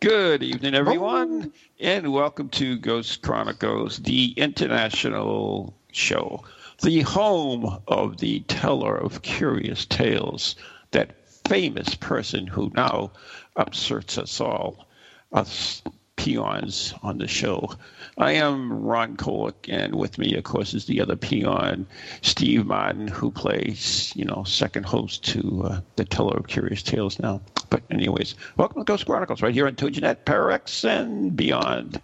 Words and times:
Good 0.00 0.42
evening, 0.42 0.74
everyone, 0.74 1.52
oh. 1.54 1.58
and 1.78 2.10
welcome 2.10 2.48
to 2.50 2.78
Ghost 2.78 3.20
Chronicles, 3.20 3.98
the 3.98 4.32
international 4.38 5.74
show, 5.92 6.42
the 6.82 7.02
home 7.02 7.82
of 7.86 8.16
the 8.16 8.40
teller 8.48 8.96
of 8.96 9.20
curious 9.20 9.84
tales, 9.84 10.56
that 10.92 11.28
famous 11.46 11.94
person 11.96 12.46
who 12.46 12.72
now 12.74 13.12
upsets 13.56 14.16
us 14.16 14.40
all, 14.40 14.88
us 15.34 15.82
peons 16.20 16.92
on 17.02 17.16
the 17.16 17.26
show. 17.26 17.70
I 18.18 18.32
am 18.32 18.70
Ron 18.84 19.16
Kolick, 19.16 19.54
and 19.70 19.94
with 19.94 20.18
me, 20.18 20.34
of 20.36 20.44
course, 20.44 20.74
is 20.74 20.84
the 20.84 21.00
other 21.00 21.16
peon, 21.16 21.86
Steve 22.20 22.66
Martin, 22.66 23.08
who 23.08 23.30
plays, 23.30 24.12
you 24.14 24.26
know, 24.26 24.44
second 24.44 24.84
host 24.84 25.24
to 25.32 25.62
uh, 25.64 25.80
the 25.96 26.04
Teller 26.04 26.36
of 26.36 26.46
Curious 26.46 26.82
Tales 26.82 27.18
now. 27.20 27.40
But 27.70 27.82
anyways, 27.90 28.34
welcome 28.58 28.82
to 28.82 28.84
Ghost 28.84 29.06
Chronicles, 29.06 29.40
right 29.40 29.54
here 29.54 29.66
on 29.66 29.76
TogiNet, 29.76 30.24
Pararex, 30.26 30.84
and 30.86 31.34
beyond. 31.34 31.98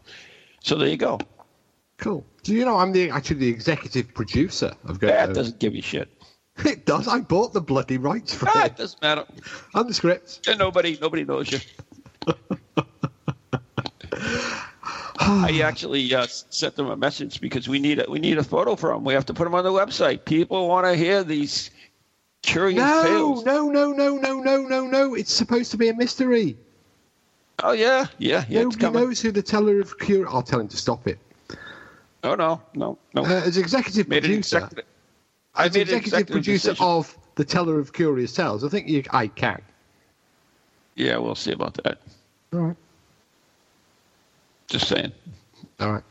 So 0.60 0.76
there 0.76 0.88
you 0.88 0.96
go. 0.96 1.18
Cool. 1.98 2.24
Do 2.42 2.54
you 2.54 2.64
know 2.64 2.78
I'm 2.78 2.92
the 2.92 3.10
actually 3.10 3.36
the 3.40 3.48
executive 3.48 4.14
producer 4.14 4.72
of 4.86 4.98
Ghost? 4.98 5.12
That 5.12 5.34
doesn't 5.34 5.58
give 5.58 5.74
you 5.74 5.82
shit. 5.82 6.08
It 6.64 6.86
does. 6.86 7.06
I 7.06 7.20
bought 7.20 7.52
the 7.52 7.60
bloody 7.60 7.98
rights 7.98 8.32
for 8.32 8.48
Ah, 8.48 8.64
it. 8.64 8.68
it 8.68 8.76
doesn't 8.78 9.02
matter. 9.02 9.26
And 9.74 9.90
the 9.90 9.92
script. 9.92 10.48
And 10.48 10.58
nobody, 10.58 10.96
nobody 11.02 11.22
knows 11.22 11.52
you. 11.52 11.58
I 15.26 15.60
actually 15.62 16.14
uh, 16.14 16.26
sent 16.28 16.76
them 16.76 16.88
a 16.88 16.96
message 16.96 17.40
because 17.40 17.68
we 17.68 17.78
need 17.78 17.98
a 17.98 18.06
we 18.08 18.18
need 18.18 18.38
a 18.38 18.44
photo 18.44 18.76
for 18.76 18.92
them. 18.92 19.04
We 19.04 19.14
have 19.14 19.26
to 19.26 19.34
put 19.34 19.44
them 19.44 19.54
on 19.54 19.64
the 19.64 19.72
website. 19.72 20.24
People 20.24 20.68
want 20.68 20.86
to 20.86 20.94
hear 20.94 21.24
these 21.24 21.70
curious 22.42 22.78
No, 22.78 23.02
tales. 23.02 23.44
no, 23.44 23.68
no, 23.70 23.92
no, 23.92 24.16
no, 24.16 24.40
no, 24.40 24.62
no, 24.62 24.86
no. 24.86 25.14
It's 25.14 25.32
supposed 25.32 25.70
to 25.72 25.76
be 25.76 25.88
a 25.88 25.94
mystery. 25.94 26.56
Oh 27.62 27.72
yeah, 27.72 28.06
yeah, 28.18 28.44
yeah. 28.48 28.62
Nobody 28.62 28.90
knows 28.90 29.20
who 29.20 29.32
the 29.32 29.42
teller 29.42 29.80
of 29.80 29.98
cure. 29.98 30.28
I'll 30.28 30.42
tell 30.42 30.60
him 30.60 30.68
to 30.68 30.76
stop 30.76 31.08
it. 31.08 31.18
Oh 32.22 32.34
no, 32.34 32.60
no, 32.74 32.98
no. 33.14 33.24
Uh, 33.24 33.42
as 33.44 33.56
executive 33.56 34.08
made 34.08 34.22
producer. 34.22 34.68
I 35.54 35.66
as 35.66 35.76
executive 35.76 36.04
executive 36.06 36.32
producer 36.32 36.68
decision. 36.70 36.86
of 36.86 37.18
the 37.36 37.44
teller 37.44 37.78
of 37.78 37.92
curious 37.92 38.32
tales, 38.32 38.62
I 38.62 38.68
think 38.68 38.88
you, 38.88 39.02
I 39.10 39.28
can. 39.28 39.60
Yeah, 40.96 41.16
we'll 41.18 41.34
see 41.34 41.52
about 41.52 41.74
that. 41.84 41.98
All 42.52 42.60
right. 42.60 42.76
Just 44.68 44.88
saying. 44.88 45.12
All 45.80 45.92
right. 45.92 46.04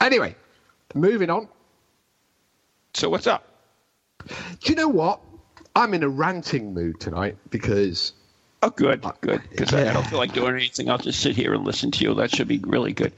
Anyway, 0.00 0.34
moving 0.94 1.30
on. 1.30 1.48
So 2.94 3.08
what's 3.08 3.26
up? 3.26 3.44
Do 4.26 4.70
you 4.70 4.74
know 4.74 4.88
what? 4.88 5.20
I'm 5.74 5.94
in 5.94 6.02
a 6.02 6.08
ranting 6.08 6.74
mood 6.74 7.00
tonight 7.00 7.36
because 7.50 8.12
Oh, 8.64 8.70
good, 8.70 9.04
uh, 9.04 9.12
good. 9.20 9.42
Because 9.50 9.74
I, 9.74 9.90
I 9.90 9.92
don't 9.92 10.06
feel 10.06 10.20
like 10.20 10.32
doing 10.32 10.54
anything. 10.54 10.88
I'll 10.88 10.98
just 10.98 11.20
sit 11.20 11.34
here 11.34 11.52
and 11.52 11.64
listen 11.64 11.90
to 11.90 12.04
you. 12.04 12.14
That 12.14 12.30
should 12.30 12.46
be 12.46 12.58
really 12.58 12.92
good. 12.92 13.12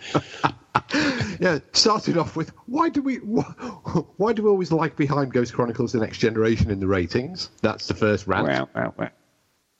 yeah, 1.39 1.59
started 1.73 2.17
off 2.17 2.35
with 2.35 2.51
why 2.67 2.89
do 2.89 3.03
we 3.03 3.17
wh- 3.17 4.19
why 4.19 4.33
do 4.33 4.43
we 4.43 4.49
always 4.49 4.73
like 4.73 4.97
Behind 4.97 5.33
Ghost 5.33 5.53
Chronicles: 5.53 5.93
The 5.93 6.01
Next 6.01 6.19
Generation 6.19 6.71
in 6.71 6.81
the 6.81 6.87
ratings? 6.87 7.51
That's 7.61 7.87
the 7.89 7.95
first 7.95 8.27
rant. 8.27 8.49
Wow, 8.49 8.69
wow, 8.75 8.95
wow. 8.97 9.11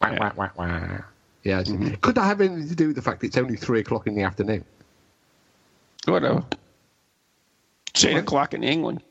Wah, 0.03 0.17
wah, 0.19 0.33
wah, 0.37 0.51
wah. 0.57 0.99
Yeah, 1.45 1.63
mm-hmm. 1.63 1.95
could 1.95 2.15
that 2.17 2.25
have 2.25 2.43
anything 2.43 2.69
to 2.69 2.75
do 2.75 2.89
with 2.89 2.97
the 2.97 3.03
fact 3.03 3.25
it's 3.25 3.39
only 3.39 3.57
three 3.57 3.81
o'clock 3.81 4.07
in 4.07 4.15
the 4.15 4.23
afternoon? 4.23 4.65
Whatever. 6.07 6.45
It's 7.89 8.05
eight 8.05 8.17
o'clock 8.17 8.55
in 8.55 8.65
England. 8.65 9.03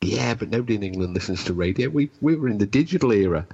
Yeah, 0.00 0.34
but 0.34 0.48
nobody 0.48 0.76
in 0.76 0.82
England 0.82 1.14
listens 1.14 1.44
to 1.44 1.52
radio. 1.52 1.88
We 1.90 2.10
we 2.20 2.34
were 2.36 2.48
in 2.48 2.58
the 2.58 2.66
digital 2.66 3.12
era. 3.12 3.46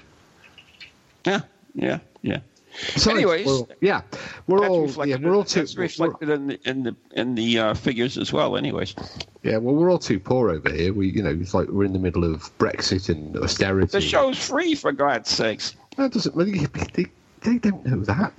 Yeah, 1.25 1.41
yeah, 1.75 1.99
yeah. 2.22 2.41
So 2.78 3.11
Anyways, 3.11 3.47
we're 3.47 3.65
yeah, 3.81 4.03
we're 4.47 4.67
all 4.67 4.81
yeah, 4.81 4.87
reflected, 4.87 5.25
we're 5.25 5.34
all 5.34 5.44
too 5.44 5.61
that's 5.61 5.77
reflected 5.77 6.28
in 6.28 6.47
the 6.47 6.61
in 6.69 6.83
the 6.83 6.97
in 7.12 7.34
the 7.34 7.59
uh, 7.59 7.75
figures 7.75 8.19
as 8.19 8.33
well. 8.33 8.56
Anyways, 8.56 8.94
yeah, 9.43 9.56
well, 9.56 9.75
we're 9.75 9.91
all 9.91 9.99
too 9.99 10.21
poor 10.21 10.50
over 10.50 10.71
here. 10.71 10.93
We 10.93 11.09
you 11.09 11.23
know 11.23 11.31
it's 11.31 11.55
like 11.55 11.69
we're 11.69 11.84
in 11.84 11.94
the 11.94 11.99
middle 11.99 12.25
of 12.25 12.56
Brexit 12.59 13.09
and 13.09 13.37
austerity. 13.38 13.87
the 13.87 14.00
show's 14.00 14.38
free 14.38 14.75
for 14.75 14.93
God's 14.93 15.31
sakes. 15.31 15.75
That 15.97 16.12
doesn't 16.12 16.37
really. 16.37 16.67
They, 16.93 17.06
they 17.43 17.59
don't 17.59 17.84
know 17.87 18.00
that. 18.05 18.33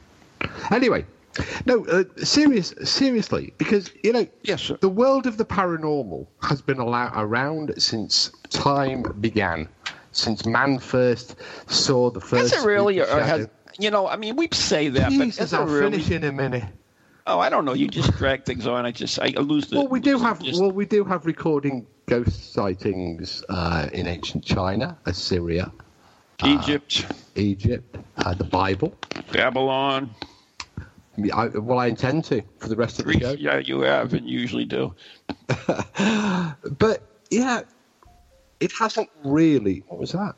Anyway, 0.71 1.05
no, 1.65 1.85
uh, 1.85 2.03
serious, 2.17 2.73
seriously, 2.83 3.53
because 3.57 3.91
you 4.03 4.13
know, 4.13 4.27
Yes, 4.43 4.61
sir. 4.61 4.77
the 4.81 4.89
world 4.89 5.27
of 5.27 5.37
the 5.37 5.45
paranormal 5.45 6.27
has 6.41 6.61
been 6.61 6.79
around 6.79 7.73
since 7.81 8.31
time 8.49 9.03
began, 9.19 9.67
since 10.11 10.45
man 10.45 10.79
first 10.79 11.35
saw 11.67 12.09
the 12.09 12.21
first. 12.21 12.53
Has 12.53 12.63
it 12.63 12.67
really? 12.67 12.99
Or 12.99 13.05
has, 13.21 13.47
you 13.79 13.91
know, 13.91 14.07
I 14.07 14.15
mean, 14.15 14.35
we 14.35 14.47
say 14.51 14.89
that, 14.89 15.03
but 15.03 15.09
Jesus, 15.09 15.37
has 15.37 15.53
it 15.53 15.59
I'll 15.59 15.65
really? 15.67 15.91
finish 15.91 16.11
in 16.11 16.23
a 16.23 16.31
minute. 16.31 16.63
Oh, 17.29 17.39
I 17.39 17.49
don't 17.49 17.65
know. 17.65 17.73
You 17.73 17.89
just 17.89 18.15
drag 18.17 18.45
things 18.45 18.65
on. 18.67 18.85
I 18.85 18.91
just 18.91 19.19
I 19.19 19.27
lose 19.27 19.67
the. 19.67 19.77
Well, 19.77 19.89
we 19.89 19.99
do 19.99 20.17
have 20.17 20.41
just- 20.41 20.61
well, 20.61 20.71
we 20.71 20.85
do 20.85 21.03
have 21.03 21.25
recording 21.25 21.85
ghost 22.05 22.53
sightings 22.53 23.43
uh, 23.49 23.89
in 23.91 24.07
ancient 24.07 24.45
China, 24.45 24.97
Assyria, 25.05 25.69
Egypt, 26.45 27.05
Egypt, 27.35 27.97
uh, 28.17 28.33
the 28.33 28.45
Bible. 28.45 28.95
Babylon, 29.33 30.09
I 31.33 31.47
well, 31.47 31.79
I 31.79 31.87
intend 31.87 32.25
to 32.25 32.41
for 32.59 32.69
the 32.69 32.75
rest 32.75 32.99
of 32.99 33.05
the 33.05 33.19
show. 33.19 33.31
Yeah, 33.31 33.57
you 33.57 33.81
have 33.81 34.13
and 34.13 34.27
usually 34.27 34.65
do. 34.65 34.93
But 36.77 37.01
yeah, 37.29 37.61
it 38.59 38.71
hasn't 38.79 39.09
really. 39.23 39.83
What 39.87 39.99
was 39.99 40.11
that? 40.11 40.35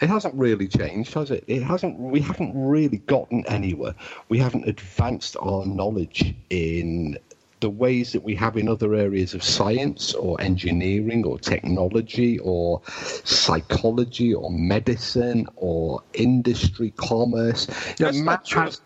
It 0.00 0.08
hasn't 0.08 0.34
really 0.34 0.68
changed, 0.68 1.14
has 1.14 1.30
it? 1.30 1.44
It 1.46 1.62
hasn't. 1.62 1.98
We 1.98 2.20
haven't 2.20 2.52
really 2.54 2.98
gotten 2.98 3.46
anywhere. 3.46 3.94
We 4.28 4.38
haven't 4.38 4.68
advanced 4.68 5.36
our 5.40 5.64
knowledge 5.66 6.34
in 6.50 7.18
the 7.60 7.70
ways 7.70 8.12
that 8.12 8.22
we 8.22 8.34
have 8.34 8.56
in 8.56 8.68
other 8.68 8.94
areas 8.94 9.34
of 9.34 9.42
science 9.42 10.12
or 10.14 10.40
engineering 10.40 11.24
or 11.24 11.38
technology 11.38 12.38
or 12.40 12.82
psychology 13.24 14.34
or 14.34 14.50
medicine 14.50 15.46
or 15.56 16.02
industry, 16.12 16.92
commerce. 16.96 17.66
You 17.98 18.12
know, 18.12 18.36
true. 18.44 18.62
has 18.62 18.80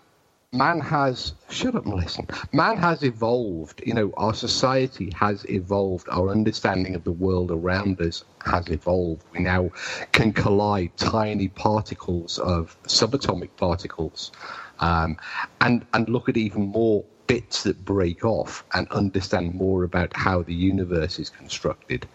man 0.53 0.81
has 0.81 1.33
shut 1.49 1.77
up 1.77 1.84
and 1.87 1.94
listen. 1.94 2.27
Man 2.53 2.77
has 2.77 3.05
evolved 3.05 3.81
you 3.87 3.94
know 3.94 4.12
our 4.16 4.34
society 4.34 5.12
has 5.15 5.44
evolved. 5.49 6.09
Our 6.11 6.31
understanding 6.31 6.97
of 6.97 7.05
the 7.05 7.12
world 7.12 7.53
around 7.53 8.00
us 8.00 8.25
has 8.44 8.69
evolved. 8.69 9.22
We 9.33 9.39
now 9.39 9.71
can 10.10 10.33
collide 10.33 10.91
tiny 10.97 11.47
particles 11.47 12.41
of 12.41 12.77
subatomic 12.83 13.51
particles 13.57 14.33
um, 14.80 15.19
and 15.60 15.86
and 15.95 16.09
look 16.09 16.28
at 16.28 16.36
even 16.36 16.63
more 16.63 17.04
bits 17.28 17.63
that 17.63 17.84
break 17.84 18.25
off 18.25 18.65
and 18.75 18.91
understand 18.91 19.54
more 19.54 19.84
about 19.84 20.16
how 20.16 20.42
the 20.42 20.54
universe 20.54 21.21
is 21.21 21.30
constructed. 21.30 22.09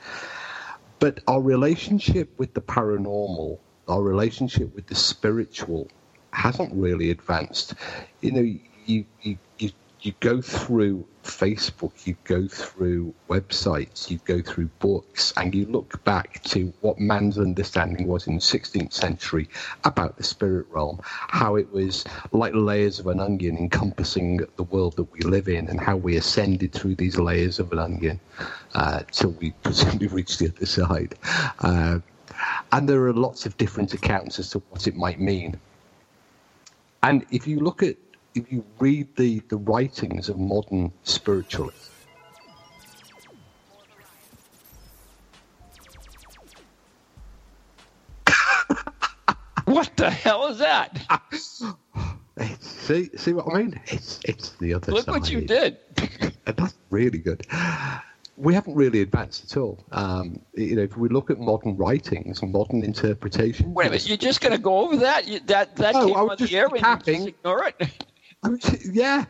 But 0.99 1.21
our 1.29 1.41
relationship 1.41 2.37
with 2.37 2.53
the 2.53 2.61
paranormal, 2.61 3.59
our 3.87 4.01
relationship 4.01 4.75
with 4.75 4.87
the 4.87 4.95
spiritual, 4.95 5.87
hasn't 6.35 6.73
really 6.73 7.09
advanced. 7.09 7.73
You 8.21 8.31
know, 8.31 8.41
you 8.85 9.05
you 9.21 9.37
you, 9.57 9.71
you 10.01 10.13
go 10.19 10.39
through 10.41 11.05
Facebook, 11.23 12.05
you 12.05 12.15
go 12.25 12.47
through 12.47 13.13
websites, 13.27 14.11
you 14.11 14.19
go 14.25 14.39
through 14.41 14.69
books, 14.79 15.33
and 15.37 15.55
you 15.55 15.65
look 15.65 16.03
back 16.03 16.43
to 16.43 16.71
what 16.81 16.99
man's 16.99 17.39
understanding 17.39 18.05
was 18.05 18.27
in 18.27 18.35
the 18.35 18.41
16th 18.41 18.93
century 18.93 19.49
about 19.83 20.17
the 20.17 20.23
spirit 20.23 20.67
realm, 20.69 20.99
how 21.03 21.55
it 21.55 21.71
was 21.73 22.05
like 22.31 22.53
layers 22.53 22.99
of 22.99 23.07
an 23.07 23.19
onion 23.19 23.57
encompassing 23.57 24.41
the 24.57 24.63
world 24.63 24.95
that 24.97 25.11
we 25.11 25.21
live 25.21 25.47
in, 25.47 25.67
and 25.67 25.79
how 25.79 25.95
we 25.95 26.17
ascended 26.17 26.71
through 26.73 26.95
these 26.95 27.17
layers 27.17 27.57
of 27.57 27.71
an 27.71 27.79
onion 27.79 28.19
uh, 28.75 29.01
till 29.11 29.31
we 29.31 29.51
presumably 29.63 30.07
reached 30.07 30.37
the 30.37 30.49
other 30.49 30.65
side. 30.67 31.15
Uh, 31.59 31.99
and 32.71 32.87
there 32.87 33.03
are 33.05 33.13
lots 33.13 33.45
of 33.45 33.57
different 33.57 33.93
accounts 33.93 34.37
as 34.39 34.49
to 34.51 34.59
what 34.69 34.87
it 34.87 34.95
might 34.95 35.19
mean. 35.19 35.59
And 37.05 37.23
if 37.29 37.45
you 37.45 37.59
look 37.59 37.83
at, 37.83 37.97
if 38.33 38.51
you 38.51 38.65
read 38.79 39.15
the, 39.15 39.39
the 39.49 39.57
writings 39.57 40.27
of 40.27 40.39
modern 40.39 40.91
spiritualists, 41.03 41.91
What 49.65 49.95
the 49.97 50.09
hell 50.09 50.47
is 50.47 50.57
that? 50.57 50.99
See, 52.59 53.09
see 53.15 53.33
what 53.33 53.53
I 53.53 53.59
mean? 53.59 53.79
It's 53.85 54.19
it's 54.25 54.49
the 54.57 54.73
other 54.73 54.91
Look 54.91 55.05
side. 55.05 55.11
what 55.11 55.29
you 55.29 55.41
did. 55.41 55.77
That's 56.45 56.75
really 56.89 57.19
good. 57.19 57.45
We 58.37 58.53
haven't 58.53 58.75
really 58.75 59.01
advanced 59.01 59.51
at 59.51 59.57
all. 59.57 59.83
Um, 59.91 60.41
you 60.55 60.75
know, 60.75 60.81
if 60.83 60.97
we 60.97 61.07
look 61.09 61.29
at 61.29 61.39
modern 61.39 61.77
writings 61.77 62.41
and 62.41 62.51
modern 62.51 62.83
interpretation. 62.83 63.73
Wait 63.73 63.87
a 63.87 63.89
minute, 63.89 64.07
you're 64.07 64.17
just 64.17 64.41
going 64.41 64.51
to 64.51 64.57
go 64.61 64.79
over 64.79 64.97
that? 64.97 65.27
You, 65.27 65.39
that 65.41 65.75
that 65.77 65.93
No, 65.93 66.07
came 66.07 66.15
on 66.15 66.37
just 66.37 66.51
the 66.51 66.57
air 66.57 66.65
and 66.67 66.73
recapping. 66.75 67.05
just 67.05 67.27
ignore 67.27 67.65
it? 67.65 68.05
I 68.43 68.49
mean, 68.49 68.59
yeah, 68.91 69.25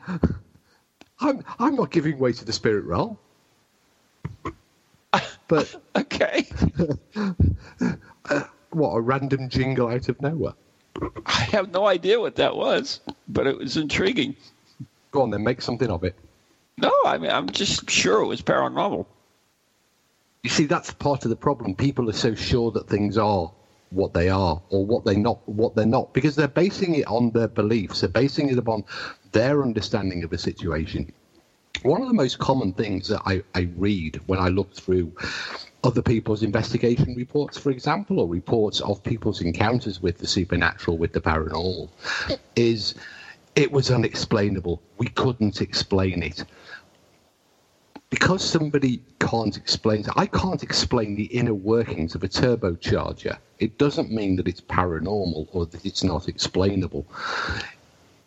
I'm 1.20 1.44
I'm 1.60 1.76
not 1.76 1.92
giving 1.92 2.18
way 2.20 2.34
to 2.34 2.46
the 2.46 2.52
spirit 2.54 2.86
realm. 2.86 3.18
But 5.48 5.76
Okay. 5.96 6.46
what 8.72 8.90
a 8.92 9.02
random 9.02 9.50
jingle 9.50 9.88
out 9.88 10.10
of 10.10 10.22
nowhere. 10.22 10.54
I 11.26 11.42
have 11.52 11.72
no 11.72 11.86
idea 11.86 12.20
what 12.20 12.36
that 12.36 12.56
was, 12.56 13.00
but 13.28 13.48
it 13.48 13.58
was 13.58 13.78
intriguing. 13.78 14.36
Go 15.12 15.22
on 15.22 15.30
then, 15.32 15.44
make 15.44 15.62
something 15.62 15.90
of 15.90 16.04
it. 16.04 16.16
No, 16.78 16.92
I 17.06 17.18
mean, 17.18 17.32
I'm 17.32 17.50
just 17.50 17.90
sure 17.90 18.22
it 18.22 18.28
was 18.28 18.42
paranormal. 18.42 19.06
You 20.44 20.50
see, 20.50 20.66
that's 20.66 20.92
part 20.92 21.24
of 21.24 21.30
the 21.30 21.36
problem. 21.36 21.74
People 21.74 22.10
are 22.10 22.14
so 22.14 22.36
sure 22.36 22.72
that 22.72 22.88
things 22.88 23.18
are 23.18 23.52
what 23.92 24.14
they 24.14 24.30
are, 24.30 24.62
or 24.70 24.86
what 24.86 25.06
they 25.06 25.16
not, 25.16 25.48
what 25.48 25.76
they're 25.76 25.86
not, 25.86 26.14
because 26.14 26.36
they're 26.36 26.48
basing 26.48 26.96
it 26.96 27.08
on 27.08 27.32
their 27.32 27.48
beliefs. 27.48 28.02
They're 28.02 28.10
basing 28.10 28.50
it 28.50 28.58
upon 28.58 28.84
their 29.32 29.64
understanding 29.64 30.24
of 30.24 30.34
a 30.34 30.38
situation. 30.38 31.12
One 31.84 32.02
of 32.02 32.08
the 32.08 32.14
most 32.14 32.40
common 32.40 32.74
things 32.74 33.08
that 33.08 33.22
I, 33.26 33.44
I 33.54 33.70
read 33.78 34.20
when 34.26 34.40
I 34.40 34.50
look 34.50 34.74
through 34.74 35.14
other 35.84 36.02
people's 36.02 36.44
investigation 36.44 37.16
reports, 37.16 37.58
for 37.58 37.70
example, 37.70 38.20
or 38.20 38.28
reports 38.28 38.82
of 38.82 39.04
people's 39.04 39.42
encounters 39.42 40.02
with 40.02 40.18
the 40.18 40.28
supernatural, 40.28 40.98
with 40.98 41.14
the 41.14 41.22
paranormal, 41.22 41.90
is 42.56 42.96
it 43.56 43.72
was 43.72 43.92
unexplainable. 43.92 44.82
We 44.98 45.08
couldn't 45.08 45.62
explain 45.62 46.22
it 46.22 46.44
because 48.16 48.42
somebody 48.42 49.02
can't 49.20 49.58
explain 49.58 50.06
I 50.16 50.26
can't 50.26 50.64
explain 50.64 51.16
the 51.16 51.26
inner 51.26 51.54
workings 51.54 52.16
of 52.16 52.24
a 52.24 52.30
turbocharger. 52.30 53.38
It 53.60 53.78
doesn't 53.78 54.10
mean 54.10 54.38
that 54.38 54.48
it's 54.48 54.62
paranormal 54.62 55.50
or 55.52 55.66
that 55.66 55.86
it's 55.86 56.02
not 56.02 56.30
explainable. 56.30 57.06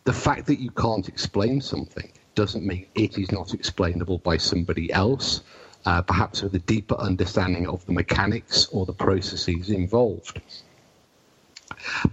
The 0.03 0.13
fact 0.13 0.45
that 0.45 0.59
you 0.59 0.69
can't 0.69 1.07
explain 1.07 1.59
something 1.59 2.07
doesn't 2.35 2.67
mean 2.67 2.85
it 2.93 3.17
is 3.17 3.31
not 3.31 3.55
explainable 3.55 4.19
by 4.19 4.37
somebody 4.37 4.93
else, 4.93 5.41
uh, 5.87 6.03
perhaps 6.03 6.43
with 6.43 6.53
a 6.53 6.59
deeper 6.59 6.97
understanding 6.99 7.65
of 7.67 7.83
the 7.87 7.91
mechanics 7.91 8.67
or 8.67 8.85
the 8.85 8.93
processes 8.93 9.71
involved. 9.71 10.39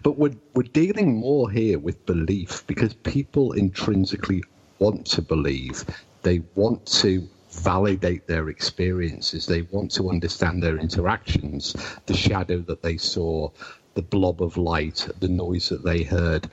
But 0.03 0.13
we're, 0.13 0.37
we're 0.55 0.63
dealing 0.63 1.15
more 1.15 1.51
here 1.51 1.79
with 1.79 2.07
belief 2.07 2.67
because 2.67 2.95
people 2.95 3.53
intrinsically 3.53 4.43
want 4.79 5.05
to 5.09 5.21
believe. 5.21 5.85
They 6.23 6.43
want 6.55 6.87
to 7.03 7.29
validate 7.57 8.27
their 8.27 8.49
experiences. 8.49 9.47
They 9.47 9.63
want 9.63 9.91
to 9.93 10.11
understand 10.11 10.63
their 10.63 10.79
interactions, 10.79 11.75
the 12.07 12.15
shadow 12.15 12.59
that 12.61 12.83
they 12.83 12.97
saw, 12.97 13.51
the 13.95 14.03
blob 14.03 14.43
of 14.43 14.57
light, 14.57 15.09
the 15.21 15.29
noise 15.29 15.69
that 15.71 15.85
they 15.85 16.03
heard. 16.03 16.49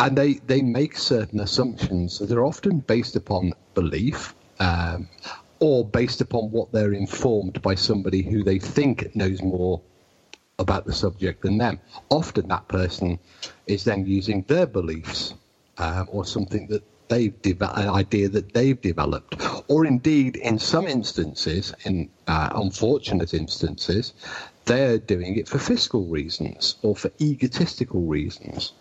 And 0.00 0.16
they, 0.16 0.34
they 0.34 0.62
make 0.62 0.96
certain 0.96 1.40
assumptions 1.40 2.18
that 2.18 2.30
are 2.30 2.46
often 2.46 2.80
based 2.80 3.16
upon 3.16 3.52
belief 3.74 4.34
um, 4.60 5.08
or 5.60 5.84
based 5.84 6.20
upon 6.20 6.50
what 6.50 6.70
they're 6.72 6.92
informed 6.92 7.60
by 7.62 7.74
somebody 7.74 8.22
who 8.22 8.44
they 8.44 8.58
think 8.58 9.14
knows 9.16 9.42
more 9.42 9.80
about 10.58 10.84
the 10.84 10.92
subject 10.92 11.42
than 11.42 11.58
them. 11.58 11.80
Often 12.10 12.48
that 12.48 12.68
person 12.68 13.18
is 13.66 13.84
then 13.84 14.06
using 14.06 14.42
their 14.48 14.66
beliefs 14.66 15.34
um, 15.78 16.08
or 16.10 16.24
something 16.24 16.66
that 16.68 16.82
they've 17.08 17.40
developed, 17.42 17.78
an 17.78 17.88
idea 17.88 18.28
that 18.28 18.52
they've 18.52 18.80
developed, 18.80 19.36
or 19.68 19.84
indeed, 19.84 20.36
in 20.36 20.58
some 20.58 20.86
instances, 20.86 21.74
in 21.84 22.08
uh, 22.26 22.48
unfortunate 22.54 23.34
instances, 23.34 24.14
they're 24.64 24.98
doing 24.98 25.36
it 25.36 25.46
for 25.46 25.58
fiscal 25.58 26.04
reasons 26.06 26.76
or 26.82 26.96
for 26.96 27.10
egotistical 27.20 28.02
reasons. 28.02 28.72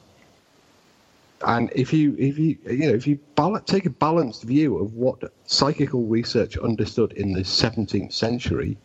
And 1.45 1.69
if 1.75 1.93
you, 1.93 2.15
if 2.17 2.39
you, 2.39 2.57
you 2.65 2.87
know, 2.87 2.93
if 2.95 3.05
you 3.05 3.19
bal- 3.35 3.59
take 3.61 3.85
a 3.85 3.91
balanced 3.91 4.43
view 4.43 4.77
of 4.79 4.95
what 4.95 5.21
psychical 5.45 6.03
research 6.05 6.57
understood 6.57 7.11
in 7.13 7.33
the 7.33 7.41
17th 7.41 8.13
century 8.13 8.77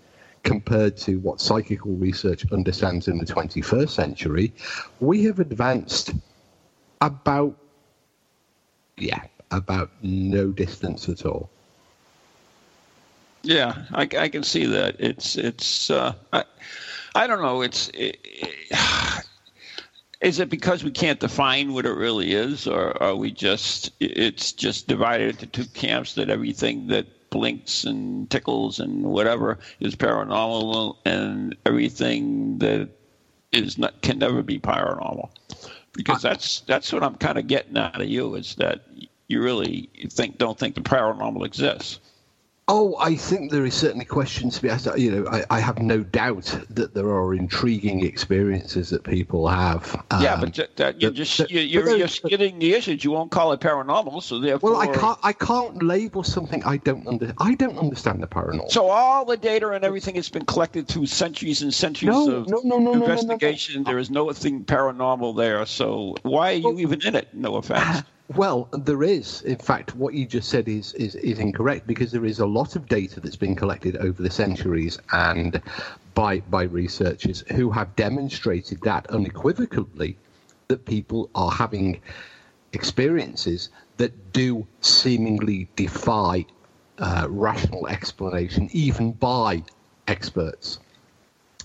compared 0.43 0.96
to 0.99 1.19
what 1.20 1.40
psychical 1.40 1.93
research 1.93 2.44
understands 2.52 3.08
in 3.08 3.19
the 3.19 3.25
21st 3.25 3.88
century, 3.88 4.52
we 5.00 5.25
have 5.25 5.38
advanced 5.38 6.12
about, 7.00 7.56
yeah, 8.99 9.22
about 9.52 9.90
no 10.02 10.49
distance 10.49 11.08
at 11.08 11.25
all. 11.25 11.49
Yeah, 13.43 13.85
I, 13.93 14.03
I 14.03 14.29
can 14.29 14.43
see 14.43 14.67
that. 14.67 14.97
It's 14.99 15.37
it's 15.37 15.91
uh, 15.91 16.15
I, 16.33 16.44
I 17.15 17.27
don't 17.27 17.43
know. 17.43 17.62
It's 17.62 17.91
it, 17.93 18.19
is 20.21 20.39
it 20.39 20.49
because 20.49 20.85
we 20.85 20.93
can't 20.93 21.19
define 21.19 21.73
what 21.73 21.85
it 21.85 21.93
really 21.93 22.33
is, 22.33 22.67
or 22.67 23.00
are 23.03 23.17
we 23.17 23.33
just 23.33 23.91
it's 23.99 24.53
just 24.53 24.87
divided 24.87 25.31
into 25.31 25.47
two 25.47 25.65
camps 25.75 26.15
that 26.15 26.31
everything 26.31 26.87
that 26.89 27.31
blinks 27.31 27.85
and 27.85 28.31
tickles 28.31 28.79
and 28.79 29.03
whatever 29.05 29.59
is 29.81 29.97
paranormal, 29.97 30.97
and 31.05 31.56
everything 31.67 32.59
that 32.59 32.88
is 33.50 33.77
not 33.77 34.00
can 34.03 34.19
never 34.19 34.43
be 34.43 34.61
paranormal? 34.61 35.31
Because 35.95 36.23
that's 36.23 36.61
that's 36.61 36.93
what 36.93 37.03
I'm 37.03 37.17
kind 37.17 37.38
of 37.38 37.49
getting 37.49 37.77
out 37.77 38.00
of 38.00 38.09
you 38.09 38.37
is 38.37 38.55
that 38.55 38.85
you 39.27 39.43
really 39.43 39.91
think 40.11 40.38
don't 40.38 40.59
think 40.59 40.77
the 40.77 40.81
paranormal 40.81 41.45
exists. 41.45 41.99
Oh, 42.69 42.97
I 43.00 43.17
think 43.17 43.50
there 43.50 43.67
is 43.67 43.75
certainly 43.75 44.05
questions 44.05 44.55
to 44.56 44.62
be 44.62 44.70
asked. 44.70 44.87
You 44.97 45.11
know, 45.11 45.26
I, 45.29 45.44
I 45.50 45.59
have 45.61 45.81
no 45.81 45.99
doubt 46.05 46.56
that 46.70 46.94
there 46.94 47.09
are 47.09 47.35
intriguing 47.35 48.05
experiences 48.05 48.88
that 48.91 49.03
people 49.03 49.49
have. 49.49 50.00
yeah, 50.20 50.35
um, 50.35 50.41
but 50.43 50.55
that, 50.55 50.76
that 50.76 51.03
you're 51.03 51.11
just 51.11 51.50
you're, 51.50 51.62
you're, 51.62 51.97
you're 51.97 52.07
skidding 52.07 52.61
the 52.61 52.75
issues. 52.75 53.02
You 53.02 53.11
won't 53.11 53.33
call 53.33 53.52
it 53.52 53.59
paranormal, 53.61 54.23
so 54.23 54.38
therefore. 54.38 54.73
Well, 54.73 54.81
I 54.81 54.87
can't. 54.87 55.19
I 55.25 55.33
can't 55.33 55.83
label 55.83 56.23
something 56.23 56.62
I 56.62 56.76
don't 56.76 57.04
under. 57.09 57.35
I 57.38 57.57
don't 57.57 57.78
understand 57.78 58.23
the 58.23 58.28
paranormal. 58.28 58.71
So 58.71 58.88
all 58.88 59.25
the 59.25 59.37
data 59.37 59.71
and 59.71 59.85
everything 59.85 60.14
has 60.14 60.28
been 60.28 60.45
collected 60.45 60.87
through 60.87 61.07
centuries 61.07 61.62
and 61.62 61.75
centuries 61.75 62.11
No, 62.14 62.31
of 62.31 62.49
no, 62.49 62.61
no, 62.62 62.78
no, 62.78 62.78
no, 62.78 62.92
no, 62.92 62.92
no, 62.92 63.07
no. 63.07 63.12
investigation. 63.12 63.83
There 63.83 63.99
is 63.99 64.09
nothing 64.09 64.64
paranormal 64.64 65.37
there. 65.37 65.66
So 65.66 66.14
why 66.23 66.52
are 66.52 66.54
you 66.54 66.62
Well- 66.69 66.81
even 66.81 67.02
in 67.02 67.16
it? 67.16 67.28
No 67.35 67.57
offense. 67.57 68.04
Well, 68.29 68.69
there 68.73 69.02
is. 69.02 69.43
In 69.43 69.59
fact, 69.59 69.95
what 69.95 70.14
you 70.14 70.25
just 70.26 70.49
said 70.49 70.69
is, 70.69 70.95
is, 70.95 71.17
is 71.17 71.38
incorrect 71.38 71.87
because 71.87 72.12
there 72.12 72.25
is 72.25 72.38
a 72.38 72.47
lot 72.47 72.76
of 72.76 72.88
data 72.88 73.21
that's 73.21 73.37
been 73.37 73.55
collected 73.55 73.97
over 73.97 74.23
the 74.23 74.31
centuries 74.31 74.99
and 75.12 75.61
by, 76.14 76.41
by 76.41 76.62
researchers 76.62 77.41
who 77.52 77.71
have 77.71 77.95
demonstrated 77.97 78.81
that 78.83 79.07
unequivocally 79.09 80.17
that 80.69 80.87
people 80.87 81.29
are 81.35 81.50
having 81.50 82.00
experiences 82.73 83.69
that 83.99 84.33
do 84.33 84.67
seemingly 84.81 85.69
defy 85.76 86.45
uh, 86.99 87.26
rational 87.29 87.87
explanation, 87.88 88.69
even 88.73 89.12
by 89.12 89.62
experts 90.09 90.79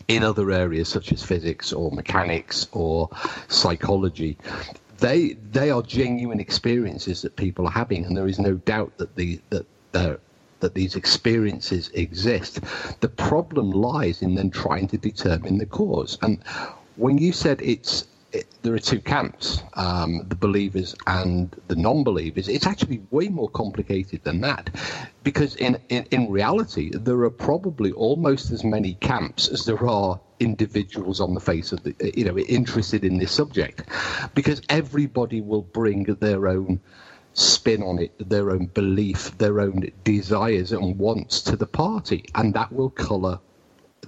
in 0.08 0.24
other 0.24 0.52
areas 0.52 0.88
such 0.88 1.12
as 1.12 1.24
physics 1.24 1.72
or 1.72 1.92
mechanics 1.92 2.68
or 2.72 3.10
psychology. 3.48 4.38
They 5.00 5.38
they 5.52 5.70
are 5.70 5.82
genuine 5.82 6.40
experiences 6.40 7.22
that 7.22 7.36
people 7.36 7.66
are 7.68 7.72
having, 7.72 8.06
and 8.06 8.16
there 8.16 8.28
is 8.28 8.40
no 8.40 8.54
doubt 8.56 8.98
that 8.98 9.16
the 9.16 9.40
that 9.50 9.66
the, 9.92 10.20
that 10.60 10.74
these 10.74 10.96
experiences 10.96 11.90
exist. 11.94 12.60
The 13.02 13.10
problem 13.10 13.72
lies 13.72 14.22
in 14.22 14.36
then 14.36 14.50
trying 14.50 14.88
to 14.90 14.98
determine 14.98 15.58
the 15.58 15.66
cause. 15.66 16.18
And 16.22 16.44
when 16.96 17.18
you 17.18 17.32
said 17.32 17.62
it's 17.62 18.08
it, 18.34 18.46
there 18.62 18.74
are 18.74 18.80
two 18.80 19.00
camps, 19.00 19.62
um, 19.74 20.26
the 20.28 20.36
believers 20.36 20.96
and 21.08 21.56
the 21.68 21.76
non-believers. 21.76 22.48
It's 22.48 22.68
actually 22.68 23.02
way 23.12 23.30
more 23.30 23.50
complicated 23.50 24.24
than 24.24 24.42
that, 24.42 24.70
because 25.24 25.56
in, 25.56 25.78
in 25.90 26.06
in 26.12 26.30
reality 26.30 26.92
there 26.94 27.20
are 27.22 27.30
probably 27.30 27.92
almost 27.94 28.52
as 28.52 28.64
many 28.64 28.96
camps 28.96 29.48
as 29.48 29.66
there 29.66 29.88
are 29.88 30.20
individuals 30.40 31.20
on 31.20 31.34
the 31.34 31.40
face 31.40 31.72
of 31.72 31.84
the 31.84 31.96
you 32.16 32.26
know 32.26 32.38
interested 32.38 33.04
in 33.04 33.18
this 33.18 33.32
subject, 33.32 33.84
because 34.36 34.62
everybody 34.70 35.42
will 35.42 35.64
bring 35.64 36.04
their 36.20 36.48
own 36.48 36.80
spin 37.34 37.84
on 37.84 38.00
it, 38.00 38.12
their 38.30 38.52
own 38.52 38.66
belief, 38.66 39.38
their 39.38 39.60
own 39.60 39.90
desires 40.04 40.72
and 40.72 40.98
wants 40.98 41.42
to 41.42 41.56
the 41.56 41.68
party, 41.68 42.26
and 42.36 42.54
that 42.54 42.72
will 42.72 42.90
colour 42.90 43.40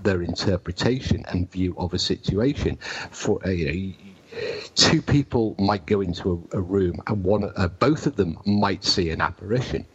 their 0.04 0.22
interpretation 0.22 1.26
and 1.28 1.52
view 1.52 1.76
of 1.78 1.94
a 1.94 2.00
situation. 2.00 2.78
For 3.12 3.40
you 3.50 3.66
know, 3.66 4.40
two 4.76 5.02
people 5.02 5.56
might 5.60 5.86
go 5.86 6.02
into 6.02 6.48
a, 6.54 6.58
a 6.58 6.62
room, 6.62 7.02
and 7.08 7.24
one, 7.24 7.52
uh, 7.56 7.68
both 7.68 8.06
of 8.06 8.16
them 8.16 8.38
might 8.46 8.84
see 8.84 9.10
an 9.10 9.22
apparition. 9.22 9.86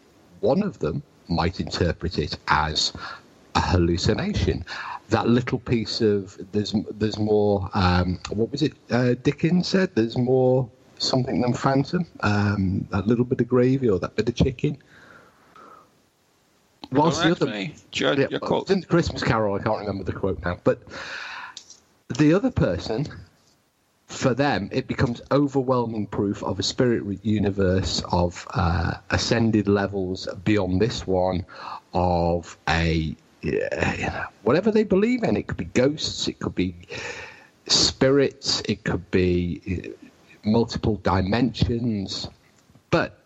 One 0.41 0.63
of 0.63 0.79
them 0.79 1.03
might 1.29 1.61
interpret 1.61 2.19
it 2.19 2.37
as 2.49 2.93
a 3.55 3.61
hallucination. 3.61 4.65
That 5.11 5.29
little 5.29 5.59
piece 5.59 6.01
of 6.01 6.39
there's 6.53 6.75
there's 6.91 7.19
more. 7.19 7.71
Um, 7.75 8.19
what 8.31 8.51
was 8.51 8.63
it? 8.63 8.73
Uh, 8.91 9.15
Dickens 9.23 9.69
said 9.69 9.95
there's 9.95 10.19
more 10.19 10.69
something 10.99 11.41
than 11.41 11.53
Phantom. 11.55 12.07
Um, 12.21 12.89
a 12.93 13.03
little 13.03 13.25
bit 13.25 13.41
of 13.41 13.49
gravy 13.49 13.89
or 13.89 13.99
that 13.99 14.17
bit 14.17 14.29
of 14.29 14.35
chicken. 14.35 14.79
Whilst 16.93 17.23
the 17.23 17.31
other, 17.31 17.47
me. 17.47 17.75
Yeah, 17.93 18.27
your 18.31 18.41
quote. 18.41 18.63
it's 18.63 18.71
in 18.71 18.81
the 18.81 18.87
Christmas 18.87 19.23
Carol, 19.23 19.55
I 19.55 19.63
can't 19.63 19.81
remember 19.81 20.05
the 20.05 20.13
quote 20.13 20.43
now, 20.45 20.59
but 20.65 20.83
the 22.17 22.35
other 22.35 22.51
person, 22.51 23.07
for 24.07 24.35
them, 24.35 24.69
it 24.73 24.87
becomes 24.87 25.23
overwhelming 25.31 26.07
proof 26.07 26.43
of 26.43 26.59
a 26.59 26.63
spirit 26.63 27.03
universe 27.25 28.03
of 28.13 28.47
uh, 28.55 28.95
ascended 29.11 29.69
levels 29.69 30.29
beyond 30.45 30.81
this 30.81 31.07
one, 31.07 31.45
of 31.93 32.57
a 32.69 33.17
yeah, 33.43 33.95
you 33.97 34.07
know, 34.07 34.25
whatever 34.43 34.71
they 34.71 34.85
believe 34.85 35.23
in. 35.23 35.37
It 35.37 35.47
could 35.47 35.59
be 35.59 35.65
ghosts, 35.65 36.29
it 36.29 36.39
could 36.39 36.55
be 36.55 36.75
spirits, 37.67 38.63
it 38.67 38.85
could 38.85 39.11
be 39.11 39.93
multiple 40.45 40.97
dimensions, 41.03 42.29
but 42.91 43.19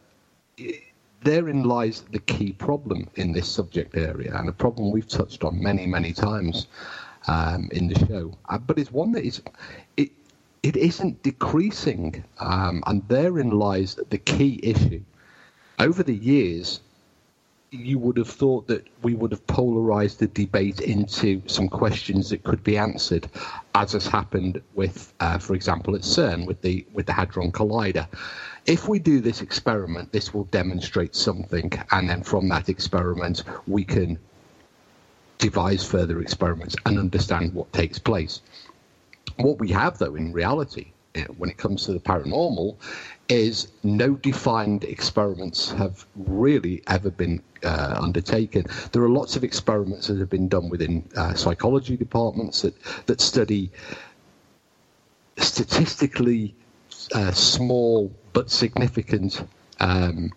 therein 1.22 1.64
lies 1.64 2.02
the 2.12 2.18
key 2.20 2.52
problem 2.52 3.08
in 3.16 3.32
this 3.32 3.48
subject 3.48 3.96
area, 3.96 4.36
and 4.36 4.48
a 4.48 4.52
problem 4.52 4.90
we've 4.90 5.08
touched 5.08 5.44
on 5.44 5.62
many, 5.62 5.86
many 5.86 6.12
times 6.12 6.66
um, 7.26 7.68
in 7.72 7.88
the 7.88 8.06
show. 8.06 8.36
Uh, 8.48 8.58
but 8.58 8.78
it's 8.78 8.92
one 8.92 9.12
that 9.12 9.24
is 9.24 9.42
it 9.96 10.10
it 10.62 10.76
isn't 10.76 11.22
decreasing, 11.22 12.24
um, 12.40 12.82
and 12.86 13.06
therein 13.08 13.50
lies 13.50 13.96
the 14.10 14.18
key 14.18 14.60
issue. 14.62 15.02
Over 15.78 16.02
the 16.02 16.14
years, 16.14 16.80
you 17.70 17.98
would 17.98 18.16
have 18.16 18.28
thought 18.28 18.66
that 18.68 18.86
we 19.02 19.14
would 19.14 19.30
have 19.30 19.46
polarized 19.46 20.20
the 20.20 20.26
debate 20.28 20.80
into 20.80 21.42
some 21.46 21.68
questions 21.68 22.30
that 22.30 22.42
could 22.42 22.62
be 22.64 22.78
answered, 22.78 23.28
as 23.74 23.92
has 23.92 24.06
happened 24.06 24.60
with, 24.74 25.12
uh, 25.20 25.38
for 25.38 25.54
example, 25.54 25.94
at 25.94 26.02
CERN 26.02 26.46
with 26.46 26.62
the 26.62 26.86
with 26.92 27.06
the 27.06 27.12
Hadron 27.12 27.52
Collider. 27.52 28.06
If 28.66 28.88
we 28.88 28.98
do 28.98 29.20
this 29.20 29.42
experiment, 29.42 30.12
this 30.12 30.32
will 30.32 30.44
demonstrate 30.44 31.14
something, 31.14 31.72
and 31.90 32.08
then 32.08 32.22
from 32.22 32.48
that 32.48 32.68
experiment, 32.68 33.42
we 33.66 33.84
can 33.84 34.18
devise 35.38 35.84
further 35.84 36.20
experiments 36.20 36.74
and 36.86 36.98
understand 36.98 37.54
what 37.54 37.72
takes 37.72 37.98
place. 37.98 38.40
What 39.36 39.58
we 39.58 39.68
have, 39.70 39.98
though, 39.98 40.16
in 40.16 40.32
reality, 40.32 40.92
eh, 41.14 41.24
when 41.36 41.48
it 41.48 41.56
comes 41.56 41.84
to 41.84 41.92
the 41.92 42.00
paranormal, 42.00 42.76
is 43.28 43.68
no 43.82 44.14
defined 44.14 44.84
experiments 44.84 45.70
have 45.72 46.06
really 46.16 46.82
ever 46.86 47.10
been 47.10 47.42
uh, 47.62 47.98
undertaken. 48.00 48.64
There 48.92 49.02
are 49.02 49.08
lots 49.08 49.36
of 49.36 49.44
experiments 49.44 50.06
that 50.06 50.18
have 50.18 50.30
been 50.30 50.48
done 50.48 50.68
within 50.70 51.08
uh, 51.16 51.34
psychology 51.34 51.96
departments 51.96 52.62
that, 52.62 52.74
that 53.06 53.20
study 53.20 53.70
statistically 55.36 56.54
uh, 57.14 57.32
small 57.32 58.10
but 58.32 58.50
significant 58.50 59.42
um, 59.80 60.32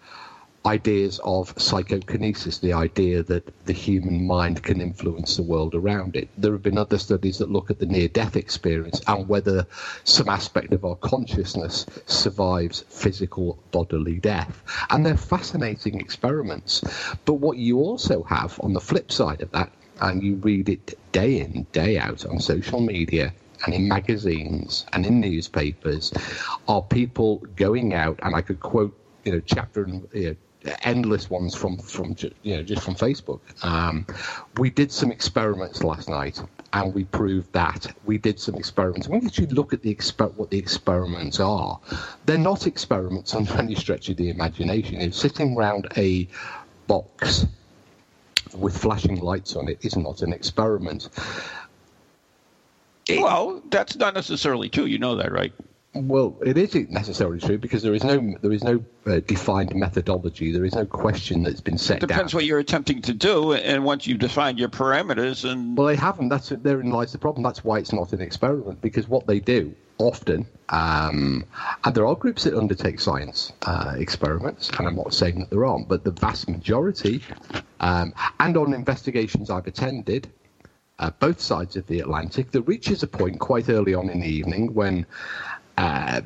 ideas 0.66 1.20
of 1.24 1.54
psychokinesis, 1.58 2.60
the 2.60 2.74
idea 2.74 3.24
that 3.24 3.66
the 3.66 3.74
human 3.74 4.28
mind 4.28 4.62
can 4.64 4.80
influence 4.80 5.36
the 5.36 5.44
world 5.44 5.74
around 5.74 6.16
it. 6.16 6.30
There 6.38 6.52
have 6.52 6.62
been 6.62 6.78
other 6.78 7.00
studies 7.00 7.40
that 7.40 7.52
look 7.52 7.72
at 7.72 7.80
the 7.80 7.86
near 7.86 8.08
death 8.08 8.36
experience 8.36 9.02
and 9.08 9.28
whether 9.28 9.66
some 10.04 10.30
aspect 10.30 10.74
of 10.74 10.86
our 10.86 10.96
consciousness 10.98 11.86
survives 12.06 12.86
physical 12.90 13.58
bodily 13.72 14.20
death. 14.20 14.62
And 14.90 15.06
they're 15.06 15.18
fascinating 15.18 16.00
experiments. 16.00 16.84
But 17.26 17.36
what 17.36 17.58
you 17.58 17.80
also 17.80 18.24
have 18.24 18.60
on 18.62 18.74
the 18.74 18.82
flip 18.82 19.12
side 19.12 19.42
of 19.42 19.52
that, 19.52 19.72
and 20.00 20.22
you 20.24 20.36
read 20.36 20.70
it 20.70 20.98
day 21.12 21.40
in, 21.40 21.66
day 21.72 21.98
out 21.98 22.26
on 22.26 22.40
social 22.40 22.82
media, 22.82 23.34
and 23.66 23.74
in 23.76 23.88
magazines 23.88 24.86
and 24.94 25.06
in 25.06 25.20
newspapers 25.20 26.12
are 26.68 26.82
people 26.82 27.38
going 27.56 27.94
out 27.94 28.20
and 28.24 28.36
I 28.36 28.42
could 28.42 28.60
quote 28.60 28.98
you 29.24 29.32
know 29.34 29.42
chapter 29.46 29.84
and 29.84 30.08
you 30.14 30.30
know, 30.30 30.36
endless 30.84 31.30
ones 31.30 31.56
from 31.56 31.78
from 31.78 32.16
you 32.44 32.58
know 32.58 32.64
just 32.64 32.84
from 32.84 32.96
Facebook. 32.96 33.40
Um, 33.64 34.06
we 34.58 34.70
did 34.70 34.92
some 34.92 35.12
experiments 35.12 35.84
last 35.84 36.10
night, 36.10 36.42
and 36.74 36.94
we 36.94 37.06
proved 37.06 37.52
that 37.54 37.94
we 38.06 38.18
did 38.18 38.40
some 38.40 38.56
experiments. 38.56 39.08
When 39.08 39.30
you 39.34 39.48
look 39.48 39.74
at 39.74 39.82
the 39.82 39.94
exper- 39.94 40.34
what 40.36 40.50
the 40.50 40.60
experiments 40.60 41.40
are, 41.40 41.80
they're 42.26 42.38
not 42.38 42.68
experiments 42.68 43.34
under 43.34 43.54
any 43.58 43.76
stretch 43.76 44.10
of 44.10 44.18
the 44.18 44.30
imagination. 44.30 45.02
It's 45.02 45.18
sitting 45.18 45.56
around 45.56 45.88
a 45.98 46.28
box 46.88 47.46
with 48.54 48.78
flashing 48.78 49.20
lights 49.20 49.56
on 49.56 49.70
it 49.70 49.84
is 49.84 49.96
not 49.96 50.22
an 50.22 50.34
experiment. 50.34 51.10
Well, 53.10 53.62
that's 53.70 53.96
not 53.96 54.14
necessarily 54.14 54.70
true. 54.70 54.86
You 54.86 55.00
know 55.00 55.16
that, 55.16 55.32
right? 55.32 55.54
Well, 55.94 56.38
it 56.46 56.58
isn't 56.58 56.90
necessarily 56.90 57.40
true 57.40 57.58
because 57.58 57.84
there 57.84 57.94
is 57.94 58.04
no 58.04 58.36
there 58.42 58.54
is 58.54 58.64
no 58.64 58.82
uh, 59.06 59.20
defined 59.28 59.76
methodology. 59.76 60.54
There 60.54 60.64
is 60.64 60.74
no 60.74 60.86
question 60.86 61.44
that's 61.44 61.60
been 61.60 61.78
set 61.78 61.98
It 61.98 62.08
Depends 62.08 62.32
down. 62.32 62.38
what 62.38 62.46
you're 62.46 62.60
attempting 62.60 63.02
to 63.02 63.14
do, 63.14 63.54
and 63.54 63.84
once 63.84 64.08
you've 64.08 64.20
defined 64.20 64.58
your 64.58 64.70
parameters, 64.70 65.50
and 65.50 65.78
Well, 65.78 65.88
they 65.88 65.98
haven't. 65.98 66.30
That's 66.30 66.48
therein 66.48 66.92
lies 66.92 67.12
the 67.12 67.18
problem. 67.18 67.44
That's 67.44 67.66
why 67.66 67.80
it's 67.80 67.92
not 67.92 68.14
an 68.14 68.22
experiment 68.22 68.82
because 68.82 69.10
what 69.10 69.28
they 69.28 69.42
do 69.42 69.76
often, 69.98 70.48
um, 70.70 71.44
and 71.84 71.94
there 71.94 72.08
are 72.08 72.16
groups 72.16 72.46
that 72.46 72.54
undertake 72.58 73.02
science 73.02 73.52
uh, 73.64 73.94
experiments, 73.98 74.70
and 74.70 74.88
I'm 74.88 74.96
not 74.96 75.14
saying 75.14 75.40
that 75.40 75.50
there 75.50 75.66
aren't, 75.66 75.90
but 75.90 76.06
the 76.06 76.12
vast 76.12 76.48
majority, 76.48 77.22
um, 77.82 78.14
and 78.40 78.56
on 78.56 78.74
investigations 78.74 79.50
I've 79.50 79.68
attended, 79.68 80.30
uh, 81.00 81.12
both 81.20 81.42
sides 81.42 81.76
of 81.76 81.86
the 81.88 82.00
Atlantic, 82.00 82.52
there 82.52 82.62
reaches 82.62 83.04
a 83.04 83.08
point 83.08 83.40
quite 83.40 83.68
early 83.68 83.94
on 83.94 84.10
in 84.10 84.22
the 84.22 84.30
evening 84.30 84.74
when. 84.74 85.06
Uh, 85.82 86.22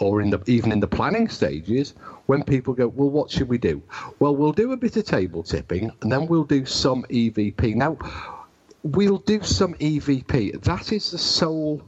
or 0.00 0.20
in 0.20 0.28
the 0.28 0.38
even 0.46 0.70
in 0.70 0.78
the 0.78 0.86
planning 0.86 1.26
stages 1.26 1.94
when 2.26 2.42
people 2.42 2.74
go 2.74 2.88
well 2.88 3.08
what 3.08 3.30
should 3.30 3.48
we 3.48 3.56
do? 3.56 3.80
Well 4.18 4.36
we'll 4.36 4.52
do 4.52 4.72
a 4.72 4.76
bit 4.76 4.98
of 4.98 5.06
table 5.06 5.42
tipping 5.42 5.90
and 6.02 6.12
then 6.12 6.26
we'll 6.26 6.44
do 6.44 6.66
some 6.66 7.02
evp 7.04 7.74
now 7.74 7.96
we'll 8.82 9.24
do 9.34 9.42
some 9.42 9.72
evp 9.76 10.62
that 10.62 10.92
is 10.92 11.10
the 11.10 11.16
sole 11.16 11.80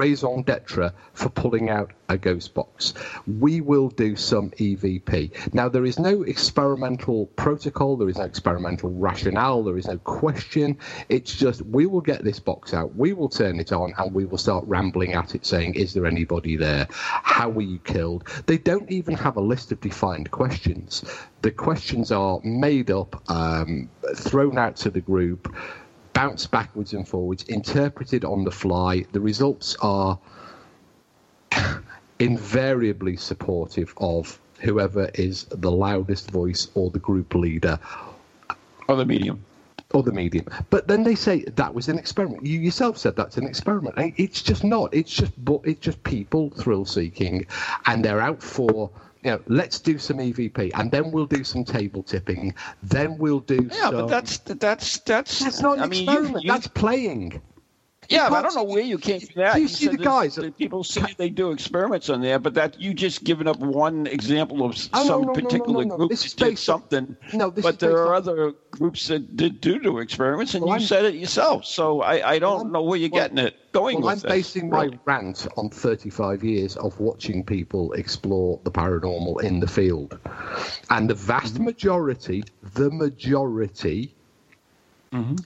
raison 0.00 0.42
d'etre 0.42 0.92
for 1.12 1.28
pulling 1.28 1.68
out 1.68 1.90
a 2.08 2.16
ghost 2.16 2.54
box. 2.54 2.94
We 3.26 3.60
will 3.60 3.88
do 3.88 4.16
some 4.16 4.50
evp 4.52 5.54
now 5.54 5.68
there 5.68 5.84
is 5.84 5.98
no 5.98 6.22
experimental 6.22 7.26
protocol 7.44 7.96
there 7.96 8.08
is 8.08 8.16
no 8.16 8.24
experimental 8.24 8.90
rationale 8.90 9.62
there 9.62 9.78
is 9.78 9.86
no 9.86 9.98
question. 9.98 10.78
It's 11.08 11.34
just 11.36 11.62
we 11.62 11.86
will 11.86 12.00
get 12.00 12.24
this 12.24 12.40
box 12.40 12.72
out 12.74 12.96
we 12.96 13.12
will 13.12 13.28
turn 13.28 13.60
it 13.60 13.72
on 13.72 13.92
and 13.98 14.14
we 14.14 14.24
will 14.24 14.38
start 14.38 14.64
rambling 14.66 15.12
at 15.12 15.34
it 15.34 15.44
saying 15.44 15.74
is 15.74 15.92
there 15.94 16.06
anybody 16.06 16.56
there? 16.56 16.86
How 16.90 17.48
were 17.48 17.68
you 17.74 17.78
killed? 17.80 18.26
They 18.46 18.58
don't 18.58 18.90
even 18.90 19.14
have 19.14 19.36
a 19.36 19.40
list 19.40 19.70
of 19.72 19.80
defined 19.80 20.30
questions. 20.30 21.04
The 21.42 21.50
questions 21.50 22.10
are 22.12 22.40
made 22.42 22.90
up 22.90 23.22
um, 23.30 23.88
thrown 24.14 24.58
out 24.58 24.76
to 24.76 24.90
the 24.90 25.00
group 25.00 25.54
bounce 26.12 26.46
backwards 26.46 26.92
and 26.92 27.06
forwards, 27.08 27.44
interpreted 27.44 28.24
on 28.24 28.44
the 28.44 28.50
fly. 28.50 29.04
The 29.12 29.20
results 29.20 29.76
are 29.82 30.18
invariably 32.18 33.16
supportive 33.16 33.94
of 33.98 34.38
whoever 34.60 35.10
is 35.14 35.44
the 35.44 35.70
loudest 35.70 36.30
voice 36.30 36.68
or 36.74 36.90
the 36.90 36.98
group 36.98 37.34
leader 37.34 37.78
or 38.88 38.96
the 38.96 39.06
medium. 39.06 39.44
or 39.92 40.02
the 40.02 40.12
medium. 40.12 40.46
But 40.70 40.88
then 40.88 41.02
they 41.04 41.14
say 41.14 41.44
that 41.44 41.74
was 41.74 41.88
an 41.88 41.98
experiment. 41.98 42.46
You 42.46 42.60
yourself 42.60 42.98
said 42.98 43.16
that's 43.16 43.36
an 43.38 43.46
experiment. 43.46 43.96
It's 44.18 44.42
just 44.42 44.64
not. 44.64 44.94
It's 44.94 45.12
just 45.12 45.32
but 45.44 45.62
it's 45.64 45.80
just 45.80 46.02
people 46.04 46.50
thrill 46.50 46.84
seeking, 46.84 47.46
and 47.86 48.04
they're 48.04 48.20
out 48.20 48.42
for. 48.42 48.90
You 49.22 49.32
know, 49.32 49.40
let's 49.48 49.80
do 49.80 49.98
some 49.98 50.16
EVP, 50.18 50.70
and 50.74 50.90
then 50.90 51.10
we'll 51.10 51.26
do 51.26 51.44
some 51.44 51.62
table 51.64 52.02
tipping. 52.02 52.54
Then 52.82 53.18
we'll 53.18 53.40
do. 53.40 53.68
Yeah, 53.70 53.80
some... 53.80 53.94
but 53.94 54.06
that's 54.06 54.38
that's 54.38 54.98
that's. 55.00 55.38
that's 55.40 55.60
not 55.60 55.76
an 55.76 55.84
I 55.84 55.86
mean, 55.86 56.08
you- 56.08 56.38
you- 56.40 56.48
that's 56.50 56.68
playing. 56.68 57.40
Yeah, 58.10 58.28
but 58.28 58.36
I 58.38 58.42
don't 58.42 58.54
know 58.54 58.64
where 58.64 58.82
you 58.82 58.98
came 58.98 59.20
from 59.20 59.40
that. 59.42 59.54
Do 59.54 59.62
you 59.62 59.68
see 59.68 59.86
the 59.88 59.96
guys- 59.96 60.34
that 60.34 60.56
people 60.58 60.82
say 60.84 61.14
they 61.16 61.30
do 61.30 61.52
experiments 61.52 62.10
on 62.10 62.20
there, 62.20 62.38
but 62.38 62.54
that 62.54 62.80
you 62.80 62.92
just 62.92 63.24
given 63.24 63.46
up 63.48 63.58
one 63.60 64.06
example 64.08 64.64
of 64.64 64.72
Oh, 64.92 65.06
some 65.06 65.22
no, 65.22 65.28
no, 65.28 65.32
particular 65.32 65.84
no, 65.84 65.90
no. 65.90 65.96
group 65.96 66.10
This 66.10 66.32
that 66.34 66.44
did 66.50 66.58
something. 66.58 67.16
No, 67.32 67.50
but 67.50 67.78
there 67.78 67.96
are 67.96 68.08
on- 68.14 68.16
other 68.22 68.52
groups 68.72 69.06
that 69.08 69.36
did 69.36 69.60
do 69.60 69.78
do 69.78 69.98
experiments, 69.98 70.54
and 70.54 70.62
Well, 70.62 70.70
you 70.70 70.80
I'm- 70.80 70.86
said 70.86 71.04
it 71.04 71.14
yourself. 71.14 71.64
So 71.64 72.02
I, 72.02 72.32
I 72.32 72.38
don't 72.38 72.58
I'm- 72.62 72.72
know 72.72 72.82
where 72.82 72.98
you're 72.98 73.10
well- 73.10 73.22
getting 73.28 73.38
it 73.38 73.54
going 73.72 74.00
Well, 74.00 74.10
I'm 74.10 74.18
basing 74.18 74.68
my 74.68 74.90
rant 75.04 75.46
on 75.56 75.70
35 75.70 76.42
years 76.42 76.76
of 76.76 76.98
watching 76.98 77.44
people 77.44 77.92
explore 77.92 78.58
the 78.64 78.70
paranormal 78.70 79.42
in 79.44 79.60
the 79.60 79.68
field. 79.68 80.18
And 80.90 81.08
the 81.08 81.14
vast 81.14 81.54
Mm-hmm. 81.54 81.64
majority, 81.66 82.44
the 82.74 82.90
majority, 82.90 84.14
Mm-hmm. 85.12 85.36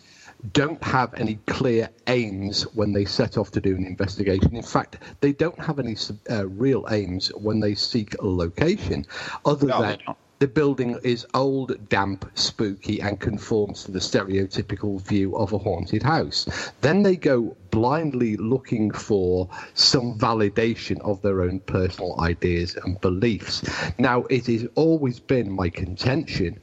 Don't 0.53 0.83
have 0.83 1.15
any 1.15 1.37
clear 1.47 1.89
aims 2.07 2.63
when 2.75 2.93
they 2.93 3.05
set 3.05 3.39
off 3.39 3.51
to 3.53 3.61
do 3.61 3.75
an 3.77 3.87
investigation. 3.87 4.55
In 4.55 4.63
fact, 4.63 4.99
they 5.21 5.33
don't 5.33 5.59
have 5.59 5.79
any 5.79 5.97
uh, 6.31 6.47
real 6.49 6.87
aims 6.91 7.29
when 7.35 7.61
they 7.61 7.75
seek 7.75 8.15
a 8.21 8.27
location, 8.27 9.07
other 9.45 9.67
No, 9.67 9.81
than 9.81 9.99
the 10.41 10.49
building 10.49 10.99
is 11.03 11.27
old, 11.33 11.89
damp, 11.89 12.31
spooky, 12.35 13.01
and 13.01 13.21
conforms 13.21 13.85
to 13.85 13.93
the 13.93 13.99
stereotypical 13.99 15.01
view 15.01 15.37
of 15.37 15.53
a 15.53 15.59
haunted 15.59 16.03
house. 16.03 16.73
Then 16.81 17.03
they 17.03 17.17
go 17.17 17.57
blindly 17.71 18.37
looking 18.37 18.91
for 18.91 19.49
some 19.75 20.19
validation 20.19 21.01
of 21.01 21.23
their 21.23 21.41
own 21.43 21.61
personal 21.61 22.21
ideas 22.21 22.77
and 22.85 23.01
beliefs. 23.01 23.63
Now, 23.99 24.25
it 24.25 24.47
has 24.47 24.67
always 24.75 25.21
been 25.21 25.51
my 25.51 25.71
contention 25.71 26.61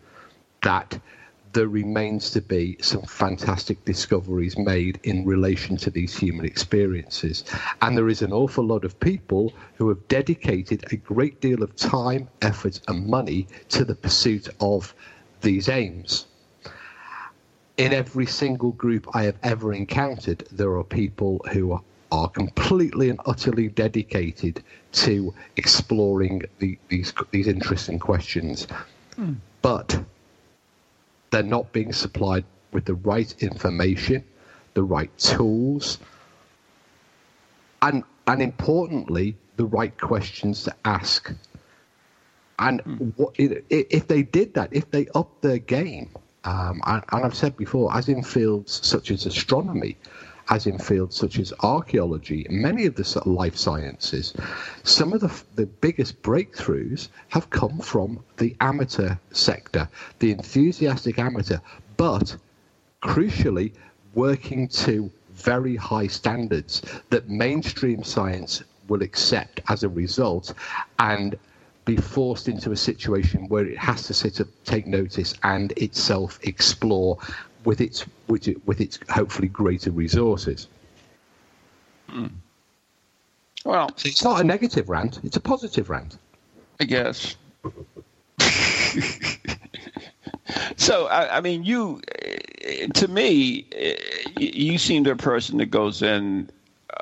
that 0.63 0.99
there 1.53 1.67
remains 1.67 2.31
to 2.31 2.41
be 2.41 2.77
some 2.81 3.01
fantastic 3.03 3.83
discoveries 3.85 4.57
made 4.57 4.99
in 5.03 5.25
relation 5.25 5.77
to 5.77 5.89
these 5.89 6.15
human 6.17 6.45
experiences. 6.45 7.43
And 7.81 7.97
there 7.97 8.09
is 8.09 8.21
an 8.21 8.31
awful 8.31 8.65
lot 8.65 8.85
of 8.85 8.99
people 8.99 9.53
who 9.75 9.89
have 9.89 10.07
dedicated 10.07 10.85
a 10.91 10.97
great 10.97 11.41
deal 11.41 11.63
of 11.63 11.75
time, 11.75 12.29
effort, 12.41 12.79
and 12.87 13.07
money 13.07 13.47
to 13.69 13.83
the 13.83 13.95
pursuit 13.95 14.47
of 14.59 14.93
these 15.41 15.69
aims. 15.69 16.25
In 17.77 17.93
every 17.93 18.25
single 18.25 18.71
group 18.71 19.07
I 19.13 19.23
have 19.23 19.37
ever 19.43 19.73
encountered, 19.73 20.47
there 20.51 20.75
are 20.75 20.83
people 20.83 21.45
who 21.51 21.71
are 21.71 21.81
are 22.11 22.27
completely 22.27 23.09
and 23.09 23.19
utterly 23.25 23.69
dedicated 23.69 24.61
to 24.91 25.33
exploring 25.55 26.41
the, 26.59 26.77
these 26.89 27.13
these 27.31 27.47
interesting 27.47 27.97
questions. 27.97 28.67
Mm. 29.17 29.37
But 29.61 30.03
they're 31.31 31.43
not 31.43 31.71
being 31.71 31.91
supplied 31.93 32.45
with 32.71 32.85
the 32.85 32.93
right 32.95 33.33
information, 33.39 34.23
the 34.73 34.83
right 34.83 35.15
tools, 35.17 35.97
and 37.81 38.03
and 38.27 38.41
importantly, 38.41 39.35
the 39.57 39.65
right 39.65 39.99
questions 39.99 40.63
to 40.63 40.75
ask. 40.85 41.33
And 42.59 42.83
mm. 42.83 43.13
what, 43.15 43.33
if 43.37 44.07
they 44.07 44.21
did 44.21 44.53
that, 44.53 44.69
if 44.71 44.89
they 44.91 45.07
upped 45.15 45.41
their 45.41 45.57
game, 45.57 46.09
um, 46.43 46.81
and, 46.85 47.03
and 47.11 47.25
I've 47.25 47.35
said 47.35 47.57
before, 47.57 47.95
as 47.95 48.07
in 48.07 48.21
fields 48.23 48.85
such 48.85 49.09
as 49.09 49.25
astronomy, 49.25 49.97
as 50.49 50.67
in 50.67 50.77
fields 50.77 51.15
such 51.15 51.39
as 51.39 51.53
archaeology, 51.61 52.45
many 52.49 52.85
of 52.85 52.95
the 52.95 53.21
life 53.25 53.55
sciences, 53.55 54.33
some 54.83 55.13
of 55.13 55.21
the, 55.21 55.43
the 55.55 55.65
biggest 55.65 56.21
breakthroughs 56.21 57.07
have 57.29 57.49
come 57.49 57.79
from 57.79 58.19
the 58.37 58.55
amateur 58.61 59.15
sector, 59.31 59.87
the 60.19 60.31
enthusiastic 60.31 61.19
amateur, 61.19 61.57
but 61.97 62.35
crucially, 63.01 63.71
working 64.13 64.67
to 64.67 65.09
very 65.33 65.75
high 65.75 66.07
standards 66.07 66.81
that 67.09 67.29
mainstream 67.29 68.03
science 68.03 68.63
will 68.87 69.01
accept 69.01 69.61
as 69.69 69.83
a 69.83 69.89
result 69.89 70.53
and 70.99 71.37
be 71.85 71.95
forced 71.95 72.47
into 72.47 72.71
a 72.71 72.75
situation 72.75 73.47
where 73.47 73.65
it 73.65 73.77
has 73.77 74.05
to 74.05 74.13
sit 74.13 74.39
up, 74.39 74.47
take 74.65 74.85
notice, 74.85 75.33
and 75.43 75.71
itself 75.73 76.39
explore 76.43 77.17
with 77.63 77.81
its 77.81 78.05
with, 78.27 78.47
it, 78.47 78.65
with 78.67 78.81
its 78.81 78.99
hopefully 79.09 79.47
greater 79.47 79.91
resources. 79.91 80.67
Hmm. 82.09 82.27
Well, 83.63 83.91
so 83.95 84.07
it's 84.07 84.23
not 84.23 84.41
a 84.41 84.43
negative 84.43 84.89
rant; 84.89 85.19
it's 85.23 85.37
a 85.37 85.41
positive 85.41 85.89
rant. 85.89 86.17
I 86.79 86.85
guess. 86.85 87.35
so 90.75 91.05
I, 91.07 91.37
I, 91.37 91.41
mean, 91.41 91.63
you, 91.63 92.01
to 92.95 93.07
me, 93.07 93.67
you 94.37 94.79
seem 94.79 95.05
a 95.05 95.15
person 95.15 95.57
that 95.57 95.67
goes 95.67 96.01
in 96.01 96.49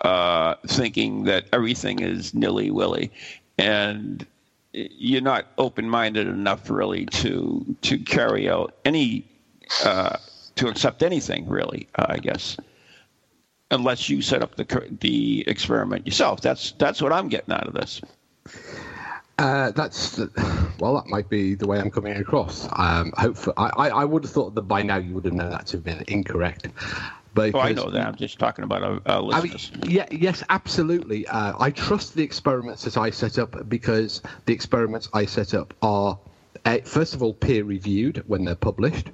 uh, 0.03 0.55
thinking 0.67 1.23
that 1.23 1.45
everything 1.53 2.01
is 2.01 2.33
nilly 2.33 2.71
willy, 2.71 3.09
and 3.57 4.25
you're 4.73 5.21
not 5.21 5.47
open 5.57 5.89
minded 5.89 6.27
enough 6.27 6.69
really 6.69 7.05
to 7.05 7.65
to 7.81 7.97
carry 7.97 8.49
out 8.49 8.75
any 8.86 9.25
uh, 9.84 10.17
to 10.60 10.67
accept 10.67 11.04
anything, 11.04 11.48
really. 11.48 11.88
Uh, 11.95 12.06
I 12.10 12.17
guess, 12.17 12.58
unless 13.72 14.10
you 14.10 14.22
set 14.22 14.41
up 14.41 14.56
the 14.56 14.88
the 15.02 15.43
experiment 15.48 16.06
yourself. 16.06 16.41
That's 16.41 16.74
that's 16.74 17.02
what 17.02 17.12
I'm 17.12 17.30
getting 17.30 17.54
out 17.54 17.67
of 17.67 17.74
this. 17.74 18.02
Uh, 19.38 19.72
that's 19.72 20.17
the, 20.17 20.30
well, 20.80 20.95
that 20.95 21.08
might 21.08 21.30
be 21.30 21.56
the 21.56 21.65
way 21.65 21.80
I'm 21.80 21.89
coming 21.89 22.17
across. 22.17 22.67
Um, 22.74 23.13
hopefully, 23.17 23.54
I, 23.58 23.89
I, 23.89 24.04
would 24.04 24.26
have 24.26 24.34
thought 24.34 24.54
that 24.56 24.63
by 24.63 24.84
now 24.84 24.98
you 24.98 25.13
would 25.13 25.24
have 25.24 25.34
known 25.34 25.52
that 25.52 25.67
to 25.67 25.78
have 25.78 25.84
been 25.86 26.04
incorrect. 26.10 26.67
But 27.34 27.56
oh, 27.56 27.60
I 27.60 27.72
know 27.72 27.89
that. 27.89 28.06
I'm 28.06 28.15
just 28.15 28.38
talking 28.38 28.65
about 28.65 28.84
our, 28.84 29.00
our 29.06 29.22
listeners. 29.22 29.72
I 29.74 29.78
mean, 29.78 29.91
yeah, 29.91 30.08
yes, 30.12 30.43
absolutely. 30.50 31.26
Uh, 31.26 31.54
I 31.58 31.72
trust 31.72 32.15
the 32.15 32.24
experiments 32.24 32.84
that 32.84 32.98
I 32.98 33.12
set 33.12 33.39
up 33.39 33.69
because 33.69 34.22
the 34.45 34.52
experiments 34.52 35.08
I 35.13 35.26
set 35.26 35.54
up 35.54 35.74
are, 35.82 36.19
uh, 36.65 36.80
first 36.84 37.13
of 37.13 37.24
all, 37.24 37.34
peer 37.34 37.63
reviewed 37.63 38.26
when 38.28 38.43
they're 38.43 38.56
published 38.56 39.10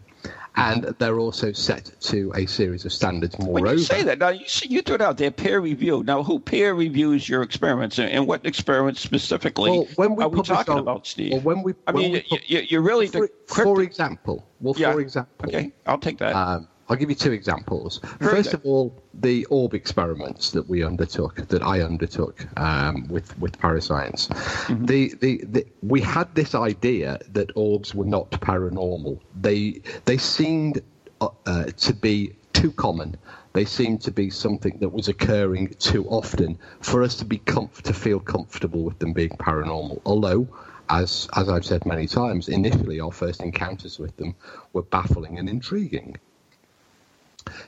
and 0.56 0.84
they're 1.00 1.20
also 1.20 1.52
set 1.52 1.92
to 2.02 2.32
a 2.36 2.46
series 2.46 2.86
of 2.86 2.94
standards. 2.94 3.38
Moreover, 3.40 3.66
when 3.66 3.78
you 3.78 3.84
say 3.84 4.04
that 4.04 4.20
now, 4.20 4.30
you 4.30 4.48
see, 4.48 4.68
you 4.70 4.82
threw 4.82 4.96
it 4.96 5.02
out 5.02 5.18
there, 5.18 5.32
peer 5.32 5.60
review. 5.60 6.04
Now, 6.04 6.24
who 6.24 6.40
peer 6.40 6.74
reviews 6.74 7.28
your 7.28 7.42
experiments, 7.42 8.00
and 8.00 8.28
what 8.28 8.46
experiments 8.46 9.02
specifically 9.02 9.72
well, 9.72 9.88
when 9.96 10.16
we 10.16 10.24
are 10.24 10.30
we 10.30 10.42
talking 10.42 10.76
our, 10.76 10.80
about, 10.80 11.08
Steve? 11.08 11.32
Well, 11.32 11.42
when 11.42 11.64
we, 11.64 11.74
I 11.88 11.92
when 11.92 12.04
mean, 12.04 12.24
we, 12.32 12.42
you, 12.46 12.60
you, 12.70 12.80
really 12.82 13.08
for, 13.08 13.30
for, 13.48 13.82
example, 13.82 14.48
well, 14.62 14.76
yeah. 14.78 14.94
for 14.94 15.02
example, 15.02 15.50
okay, 15.50 15.72
I'll 15.86 15.98
take 15.98 16.18
that. 16.20 16.36
Um, 16.36 16.68
I'll 16.88 16.96
give 16.96 17.10
you 17.10 17.16
two 17.16 17.32
examples. 17.32 18.00
First 18.20 18.54
of 18.54 18.64
all, 18.64 18.96
the 19.14 19.46
orb 19.46 19.74
experiments 19.74 20.52
that 20.52 20.70
we 20.70 20.84
undertook, 20.84 21.48
that 21.48 21.64
I 21.64 21.82
undertook 21.82 22.46
um, 22.60 23.08
with 23.08 23.38
with 23.40 23.58
Parascience. 23.58 24.28
Mm-hmm. 24.28 24.86
The, 24.86 25.14
the, 25.20 25.46
the 25.46 25.66
we 25.82 26.02
had 26.02 26.34
this 26.36 26.54
idea 26.54 27.20
that 27.32 27.52
orbs 27.56 27.96
were 27.96 28.06
not 28.06 28.30
paranormal. 28.32 29.20
They 29.42 29.82
they 30.06 30.18
seemed 30.18 30.82
uh, 31.22 31.30
uh, 31.48 31.66
to 31.66 31.94
be 31.94 32.36
too 32.54 32.72
common. 32.72 33.18
They 33.54 33.66
seemed 33.66 34.02
to 34.02 34.12
be 34.12 34.30
something 34.30 34.78
that 34.80 34.90
was 34.90 35.08
occurring 35.08 35.74
too 35.80 36.06
often 36.10 36.60
for 36.82 37.04
us 37.04 37.16
to 37.16 37.26
be 37.26 37.40
comf- 37.40 37.82
to 37.84 37.94
feel 37.94 38.20
comfortable 38.20 38.84
with 38.84 39.00
them 39.00 39.14
being 39.14 39.30
paranormal. 39.30 40.02
Although 40.06 40.48
as 40.90 41.28
as 41.36 41.50
I've 41.50 41.66
said 41.66 41.84
many 41.86 42.06
times, 42.06 42.48
initially 42.48 43.00
our 43.00 43.12
first 43.12 43.42
encounters 43.42 43.98
with 43.98 44.16
them 44.18 44.36
were 44.74 44.84
baffling 44.84 45.40
and 45.40 45.50
intriguing. 45.50 46.18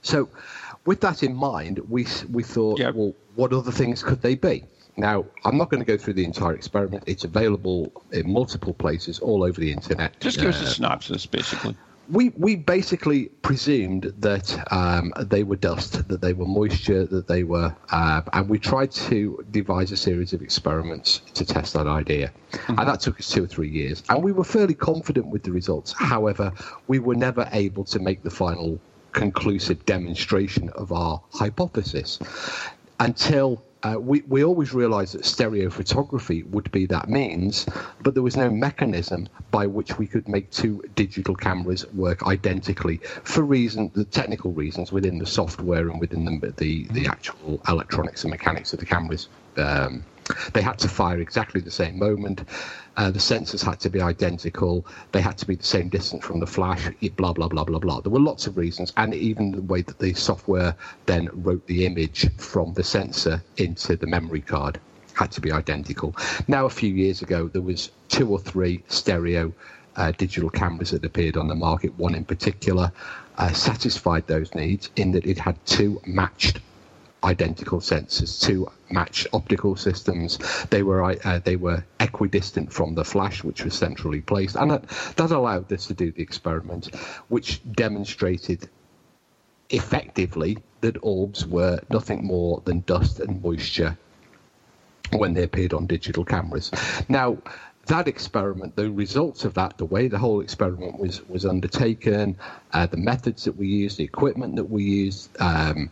So, 0.02 0.30
with 0.86 1.02
that 1.02 1.24
in 1.24 1.36
mind, 1.36 1.80
we 1.90 2.08
we 2.32 2.44
thought, 2.44 2.80
well, 2.80 3.14
what 3.36 3.54
other 3.54 3.72
things 3.72 4.04
could 4.04 4.22
they 4.22 4.36
be? 4.36 4.64
Now, 4.98 5.26
I'm 5.46 5.58
not 5.58 5.70
going 5.70 5.82
to 5.82 5.86
go 5.86 5.96
through 5.96 6.14
the 6.14 6.26
entire 6.26 6.56
experiment. 6.56 7.04
It's 7.06 7.24
available 7.24 7.92
in 8.12 8.32
multiple 8.32 8.74
places 8.74 9.20
all 9.20 9.44
over 9.44 9.62
the 9.62 9.72
internet. 9.72 10.20
Just 10.20 10.38
give 10.38 10.48
uh, 10.48 10.50
us 10.50 10.62
a 10.62 10.66
uh, 10.66 10.70
synopsis, 10.70 11.26
basically. 11.28 11.78
We 12.10 12.30
we 12.30 12.56
basically 12.56 13.26
presumed 13.42 14.14
that 14.20 14.58
um, 14.72 15.14
they 15.20 15.44
were 15.44 15.58
dust, 15.58 16.08
that 16.08 16.22
they 16.22 16.32
were 16.32 16.46
moisture, 16.46 17.06
that 17.06 17.28
they 17.28 17.44
were, 17.44 17.76
uh, 17.92 18.22
and 18.32 18.48
we 18.48 18.60
tried 18.60 18.92
to 18.92 19.46
devise 19.52 19.92
a 19.92 19.98
series 19.98 20.32
of 20.32 20.42
experiments 20.42 21.22
to 21.34 21.46
test 21.46 21.74
that 21.74 21.86
idea, 21.86 22.32
mm-hmm. 22.52 22.80
and 22.80 22.88
that 22.88 23.02
took 23.02 23.20
us 23.20 23.28
two 23.28 23.44
or 23.44 23.48
three 23.48 23.70
years. 23.70 24.04
And 24.10 24.24
we 24.24 24.32
were 24.32 24.46
fairly 24.46 24.74
confident 24.74 25.28
with 25.28 25.44
the 25.44 25.52
results. 25.52 25.92
However, 25.92 26.54
we 26.88 27.00
were 27.00 27.16
never 27.16 27.50
able 27.52 27.84
to 27.84 28.00
make 28.00 28.24
the 28.24 28.32
final 28.32 28.80
conclusive 29.12 29.86
demonstration 29.86 30.70
of 30.72 30.92
our 30.92 31.22
hypothesis 31.32 32.20
until 33.00 33.64
uh, 33.84 33.96
we, 34.00 34.22
we 34.28 34.44
always 34.44 34.74
realized 34.74 35.14
that 35.14 35.22
stereophotography 35.22 36.48
would 36.50 36.70
be 36.72 36.86
that 36.88 37.10
means, 37.10 37.68
but 38.02 38.14
there 38.16 38.24
was 38.24 38.36
no 38.36 38.50
mechanism 38.50 39.30
by 39.52 39.68
which 39.68 39.98
we 39.98 40.08
could 40.08 40.28
make 40.28 40.50
two 40.50 40.84
digital 40.96 41.36
cameras 41.36 41.86
work 41.94 42.26
identically 42.26 42.98
for 43.24 43.44
reason, 43.44 43.92
the 43.94 44.06
technical 44.06 44.52
reasons 44.52 44.92
within 44.92 45.20
the 45.20 45.26
software 45.26 45.90
and 45.90 46.00
within 46.00 46.26
the, 46.26 46.54
the, 46.58 46.86
the 46.92 47.08
actual 47.08 47.62
electronics 47.68 48.24
and 48.24 48.32
mechanics 48.32 48.74
of 48.74 48.80
the 48.80 48.86
cameras. 48.86 49.30
Um, 49.58 50.04
they 50.54 50.62
had 50.62 50.78
to 50.80 50.90
fire 50.90 51.20
exactly 51.20 51.62
the 51.62 51.72
same 51.72 51.98
moment. 51.98 52.44
Uh, 52.98 53.12
the 53.12 53.20
sensors 53.20 53.64
had 53.64 53.80
to 53.80 53.90
be 53.90 54.02
identical. 54.02 54.86
They 55.12 55.22
had 55.22 55.38
to 55.38 55.48
be 55.48 55.56
the 55.56 55.64
same 55.64 55.88
distance 55.88 56.26
from 56.26 56.40
the 56.40 56.48
flash. 56.48 56.90
Blah 57.16 57.34
blah 57.34 57.48
blah 57.48 57.64
blah 57.64 57.80
blah. 57.80 58.02
There 58.02 58.12
were 58.12 58.20
lots 58.20 58.48
of 58.48 58.58
reasons, 58.58 58.92
and 58.98 59.14
even 59.14 59.52
the 59.52 59.62
way 59.62 59.84
that 59.84 60.00
the 60.00 60.14
software 60.14 60.76
then 61.06 61.30
wrote 61.32 61.66
the 61.68 61.86
image 61.86 62.28
from 62.38 62.74
the 62.74 62.84
sensor 62.84 63.44
into 63.58 63.96
the 63.96 64.08
memory 64.08 64.42
card 64.42 64.80
had 65.14 65.32
to 65.32 65.42
be 65.42 65.52
identical. 65.52 66.16
Now, 66.48 66.66
a 66.66 66.70
few 66.70 66.94
years 66.94 67.22
ago, 67.22 67.48
there 67.48 67.62
was 67.62 67.92
two 68.10 68.30
or 68.30 68.40
three 68.40 68.84
stereo 68.88 69.54
uh, 69.96 70.12
digital 70.12 70.50
cameras 70.50 70.92
that 70.92 71.06
appeared 71.06 71.38
on 71.38 71.48
the 71.48 71.56
market. 71.56 71.98
One 71.98 72.16
in 72.16 72.26
particular 72.26 72.92
uh, 73.38 73.52
satisfied 73.52 74.28
those 74.28 74.54
needs 74.56 74.90
in 74.96 75.12
that 75.12 75.26
it 75.26 75.38
had 75.38 75.64
two 75.66 76.02
matched 76.06 76.60
identical 77.24 77.80
sensors 77.80 78.42
to 78.46 78.70
match 78.90 79.28
optical 79.34 79.76
systems. 79.76 80.38
They 80.70 80.84
were 80.84 81.04
uh, 81.04 81.40
they 81.44 81.56
were 81.56 81.84
equidistant 82.00 82.72
from 82.72 82.96
the 82.96 83.04
flash, 83.04 83.44
which 83.44 83.64
was 83.64 83.74
centrally 83.74 84.22
placed, 84.22 84.56
and 84.56 84.72
that, 84.72 84.88
that 85.16 85.32
allowed 85.32 85.72
us 85.72 85.88
to 85.88 85.94
do 85.94 86.12
the 86.12 86.22
experiment, 86.22 86.96
which 87.28 87.62
demonstrated 87.74 88.70
effectively 89.70 90.58
that 90.82 90.98
orbs 91.02 91.46
were 91.46 91.80
nothing 91.90 92.26
more 92.26 92.62
than 92.66 92.82
dust 92.82 93.20
and 93.20 93.42
moisture 93.42 93.98
when 95.12 95.34
they 95.34 95.44
appeared 95.44 95.74
on 95.74 95.88
digital 95.88 96.24
cameras. 96.24 96.72
Now, 97.10 97.38
that 97.88 98.08
experiment, 98.08 98.76
the 98.76 98.92
results 98.92 99.46
of 99.46 99.54
that, 99.56 99.78
the 99.78 99.86
way 99.86 100.08
the 100.08 100.18
whole 100.18 100.42
experiment 100.42 101.00
was 101.00 101.28
was 101.28 101.46
undertaken, 101.46 102.38
uh, 102.74 102.86
the 102.86 102.98
methods 102.98 103.44
that 103.46 103.56
we 103.58 103.68
used, 103.68 103.98
the 103.98 104.04
equipment 104.04 104.56
that 104.56 104.70
we 104.70 104.84
used, 104.84 105.30
um, 105.42 105.90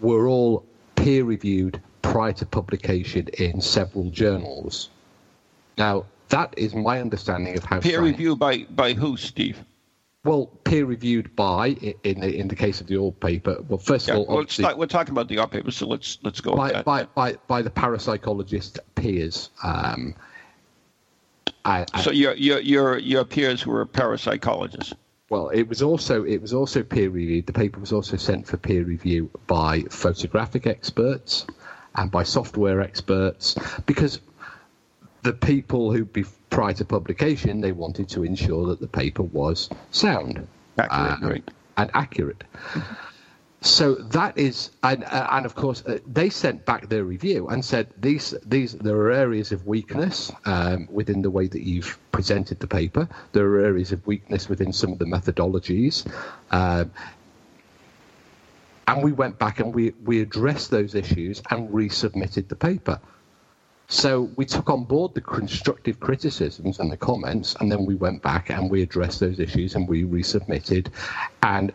were 0.00 0.28
all 0.28 0.64
peer 0.96 1.24
reviewed 1.24 1.80
prior 2.02 2.32
to 2.32 2.46
publication 2.46 3.28
in 3.38 3.60
several 3.60 4.10
journals. 4.10 4.90
Now, 5.78 6.06
that 6.28 6.54
is 6.56 6.74
my 6.74 7.00
understanding 7.00 7.56
of 7.56 7.64
how 7.64 7.80
peer 7.80 7.98
science, 7.98 8.12
review 8.12 8.36
by 8.36 8.66
by 8.70 8.92
who, 8.92 9.16
Steve? 9.16 9.64
Well, 10.24 10.46
peer 10.64 10.84
reviewed 10.84 11.36
by 11.36 11.68
in 12.02 12.20
the 12.20 12.36
in 12.36 12.48
the 12.48 12.56
case 12.56 12.80
of 12.80 12.88
the 12.88 12.96
old 12.96 13.18
paper. 13.20 13.58
Well, 13.68 13.78
first 13.78 14.08
Yeah, 14.08 14.14
of 14.14 14.28
all, 14.28 14.36
well, 14.36 14.46
start, 14.48 14.76
we're 14.76 14.86
talking 14.86 15.12
about 15.12 15.28
the 15.28 15.38
old 15.38 15.52
paper, 15.52 15.70
so 15.70 15.86
let's 15.86 16.18
let's 16.22 16.40
go 16.40 16.56
by, 16.56 16.82
by, 16.82 17.04
by, 17.04 17.34
by 17.46 17.62
the 17.62 17.70
parapsychologist 17.70 18.80
peers. 18.96 19.50
Um, 19.62 20.14
I, 21.66 21.84
I- 21.92 22.02
so 22.02 22.10
your 22.12 22.34
your 22.34 22.60
your 22.60 22.98
your 22.98 23.24
peers 23.24 23.66
were 23.66 23.84
parapsychologists. 23.84 24.94
well, 25.30 25.48
it 25.50 25.64
was 25.68 25.82
also 25.82 26.24
it 26.24 26.40
was 26.40 26.52
also 26.52 26.82
peer 26.82 27.10
reviewed. 27.10 27.46
The 27.46 27.52
paper 27.52 27.80
was 27.80 27.92
also 27.92 28.16
sent 28.16 28.46
for 28.46 28.56
peer 28.56 28.84
review 28.84 29.28
by 29.46 29.80
photographic 29.90 30.66
experts 30.66 31.44
and 31.96 32.10
by 32.10 32.22
software 32.22 32.80
experts 32.80 33.56
because 33.86 34.20
the 35.22 35.32
people 35.32 35.92
who 35.92 36.04
be, 36.04 36.24
prior 36.50 36.72
to 36.74 36.84
publication 36.84 37.60
they 37.60 37.72
wanted 37.72 38.08
to 38.10 38.22
ensure 38.22 38.66
that 38.68 38.80
the 38.80 38.86
paper 38.86 39.24
was 39.24 39.68
sound 39.90 40.46
Accurate, 40.78 41.48
um, 41.48 41.54
and 41.78 41.90
accurate. 41.94 42.44
So 43.66 43.96
that 43.96 44.38
is, 44.38 44.70
and, 44.84 45.02
uh, 45.04 45.26
and 45.32 45.44
of 45.44 45.56
course, 45.56 45.82
uh, 45.86 45.98
they 46.06 46.30
sent 46.30 46.64
back 46.64 46.88
their 46.88 47.02
review 47.02 47.48
and 47.48 47.64
said 47.64 47.88
these 47.98 48.32
these 48.46 48.74
there 48.74 48.96
are 48.96 49.10
areas 49.10 49.50
of 49.50 49.66
weakness 49.66 50.30
um, 50.44 50.86
within 50.90 51.20
the 51.20 51.30
way 51.30 51.48
that 51.48 51.62
you've 51.62 51.98
presented 52.12 52.60
the 52.60 52.68
paper. 52.68 53.08
There 53.32 53.44
are 53.44 53.64
areas 53.64 53.90
of 53.90 54.06
weakness 54.06 54.48
within 54.48 54.72
some 54.72 54.92
of 54.92 55.00
the 55.00 55.04
methodologies. 55.04 56.06
Um, 56.52 56.92
and 58.86 59.02
we 59.02 59.10
went 59.10 59.36
back 59.36 59.58
and 59.58 59.74
we, 59.74 59.94
we 60.04 60.20
addressed 60.20 60.70
those 60.70 60.94
issues 60.94 61.42
and 61.50 61.68
resubmitted 61.70 62.46
the 62.46 62.54
paper. 62.54 63.00
So 63.88 64.30
we 64.36 64.44
took 64.44 64.70
on 64.70 64.84
board 64.84 65.14
the 65.14 65.20
constructive 65.20 66.00
criticisms 66.00 66.80
and 66.80 66.90
the 66.90 66.96
comments, 66.96 67.54
and 67.60 67.70
then 67.70 67.84
we 67.84 67.94
went 67.94 68.20
back 68.20 68.50
and 68.50 68.68
we 68.70 68.82
addressed 68.82 69.20
those 69.20 69.38
issues 69.38 69.74
and 69.76 69.88
we 69.88 70.04
resubmitted. 70.04 70.88
And 71.42 71.72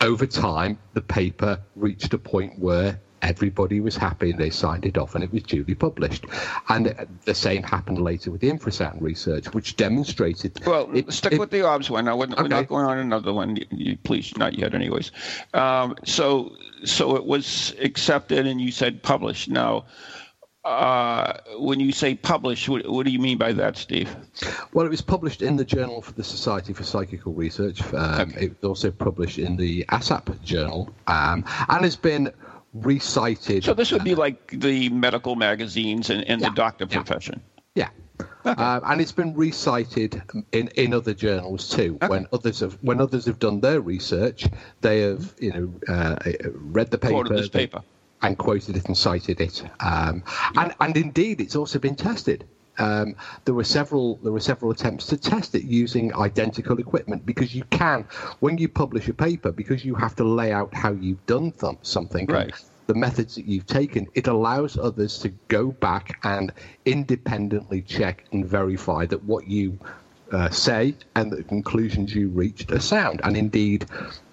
over 0.00 0.26
time, 0.26 0.78
the 0.94 1.00
paper 1.00 1.60
reached 1.76 2.14
a 2.14 2.18
point 2.18 2.58
where 2.58 3.00
everybody 3.20 3.80
was 3.80 3.96
happy 3.96 4.30
and 4.30 4.38
they 4.38 4.50
signed 4.50 4.86
it 4.86 4.96
off 4.96 5.16
and 5.16 5.24
it 5.24 5.32
was 5.32 5.42
duly 5.42 5.74
published. 5.74 6.24
And 6.68 6.94
the 7.24 7.34
same 7.34 7.64
happened 7.64 8.00
later 8.00 8.30
with 8.30 8.40
the 8.40 8.48
infrasound 8.50 9.00
research, 9.00 9.52
which 9.52 9.74
demonstrated. 9.76 10.64
Well, 10.64 10.88
it- 10.94 11.12
stick 11.12 11.32
it- 11.32 11.40
with 11.40 11.50
the 11.50 11.66
orbs 11.66 11.90
one. 11.90 12.04
Now, 12.04 12.16
we're, 12.16 12.28
we're 12.28 12.46
not 12.48 12.68
going 12.68 12.86
on 12.86 12.98
another 12.98 13.32
one. 13.32 13.56
You, 13.56 13.66
you, 13.70 13.96
please, 13.96 14.36
not 14.36 14.56
yet, 14.56 14.72
anyways. 14.74 15.10
Um, 15.52 15.96
so, 16.04 16.54
so 16.84 17.16
it 17.16 17.24
was 17.24 17.74
accepted, 17.80 18.46
and 18.46 18.60
you 18.60 18.70
said 18.70 19.02
published. 19.02 19.48
Now, 19.48 19.86
uh, 20.68 21.40
when 21.58 21.80
you 21.80 21.92
say 21.92 22.14
published, 22.14 22.68
what, 22.68 22.88
what 22.88 23.06
do 23.06 23.12
you 23.12 23.18
mean 23.18 23.38
by 23.38 23.52
that, 23.52 23.76
Steve? 23.76 24.14
Well, 24.72 24.84
it 24.86 24.90
was 24.90 25.00
published 25.00 25.42
in 25.42 25.56
the 25.56 25.64
Journal 25.64 26.02
for 26.02 26.12
the 26.12 26.24
Society 26.24 26.72
for 26.72 26.84
Psychical 26.84 27.32
Research. 27.32 27.82
Um, 27.94 28.20
Okay. 28.28 28.44
It 28.46 28.56
was 28.62 28.68
also 28.68 28.90
published 28.90 29.38
in 29.38 29.56
the 29.56 29.84
ASSAP 29.88 30.42
Journal 30.42 30.90
um, 31.06 31.44
and 31.68 31.84
has 31.84 31.96
been 31.96 32.30
recited. 32.74 33.64
So 33.64 33.74
this 33.74 33.90
would 33.92 34.04
be 34.04 34.14
like 34.14 34.50
the 34.60 34.88
medical 34.90 35.36
magazines 35.36 36.10
and, 36.10 36.22
and 36.28 36.40
Yeah, 36.40 36.48
the 36.50 36.54
doctor 36.54 36.86
yeah. 36.90 36.96
profession. 36.96 37.40
Yeah. 37.74 37.88
Um, 38.44 38.82
and 38.84 39.00
it's 39.00 39.12
been 39.12 39.34
recited 39.34 40.22
in, 40.52 40.68
in 40.68 40.92
other 40.92 41.14
journals 41.14 41.68
too. 41.68 41.98
When 42.08 42.26
others 42.32 42.60
have 42.60 42.76
when 42.82 43.00
others 43.00 43.26
have 43.26 43.38
done 43.38 43.60
their 43.60 43.80
research, 43.80 44.46
they 44.80 45.00
have 45.02 45.34
you 45.38 45.52
know 45.52 45.94
uh, 45.94 46.16
read 46.54 46.90
the 46.90 46.98
paper, 46.98 47.14
Quoted 47.14 47.38
this 47.38 47.48
they- 47.50 47.66
paper. 47.66 47.82
And 48.22 48.36
quoted 48.38 48.76
it 48.76 48.86
and 48.86 48.96
cited 48.96 49.40
it. 49.40 49.62
Um, 49.80 50.22
and 50.56 50.74
and 50.80 50.96
indeed, 50.96 51.40
it's 51.40 51.56
also 51.56 51.78
been 51.78 51.96
tested. 51.96 52.44
Um, 52.78 53.16
there 53.44 53.54
were 53.54 53.64
several 53.64 54.16
there 54.22 54.32
were 54.32 54.40
several 54.40 54.70
attempts 54.70 55.06
to 55.06 55.16
test 55.16 55.54
it 55.54 55.64
using 55.64 56.14
identical 56.14 56.78
equipment 56.78 57.26
because 57.26 57.54
you 57.54 57.64
can 57.70 58.04
when 58.38 58.56
you 58.56 58.68
publish 58.68 59.08
a 59.08 59.14
paper 59.14 59.50
because 59.50 59.84
you 59.84 59.96
have 59.96 60.14
to 60.16 60.24
lay 60.24 60.52
out 60.52 60.72
how 60.74 60.92
you've 60.92 61.24
done 61.26 61.50
th- 61.52 61.74
something 61.82 62.26
Right. 62.26 62.54
the 62.86 62.94
methods 62.94 63.34
that 63.34 63.46
you've 63.46 63.66
taken 63.66 64.06
it 64.14 64.28
allows 64.28 64.78
others 64.78 65.18
to 65.18 65.28
go 65.48 65.72
back 65.72 66.20
and 66.22 66.52
independently 66.84 67.82
check 67.82 68.24
and 68.30 68.46
verify 68.46 69.06
that 69.06 69.24
what 69.24 69.48
you 69.48 69.76
uh, 70.30 70.48
say 70.50 70.94
and 71.16 71.32
the 71.32 71.42
conclusions 71.42 72.14
you 72.14 72.28
reached 72.28 72.70
are 72.70 72.78
sound 72.78 73.20
and 73.24 73.36
indeed 73.36 73.86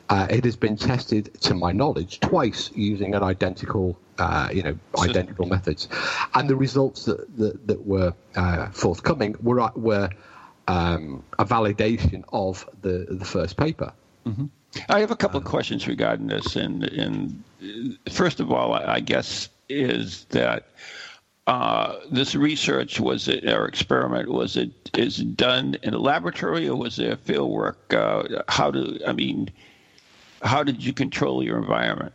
uh, 0.09 0.27
it 0.29 0.45
has 0.45 0.55
been 0.55 0.77
tested 0.77 1.33
to 1.41 1.53
my 1.53 1.71
knowledge 1.71 2.19
twice 2.19 2.71
using 2.75 3.15
an 3.15 3.23
identical 3.23 3.97
uh, 4.17 4.49
you 4.53 4.63
know 4.63 4.77
identical 4.99 5.45
methods 5.45 5.87
and 6.33 6.49
the 6.49 6.55
results 6.55 7.05
that 7.05 7.37
that, 7.37 7.67
that 7.67 7.85
were 7.85 8.13
uh, 8.35 8.69
forthcoming 8.69 9.35
were 9.41 9.59
uh, 9.59 9.71
were 9.75 10.09
um, 10.67 11.23
a 11.37 11.45
validation 11.45 12.23
of 12.31 12.67
the 12.81 13.05
the 13.09 13.25
first 13.25 13.57
paper 13.57 13.91
I 14.89 14.99
have 14.99 15.11
a 15.11 15.15
couple 15.15 15.37
of 15.37 15.45
questions 15.45 15.87
regarding 15.87 16.27
this, 16.27 16.55
and 16.55 16.83
and 16.83 17.43
uh, 17.61 18.09
first 18.11 18.39
of 18.39 18.51
all, 18.51 18.73
I 18.73 18.99
guess 18.99 19.49
is 19.69 20.25
that 20.25 20.67
uh, 21.47 21.95
this 22.11 22.35
research 22.35 22.99
was 22.99 23.27
it 23.27 23.47
or 23.47 23.67
experiment 23.67 24.29
was 24.29 24.57
it 24.57 24.71
is 24.97 25.19
it 25.19 25.37
done 25.37 25.77
in 25.83 25.93
a 25.93 25.97
laboratory 25.97 26.67
or 26.67 26.75
was 26.75 26.97
there 26.97 27.15
field 27.15 27.51
work? 27.51 27.93
Uh, 27.93 28.23
how 28.47 28.71
do 28.71 28.99
I 29.07 29.13
mean? 29.13 29.49
How 30.41 30.63
did 30.63 30.83
you 30.83 30.93
control 30.93 31.43
your 31.43 31.57
environment? 31.57 32.13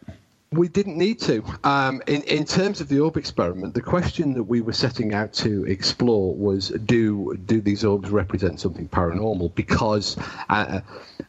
We 0.53 0.67
didn't 0.67 0.99
need 0.99 1.21
to. 1.21 1.45
Um, 1.63 2.03
in, 2.09 2.23
in 2.23 2.45
terms 2.45 2.81
of 2.81 2.89
the 2.89 2.99
orb 2.99 3.17
experiment, 3.17 3.73
the 3.75 3.81
question 3.81 4.35
that 4.35 4.43
we 4.43 4.61
were 4.61 4.73
setting 4.73 5.15
out 5.15 5.33
to 5.35 5.65
explore 5.67 6.35
was 6.35 6.71
do 6.71 7.37
do 7.47 7.61
these 7.61 7.85
orbs 7.85 8.11
represent 8.11 8.59
something 8.59 8.89
paranormal? 8.89 9.55
Because 9.55 10.17
uh, 10.49 10.81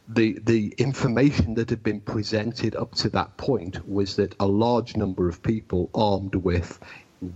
the 0.08 0.40
the 0.44 0.74
information 0.76 1.54
that 1.54 1.70
had 1.70 1.84
been 1.84 2.00
presented 2.00 2.74
up 2.74 2.96
to 2.96 3.08
that 3.10 3.36
point 3.36 3.88
was 3.88 4.16
that 4.16 4.34
a 4.40 4.46
large 4.46 4.96
number 4.96 5.28
of 5.28 5.40
people 5.40 5.88
armed 5.94 6.34
with 6.34 6.80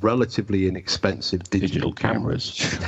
relatively 0.00 0.66
inexpensive 0.66 1.44
digital, 1.44 1.92
Digital 1.92 1.92
cameras. 1.92 2.78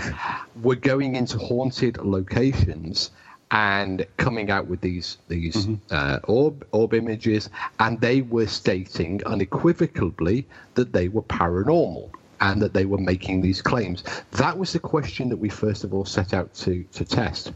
were 0.62 0.74
going 0.74 1.14
into 1.14 1.38
haunted 1.38 1.98
locations 1.98 3.12
and 3.50 4.06
coming 4.18 4.50
out 4.50 4.66
with 4.66 4.80
these 4.80 5.18
these 5.28 5.68
uh, 5.90 6.18
orb 6.24 6.66
orb 6.72 6.94
images, 6.94 7.48
and 7.80 8.00
they 8.00 8.20
were 8.22 8.46
stating 8.46 9.22
unequivocally 9.24 10.46
that 10.74 10.92
they 10.92 11.08
were 11.08 11.22
paranormal 11.22 12.10
and 12.40 12.62
that 12.62 12.72
they 12.72 12.84
were 12.84 12.98
making 12.98 13.40
these 13.40 13.60
claims. 13.62 14.04
That 14.32 14.56
was 14.58 14.72
the 14.72 14.78
question 14.78 15.28
that 15.30 15.38
we 15.38 15.48
first 15.48 15.82
of 15.84 15.92
all 15.94 16.04
set 16.04 16.34
out 16.34 16.52
to 16.54 16.84
to 16.92 17.04
test. 17.04 17.52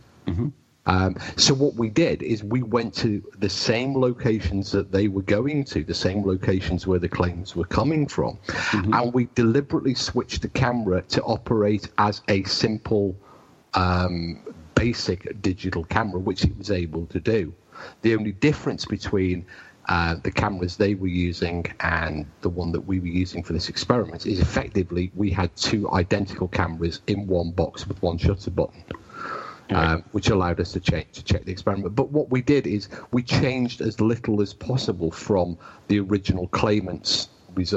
Um, 0.85 1.17
so 1.37 1.55
what 1.55 1.75
we 1.75 1.91
did 1.91 2.25
is 2.25 2.43
we 2.43 2.63
went 2.63 2.93
to 2.95 3.23
the 3.39 3.49
same 3.49 3.95
locations 3.95 4.73
that 4.73 4.91
they 4.91 5.07
were 5.07 5.23
going 5.23 5.63
to, 5.67 5.85
the 5.85 5.95
same 5.95 6.27
locations 6.27 6.89
where 6.89 6.99
the 6.99 7.09
claims 7.09 7.55
were 7.55 7.67
coming 7.67 8.09
from, 8.09 8.37
and 8.73 9.15
we 9.15 9.29
deliberately 9.37 9.95
switched 9.95 10.43
the 10.43 10.49
camera 10.49 11.03
to 11.03 11.23
operate 11.23 11.89
as 11.99 12.21
a 12.27 12.43
simple, 12.45 13.15
um, 13.75 14.41
basic 14.83 15.21
digital 15.41 15.85
camera, 15.85 16.19
which 16.19 16.45
it 16.45 16.57
was 16.59 16.71
able 16.71 17.07
to 17.07 17.21
do. 17.21 17.55
The 18.03 18.15
only 18.17 18.33
difference 18.33 18.85
between 18.85 19.47
uh, 19.89 20.17
the 20.23 20.31
cameras 20.31 20.77
they 20.77 20.95
were 20.95 21.15
using 21.29 21.67
and 21.81 22.27
the 22.41 22.49
one 22.49 22.73
that 22.73 22.81
we 22.81 22.99
were 22.99 23.15
using 23.23 23.43
for 23.45 23.53
this 23.53 23.69
experiment 23.69 24.27
is 24.27 24.41
effectively 24.41 25.13
we 25.15 25.31
had 25.31 25.55
two 25.57 25.91
identical 25.93 26.49
cameras 26.49 27.01
in 27.07 27.27
one 27.27 27.51
box 27.53 27.87
with 27.87 28.01
one 28.03 28.19
shutter 28.19 28.51
button 28.51 28.83
um, 29.71 30.05
which 30.13 30.29
allowed 30.31 30.61
us 30.61 30.73
to 30.73 30.81
check 30.81 31.13
to 31.13 31.23
check 31.23 31.45
the 31.45 31.53
experiment. 31.53 31.95
But 31.95 32.11
what 32.11 32.31
we 32.31 32.43
did 32.43 32.67
is 32.67 32.89
we 33.13 33.23
changed 33.23 33.81
as 33.81 34.01
little 34.01 34.41
as 34.43 34.53
possible 34.53 35.11
from 35.11 35.57
the 35.89 36.01
original 36.01 36.49
claimants. 36.49 37.29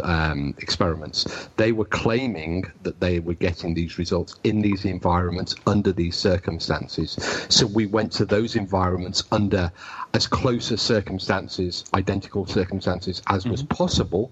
Um, 0.03 0.55
experiments. 0.59 1.49
They 1.57 1.73
were 1.73 1.85
claiming 1.85 2.63
that 2.83 3.01
they 3.01 3.19
were 3.19 3.33
getting 3.33 3.73
these 3.73 3.97
results 3.97 4.35
in 4.43 4.61
these 4.61 4.85
environments 4.85 5.53
under 5.67 5.91
these 5.91 6.15
circumstances. 6.15 7.17
So 7.49 7.65
we 7.67 7.85
went 7.85 8.11
to 8.13 8.25
those 8.25 8.55
environments 8.55 9.23
under 9.33 9.71
as 10.13 10.27
close 10.27 10.71
as 10.71 10.81
circumstances, 10.81 11.83
identical 11.93 12.45
circumstances 12.45 13.21
as 13.27 13.45
was 13.45 13.63
possible, 13.63 14.31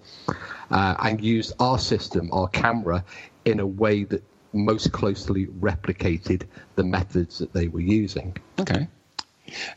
uh, 0.71 0.95
and 0.99 1.21
used 1.21 1.53
our 1.59 1.77
system, 1.77 2.29
our 2.31 2.47
camera, 2.47 3.03
in 3.43 3.59
a 3.59 3.67
way 3.67 4.05
that 4.05 4.23
most 4.53 4.93
closely 4.93 5.47
replicated 5.59 6.43
the 6.75 6.83
methods 6.83 7.37
that 7.39 7.51
they 7.51 7.67
were 7.67 7.81
using. 7.81 8.35
Okay. 8.59 8.87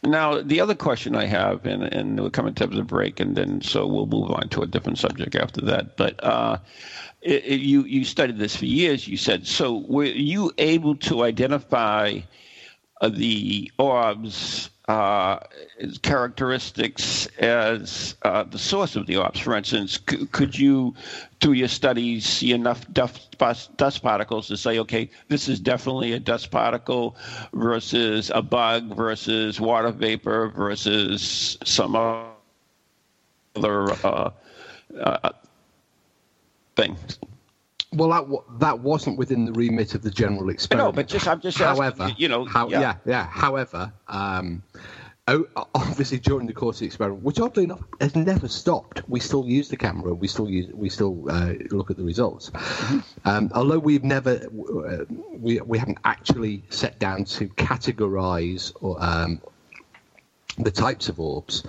Now, 0.02 0.40
the 0.40 0.60
other 0.60 0.74
question 0.74 1.14
I 1.14 1.26
have, 1.26 1.66
and, 1.66 1.82
and 1.82 2.20
we're 2.20 2.30
coming 2.30 2.54
to 2.54 2.66
the 2.66 2.82
break, 2.82 3.20
and 3.20 3.36
then 3.36 3.60
so 3.62 3.86
we'll 3.86 4.06
move 4.06 4.30
on 4.30 4.48
to 4.50 4.62
a 4.62 4.66
different 4.66 4.98
subject 4.98 5.34
after 5.34 5.60
that. 5.62 5.96
But 5.96 6.22
uh, 6.24 6.58
it, 7.22 7.44
it, 7.44 7.60
you 7.60 7.84
you 7.84 8.04
studied 8.04 8.38
this 8.38 8.56
for 8.56 8.66
years. 8.66 9.08
You 9.08 9.16
said 9.16 9.46
so. 9.46 9.84
Were 9.88 10.04
you 10.04 10.52
able 10.58 10.96
to 10.96 11.24
identify 11.24 12.20
the 13.02 13.70
orbs 13.78 14.70
uh, 14.88 15.40
characteristics 16.02 17.26
as 17.38 18.14
uh, 18.22 18.44
the 18.44 18.58
source 18.58 18.94
of 18.96 19.06
the 19.06 19.16
orbs. 19.16 19.40
For 19.40 19.56
instance, 19.56 19.98
c- 20.08 20.26
could 20.26 20.56
you, 20.56 20.94
through 21.40 21.54
your 21.54 21.68
studies, 21.68 22.24
see 22.24 22.52
enough 22.52 22.86
dust, 22.92 23.36
dust 23.76 24.02
particles 24.02 24.46
to 24.48 24.56
say, 24.56 24.78
okay, 24.78 25.10
this 25.28 25.48
is 25.48 25.58
definitely 25.58 26.12
a 26.12 26.20
dust 26.20 26.50
particle 26.50 27.16
versus 27.52 28.30
a 28.34 28.42
bug 28.42 28.94
versus 28.94 29.60
water 29.60 29.90
vapor 29.90 30.48
versus 30.48 31.58
some 31.64 31.96
other 31.96 33.90
uh, 34.04 34.30
uh 35.00 35.30
thing? 36.76 36.96
Well, 37.96 38.10
that 38.10 38.60
that 38.60 38.78
wasn't 38.80 39.18
within 39.18 39.46
the 39.46 39.52
remit 39.52 39.94
of 39.94 40.02
the 40.02 40.10
general 40.10 40.50
experiment. 40.50 40.88
No, 40.88 40.92
but 40.92 41.08
just 41.08 41.26
I'm 41.26 41.40
just 41.40 41.58
however, 41.58 42.04
asking, 42.04 42.16
you 42.18 42.28
know, 42.28 42.44
how, 42.44 42.68
yeah. 42.68 42.80
yeah, 42.80 42.94
yeah. 43.06 43.26
However, 43.26 43.92
um, 44.08 44.62
obviously 45.74 46.18
during 46.18 46.46
the 46.46 46.52
course 46.52 46.76
of 46.76 46.80
the 46.80 46.86
experiment, 46.86 47.22
which 47.22 47.40
oddly 47.40 47.64
enough 47.64 47.82
has 48.00 48.14
never 48.14 48.46
stopped, 48.46 49.02
we 49.08 49.18
still 49.18 49.44
use 49.44 49.68
the 49.68 49.76
camera. 49.76 50.14
We 50.14 50.28
still 50.28 50.48
use 50.48 50.72
we 50.72 50.88
still 50.88 51.28
uh, 51.30 51.54
look 51.70 51.90
at 51.90 51.96
the 51.96 52.04
results. 52.04 52.50
Mm-hmm. 52.50 53.28
Um, 53.28 53.50
although 53.54 53.78
we've 53.78 54.04
never 54.04 54.36
uh, 54.36 55.04
we 55.32 55.60
we 55.60 55.78
haven't 55.78 55.98
actually 56.04 56.62
set 56.68 56.98
down 56.98 57.24
to 57.24 57.48
categorize 57.48 58.72
or, 58.80 59.02
um, 59.02 59.40
the 60.58 60.70
types 60.70 61.08
of 61.08 61.18
orbs. 61.18 61.64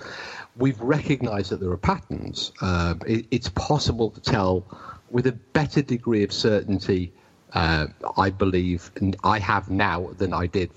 We've 0.56 0.80
recognised 0.80 1.50
that 1.50 1.60
there 1.60 1.70
are 1.70 1.76
patterns. 1.76 2.52
Uh, 2.60 2.94
it, 3.06 3.26
it's 3.30 3.48
possible 3.50 4.10
to 4.10 4.20
tell 4.20 4.64
with 5.10 5.26
a 5.26 5.32
better 5.32 5.82
degree 5.82 6.22
of 6.22 6.32
certainty, 6.32 7.12
uh, 7.52 7.86
I 8.16 8.30
believe, 8.30 8.90
and 8.96 9.16
I 9.24 9.38
have 9.38 9.70
now 9.70 10.10
than 10.18 10.32
I 10.32 10.46
did 10.46 10.70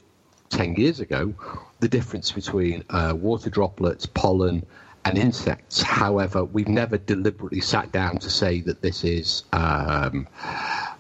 10 0.50 0.76
years 0.76 1.00
ago, 1.00 1.34
the 1.80 1.88
difference 1.88 2.32
between 2.32 2.84
uh, 2.90 3.14
water 3.16 3.50
droplets, 3.50 4.06
pollen, 4.06 4.66
and 5.06 5.18
insects. 5.18 5.82
However, 5.82 6.44
we've 6.44 6.68
never 6.68 6.98
deliberately 6.98 7.62
sat 7.62 7.92
down 7.92 8.18
to 8.20 8.30
say 8.30 8.62
that 8.62 8.82
this 8.82 9.04
is, 9.04 9.44
um, 9.54 10.28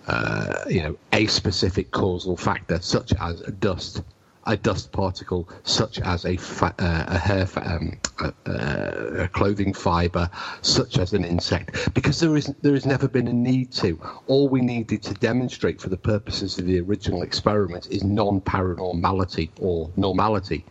uh, 0.08 0.56
you 0.68 0.82
know, 0.82 0.98
a 1.14 1.28
specific 1.28 1.92
causal 1.92 2.36
factor, 2.36 2.80
such 2.82 3.14
as 3.20 3.42
dust 3.60 4.02
a 4.46 4.58
dust 4.58 4.92
particle 4.92 5.48
such 5.64 6.00
as 6.00 6.26
a, 6.26 6.36
fa- 6.38 6.76
uh, 6.80 7.06
a 7.08 7.18
hair, 7.18 7.46
fa- 7.46 7.76
um, 7.76 7.98
a, 8.20 9.24
a, 9.24 9.28
clothing 9.28 9.74
fiber, 9.74 10.30
such 10.62 10.98
as 10.98 11.14
an 11.14 11.24
insect, 11.24 11.94
because 11.94 12.20
there 12.20 12.36
is 12.36 12.54
there 12.62 12.74
has 12.74 12.86
never 12.86 13.08
been 13.08 13.28
a 13.28 13.34
need 13.34 13.72
to. 13.72 14.00
All 14.28 14.50
we 14.50 14.62
needed 14.62 15.04
to 15.04 15.14
demonstrate 15.16 15.80
for 15.80 15.90
the 15.90 15.98
purposes 15.98 16.58
of 16.58 16.66
the 16.66 16.80
original 16.80 17.22
experiment 17.22 17.88
is 17.92 18.04
non-paranormality 18.04 19.50
or 19.60 19.90
normality. 19.96 20.66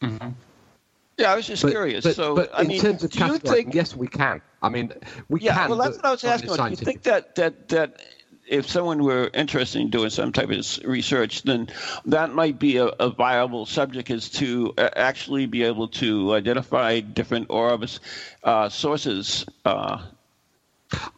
Mm-hmm. 0.00 0.28
Yeah, 1.18 1.32
I 1.32 1.36
was 1.36 1.46
just 1.48 1.62
but, 1.62 1.72
curious. 1.72 2.04
But, 2.04 2.14
so, 2.14 2.36
but 2.36 2.54
I 2.54 2.62
in 2.62 2.68
mean, 2.68 2.80
terms 2.80 3.02
of 3.02 3.10
do 3.10 3.26
you 3.26 3.38
think? 3.38 3.74
Yes, 3.74 3.96
we 3.96 4.06
can. 4.06 4.40
I 4.62 4.68
mean, 4.68 4.92
we 5.28 5.40
yeah, 5.40 5.54
can. 5.54 5.70
well, 5.70 5.78
that's 5.78 5.96
what 5.96 6.06
I 6.06 6.10
was 6.12 6.24
asking. 6.24 6.54
Do 6.54 6.70
you 6.70 6.76
think 6.76 7.02
that 7.02 7.34
that 7.34 7.68
that 7.68 8.00
if 8.48 8.68
someone 8.68 9.02
were 9.02 9.30
interested 9.34 9.80
in 9.80 9.90
doing 9.90 10.10
some 10.10 10.32
type 10.32 10.50
of 10.50 10.78
research, 10.84 11.42
then 11.42 11.68
that 12.06 12.32
might 12.32 12.58
be 12.58 12.78
a, 12.78 12.86
a 12.86 13.10
viable 13.10 13.66
subject 13.66 14.10
is 14.10 14.30
to 14.30 14.74
uh, 14.78 14.88
actually 14.96 15.46
be 15.46 15.62
able 15.62 15.88
to 15.88 16.34
identify 16.34 17.00
different 17.00 17.46
orbs 17.50 18.00
uh, 18.44 18.68
sources. 18.68 19.46
Uh, 19.64 20.02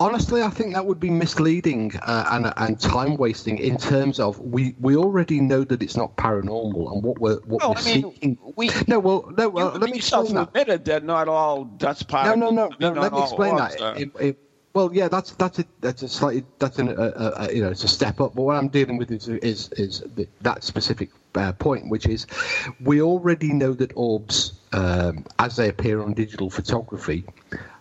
Honestly, 0.00 0.42
I 0.42 0.50
think 0.50 0.74
that 0.74 0.84
would 0.84 0.98
be 0.98 1.10
misleading 1.10 1.92
uh, 2.02 2.24
and, 2.32 2.52
and 2.56 2.80
time 2.80 3.16
wasting 3.16 3.58
in 3.58 3.76
terms 3.76 4.18
of 4.18 4.36
we, 4.40 4.74
we 4.80 4.96
already 4.96 5.40
know 5.40 5.62
that 5.62 5.80
it's 5.80 5.96
not 5.96 6.16
paranormal 6.16 6.92
and 6.92 7.04
what 7.04 7.20
we're 7.20 7.36
what 7.42 7.62
well, 7.62 7.74
we're 7.74 7.80
I 7.80 7.84
mean, 7.84 8.12
seeking. 8.12 8.38
We, 8.56 8.70
no, 8.88 8.98
well, 8.98 9.32
no, 9.38 9.48
well, 9.48 9.70
let 9.70 9.90
me 9.90 9.98
explain 9.98 10.34
that. 10.34 10.48
admitted 10.48 10.86
that 10.86 11.04
not 11.04 11.28
all 11.28 11.66
that's 11.78 12.02
particles. 12.02 12.40
No, 12.40 12.50
no, 12.50 12.74
no, 12.80 12.94
no. 12.94 13.00
let 13.00 13.12
me 13.12 13.22
explain 13.22 13.56
that. 13.56 13.80
It, 13.96 14.10
it, 14.18 14.38
well, 14.72 14.90
yeah, 14.92 15.08
that's 15.08 15.32
that's 15.32 15.58
a 15.58 15.64
that's 15.80 16.02
a 16.02 16.08
slightly 16.08 16.44
that's 16.58 16.78
an 16.78 16.90
uh, 16.90 16.92
uh, 16.92 17.48
you 17.52 17.62
know 17.62 17.70
it's 17.70 17.84
a 17.84 17.88
step 17.88 18.20
up. 18.20 18.34
But 18.34 18.42
what 18.42 18.56
I'm 18.56 18.68
dealing 18.68 18.98
with 18.98 19.10
is 19.10 19.28
is, 19.28 19.68
is 19.72 20.00
the, 20.14 20.28
that 20.42 20.62
specific 20.62 21.10
uh, 21.34 21.52
point, 21.52 21.88
which 21.88 22.06
is 22.06 22.26
we 22.80 23.02
already 23.02 23.52
know 23.52 23.72
that 23.74 23.92
orbs, 23.96 24.52
um, 24.72 25.24
as 25.38 25.56
they 25.56 25.68
appear 25.68 26.00
on 26.02 26.14
digital 26.14 26.50
photography, 26.50 27.24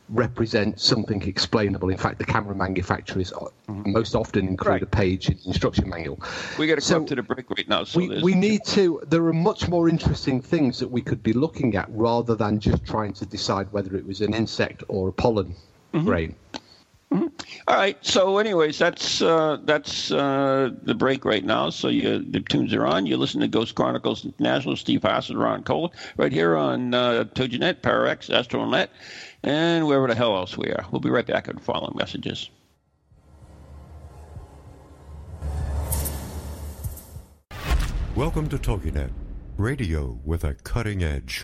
represent 0.10 0.80
something 0.80 1.22
explainable. 1.24 1.90
In 1.90 1.98
fact, 1.98 2.18
the 2.18 2.26
camera 2.26 2.56
manufacturers 2.56 3.32
mm-hmm. 3.32 3.92
most 3.92 4.16
often 4.16 4.48
include 4.48 4.72
right. 4.72 4.82
a 4.82 4.88
page 4.88 5.30
in 5.30 5.38
the 5.38 5.50
instruction 5.50 5.88
manual. 5.90 6.20
We 6.58 6.66
got 6.66 6.76
to 6.76 6.82
so 6.82 6.96
come 6.96 7.06
to 7.06 7.16
the 7.16 7.24
break 7.24 7.50
right 7.52 7.70
now. 7.70 7.84
So 7.84 8.00
we, 8.00 8.24
we 8.24 8.34
need 8.34 8.66
to. 8.66 9.02
There 9.08 9.24
are 9.28 9.34
much 9.34 9.68
more 9.68 9.90
interesting 9.90 10.42
things 10.42 10.80
that 10.80 10.90
we 10.90 11.02
could 11.02 11.22
be 11.22 11.34
looking 11.34 11.76
at 11.76 11.88
rather 11.92 12.34
than 12.34 12.60
just 12.60 12.84
trying 12.84 13.14
to 13.14 13.28
decide 13.28 13.72
whether 13.72 13.96
it 13.96 14.08
was 14.08 14.22
an 14.22 14.34
insect 14.34 14.84
or 14.88 15.10
a 15.10 15.14
pollen 15.14 15.56
mm-hmm. 15.94 16.06
grain. 16.06 16.36
Mm-hmm. 17.12 17.28
All 17.68 17.76
right. 17.76 17.98
So, 18.06 18.38
anyways, 18.38 18.78
that's 18.78 19.22
uh, 19.22 19.58
that's 19.64 20.12
uh, 20.12 20.70
the 20.84 20.94
break 20.94 21.26
right 21.26 21.44
now. 21.44 21.72
So, 21.72 21.88
you, 21.88 22.20
the 22.20 22.40
tunes 22.40 22.72
are 22.74 22.86
on. 22.86 23.08
You 23.08 23.18
listen 23.18 23.42
to 23.42 23.48
Ghost 23.48 23.74
Chronicles 23.74 24.28
National, 24.38 24.76
Steve 24.76 25.04
and 25.04 25.40
Ron 25.40 25.64
Kolick 25.64 25.94
right 26.18 26.32
here 26.32 26.56
on 26.56 26.94
uh, 26.94 27.24
TogiNet, 27.34 27.82
Pararex, 27.82 28.30
Astronet, 28.30 28.90
and 29.42 29.88
wherever 29.88 30.08
the 30.08 30.14
hell 30.14 30.36
else 30.36 30.56
we 30.56 30.70
are. 30.70 30.86
We'll 30.92 31.02
be 31.02 31.10
right 31.10 31.26
back 31.26 31.48
with 31.48 31.60
following 31.60 31.98
messages. 31.98 32.52
Welcome 38.16 38.50
to 38.50 38.60
TogiNet, 38.60 39.12
radio 39.58 40.20
with 40.24 40.44
a 40.44 40.54
cutting 40.54 41.02
edge. 41.04 41.44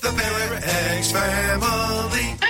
the 0.00 0.12
Parax 0.12 1.12
family. 1.12 2.49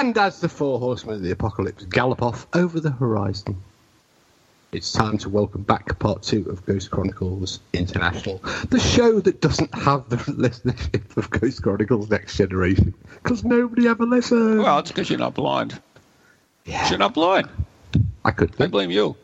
And 0.00 0.16
as 0.16 0.40
the 0.40 0.48
four 0.48 0.78
horsemen 0.78 1.16
of 1.16 1.22
the 1.22 1.30
apocalypse 1.30 1.84
gallop 1.84 2.22
off 2.22 2.46
over 2.54 2.80
the 2.80 2.90
horizon, 2.90 3.62
it's 4.72 4.92
time 4.92 5.18
to 5.18 5.28
welcome 5.28 5.60
back 5.62 5.98
part 5.98 6.22
two 6.22 6.48
of 6.48 6.64
Ghost 6.64 6.90
Chronicles 6.90 7.60
International, 7.74 8.38
the 8.70 8.80
show 8.80 9.20
that 9.20 9.42
doesn't 9.42 9.74
have 9.74 10.08
the 10.08 10.16
listenership 10.32 11.14
of 11.18 11.28
Ghost 11.28 11.62
Chronicles 11.62 12.08
Next 12.08 12.38
Generation, 12.38 12.94
because 13.22 13.44
nobody 13.44 13.88
ever 13.88 14.06
listens. 14.06 14.62
Well, 14.62 14.78
it's 14.78 14.90
because 14.90 15.10
you're 15.10 15.18
not 15.18 15.34
blind. 15.34 15.78
yeah, 16.64 16.88
You're 16.88 16.98
not 16.98 17.12
blind. 17.12 17.50
I 18.24 18.30
could 18.30 18.58
I 18.58 18.68
blame 18.68 18.90
you. 18.90 19.16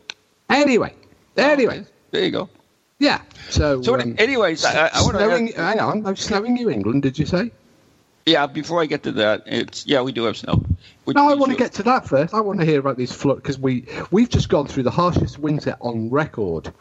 Anyway, 0.51 0.93
anyway, 1.39 1.87
There 2.11 2.23
you 2.23 2.31
go. 2.33 2.51
yeah. 2.99 3.23
So, 3.49 3.81
So, 3.81 3.99
um, 3.99 4.15
anyways, 4.19 4.62
I, 4.67 4.91
I 4.93 5.01
want 5.03 5.17
to. 5.17 5.53
hang 5.57 5.81
on, 5.81 6.03
no, 6.03 6.12
snowing 6.12 6.53
New 6.53 6.69
England, 6.69 7.01
did 7.03 7.19
you 7.19 7.25
say? 7.25 7.51
Yeah, 8.27 8.49
before 8.49 8.83
I 8.83 8.87
get 8.87 9.05
to 9.05 9.12
that, 9.12 9.45
it's 9.47 9.87
yeah, 9.87 10.03
we 10.03 10.11
do 10.11 10.25
have 10.25 10.37
snow. 10.37 10.65
No, 11.07 11.31
I 11.31 11.35
want 11.35 11.53
to 11.53 11.59
get 11.59 11.73
to 11.75 11.85
that 11.85 12.09
first. 12.09 12.35
I 12.35 12.41
want 12.41 12.59
to 12.59 12.67
hear 12.67 12.81
about 12.81 12.97
these 12.97 13.12
flood 13.12 13.37
because 13.37 13.57
we 13.57 13.87
we've 14.11 14.29
just 14.29 14.49
gone 14.49 14.67
through 14.67 14.83
the 14.83 14.91
harshest 14.91 15.39
winter 15.39 15.77
on 15.81 16.11
record. 16.11 16.73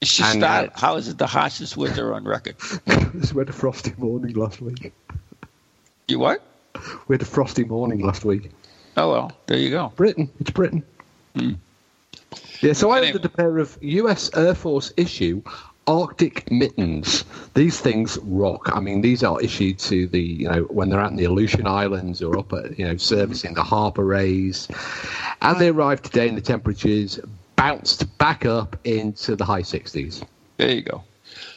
It's 0.00 0.14
just 0.16 0.34
and, 0.34 0.42
that. 0.44 0.68
uh, 0.68 0.80
How 0.80 0.94
is 0.96 1.08
it 1.08 1.18
the 1.18 1.26
harshest 1.26 1.76
winter 1.76 2.14
on 2.14 2.24
record? 2.24 2.54
we 2.86 3.40
had 3.40 3.48
a 3.48 3.52
frosty 3.52 3.92
morning 3.98 4.34
last 4.36 4.60
week. 4.60 4.92
You 6.06 6.20
what? 6.20 6.40
We 7.08 7.14
had 7.14 7.22
a 7.22 7.26
frosty 7.26 7.64
morning 7.64 8.06
last 8.06 8.24
week. 8.24 8.52
Oh 8.96 9.10
well, 9.10 9.32
there 9.46 9.58
you 9.58 9.70
go. 9.70 9.92
Britain, 9.96 10.30
it's 10.38 10.50
Britain. 10.50 10.84
Yeah, 12.60 12.74
so 12.74 12.90
I 12.90 13.04
ordered 13.04 13.24
a 13.24 13.28
pair 13.28 13.58
of 13.58 13.76
U.S. 13.80 14.30
Air 14.36 14.54
Force 14.54 14.92
issue 14.96 15.42
Arctic 15.90 16.48
mittens. 16.52 17.24
These 17.54 17.80
things 17.80 18.16
rock. 18.22 18.70
I 18.72 18.78
mean, 18.78 19.00
these 19.00 19.24
are 19.24 19.40
issued 19.40 19.80
to 19.80 20.06
the 20.06 20.20
you 20.20 20.48
know 20.48 20.62
when 20.70 20.88
they're 20.88 21.00
out 21.00 21.10
in 21.10 21.16
the 21.16 21.24
Aleutian 21.24 21.66
Islands 21.66 22.22
or 22.22 22.38
up 22.38 22.52
at 22.52 22.78
you 22.78 22.86
know 22.86 22.96
servicing 22.96 23.54
the 23.54 23.62
HAARP 23.62 23.98
arrays, 23.98 24.68
and 25.42 25.60
they 25.60 25.68
arrived 25.68 26.04
today, 26.04 26.28
and 26.28 26.36
the 26.36 26.42
temperatures 26.42 27.18
bounced 27.56 28.16
back 28.18 28.46
up 28.46 28.76
into 28.84 29.34
the 29.34 29.44
high 29.44 29.62
60s. 29.62 30.24
There 30.58 30.70
you 30.70 30.82
go. 30.82 31.02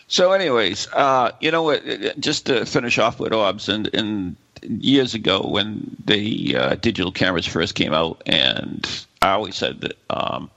So, 0.08 0.32
anyways, 0.32 0.88
uh, 0.94 1.32
you 1.40 1.52
know 1.52 1.62
what? 1.62 1.84
Just 2.20 2.48
to 2.48 2.66
finish 2.66 2.98
off 2.98 3.20
with 3.20 3.34
Orbs, 3.34 3.70
and, 3.70 3.88
and 3.94 4.36
years 4.64 5.14
ago 5.14 5.42
when 5.48 5.96
the 6.06 6.58
uh, 6.58 6.76
digital 6.76 7.12
cameras 7.12 7.46
first 7.46 7.76
came 7.76 7.94
out, 7.94 8.24
and 8.26 9.06
I 9.22 9.34
always 9.34 9.56
said 9.56 9.82
that 9.82 9.98
um, 10.10 10.50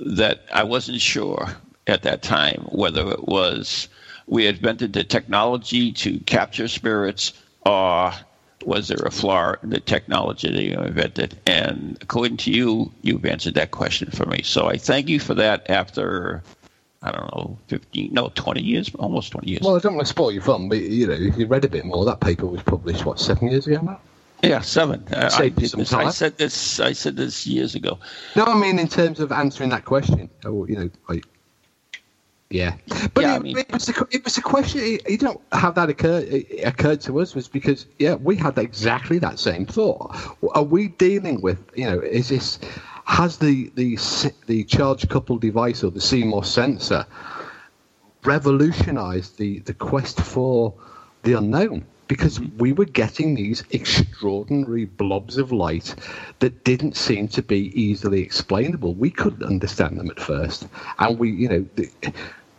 that 0.00 0.46
I 0.50 0.64
wasn't 0.64 1.02
sure 1.02 1.54
at 1.92 2.02
that 2.02 2.22
time 2.22 2.62
whether 2.70 3.08
it 3.10 3.28
was 3.28 3.88
we 4.26 4.46
invented 4.46 4.92
the 4.92 5.04
technology 5.04 5.92
to 5.92 6.18
capture 6.20 6.66
spirits 6.66 7.32
or 7.64 8.12
was 8.64 8.88
there 8.88 9.04
a 9.04 9.10
flaw 9.10 9.54
in 9.62 9.70
the 9.70 9.80
technology 9.80 10.50
that 10.50 10.62
you 10.62 10.78
invented? 10.78 11.38
And 11.46 11.98
according 12.00 12.38
to 12.38 12.50
you, 12.50 12.92
you've 13.02 13.24
answered 13.24 13.54
that 13.54 13.70
question 13.70 14.10
for 14.10 14.26
me. 14.26 14.42
So 14.42 14.68
I 14.68 14.76
thank 14.76 15.08
you 15.08 15.20
for 15.20 15.34
that 15.34 15.68
after, 15.68 16.42
I 17.02 17.10
don't 17.10 17.34
know, 17.34 17.58
15, 17.68 18.12
no, 18.12 18.30
20 18.34 18.62
years, 18.62 18.94
almost 18.96 19.32
20 19.32 19.50
years. 19.50 19.62
Well, 19.62 19.76
I 19.76 19.80
don't 19.80 19.94
want 19.94 20.06
to 20.06 20.10
spoil 20.10 20.32
your 20.32 20.42
fun, 20.42 20.68
but 20.68 20.78
you 20.78 21.06
know, 21.06 21.14
if 21.14 21.36
you 21.36 21.46
read 21.46 21.64
a 21.64 21.68
bit 21.68 21.84
more, 21.84 22.04
that 22.04 22.20
paper 22.20 22.46
was 22.46 22.62
published 22.62 23.04
what 23.04 23.18
seven 23.18 23.48
years 23.48 23.66
ago 23.66 23.80
now. 23.82 24.00
yeah, 24.42 24.60
seven. 24.60 25.04
Uh, 25.12 25.24
I, 25.24 25.28
Saved 25.28 25.56
you 25.56 25.60
did 25.62 25.70
some 25.70 25.80
this, 25.80 25.92
I 25.92 26.10
said 26.10 26.38
this. 26.38 26.80
I 26.80 26.92
said 26.92 27.16
this 27.16 27.46
years 27.46 27.74
ago. 27.74 27.98
No, 28.36 28.44
I 28.44 28.58
mean 28.58 28.78
in 28.78 28.88
terms 28.88 29.20
of 29.20 29.32
answering 29.32 29.70
that 29.70 29.84
question. 29.84 30.30
Oh, 30.44 30.66
you 30.66 30.76
know, 30.76 30.90
like, 31.08 31.24
yeah. 32.52 32.74
But 33.14 33.24
Yeah, 33.24 33.34
it, 33.34 33.36
I 33.36 33.38
mean- 33.40 33.58
it 33.58 33.72
was 33.72 33.88
a, 33.88 34.06
it 34.10 34.24
was 34.24 34.36
a 34.38 34.42
question. 34.42 34.80
It, 34.82 35.08
you 35.08 35.18
don't 35.18 35.40
have 35.52 35.74
that 35.74 35.88
occur 35.88 36.18
it 36.26 36.64
occurred 36.64 37.00
to 37.02 37.20
us 37.20 37.34
was 37.34 37.48
because 37.48 37.86
yeah, 37.98 38.14
we 38.14 38.36
had 38.36 38.58
exactly 38.58 39.18
that 39.18 39.38
same 39.38 39.66
thought. 39.66 40.14
Are 40.54 40.62
we 40.62 40.88
dealing 40.88 41.40
with 41.40 41.58
you 41.74 41.86
know? 41.86 42.00
Is 42.00 42.28
this 42.28 42.58
has 43.04 43.38
the 43.38 43.70
the 43.74 43.98
the 44.46 44.64
charge 44.64 45.08
coupled 45.08 45.40
device 45.40 45.82
or 45.82 45.90
the 45.90 46.00
CMOS 46.00 46.46
sensor 46.46 47.06
revolutionized 48.24 49.38
the 49.38 49.58
the 49.60 49.74
quest 49.74 50.20
for 50.20 50.74
the 51.22 51.32
unknown? 51.32 51.84
Because 52.08 52.38
mm-hmm. 52.38 52.58
we 52.58 52.72
were 52.72 52.84
getting 52.84 53.34
these 53.34 53.64
extraordinary 53.70 54.84
blobs 54.84 55.38
of 55.38 55.50
light 55.50 55.94
that 56.40 56.64
didn't 56.64 56.96
seem 56.96 57.28
to 57.28 57.42
be 57.42 57.72
easily 57.80 58.20
explainable. 58.20 58.94
We 58.94 59.10
couldn't 59.10 59.42
understand 59.42 59.98
them 59.98 60.10
at 60.10 60.20
first, 60.20 60.68
and 60.98 61.18
we, 61.18 61.30
you 61.30 61.48
know, 61.48 61.66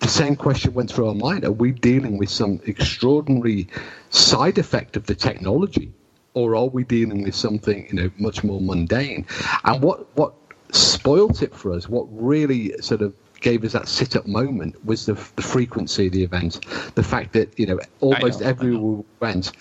the, 0.03 0.09
same 0.09 0.35
question 0.35 0.73
went 0.73 0.91
through 0.91 1.07
our 1.07 1.15
mind: 1.15 1.45
Are 1.45 1.51
we 1.51 1.71
dealing 1.71 2.17
with 2.17 2.29
some 2.29 2.59
extraordinary 2.65 3.67
side 4.09 4.57
effect 4.57 4.95
of 4.97 5.05
the 5.05 5.15
technology, 5.15 5.91
or 6.33 6.55
are 6.55 6.67
we 6.67 6.83
dealing 6.83 7.23
with 7.23 7.35
something, 7.35 7.87
you 7.87 7.93
know, 7.93 8.11
much 8.17 8.43
more 8.43 8.61
mundane? 8.61 9.25
And 9.63 9.81
what 9.81 10.15
what 10.15 10.33
spoilt 10.71 11.41
it 11.41 11.55
for 11.55 11.73
us, 11.73 11.87
what 11.87 12.07
really 12.11 12.73
sort 12.81 13.01
of 13.01 13.13
gave 13.43 13.63
us 13.63 13.73
that 13.73 13.87
sit 13.87 14.15
up 14.15 14.25
moment 14.25 14.83
was 14.85 15.05
the, 15.05 15.13
the 15.35 15.41
frequency 15.41 16.07
of 16.07 16.13
the 16.13 16.23
event, 16.23 16.65
the 16.95 17.03
fact 17.03 17.33
that 17.33 17.57
you 17.59 17.67
know 17.67 17.79
almost 17.99 18.39
know, 18.39 18.47
I 18.47 18.49
everywhere 18.49 19.03
went, 19.19 19.51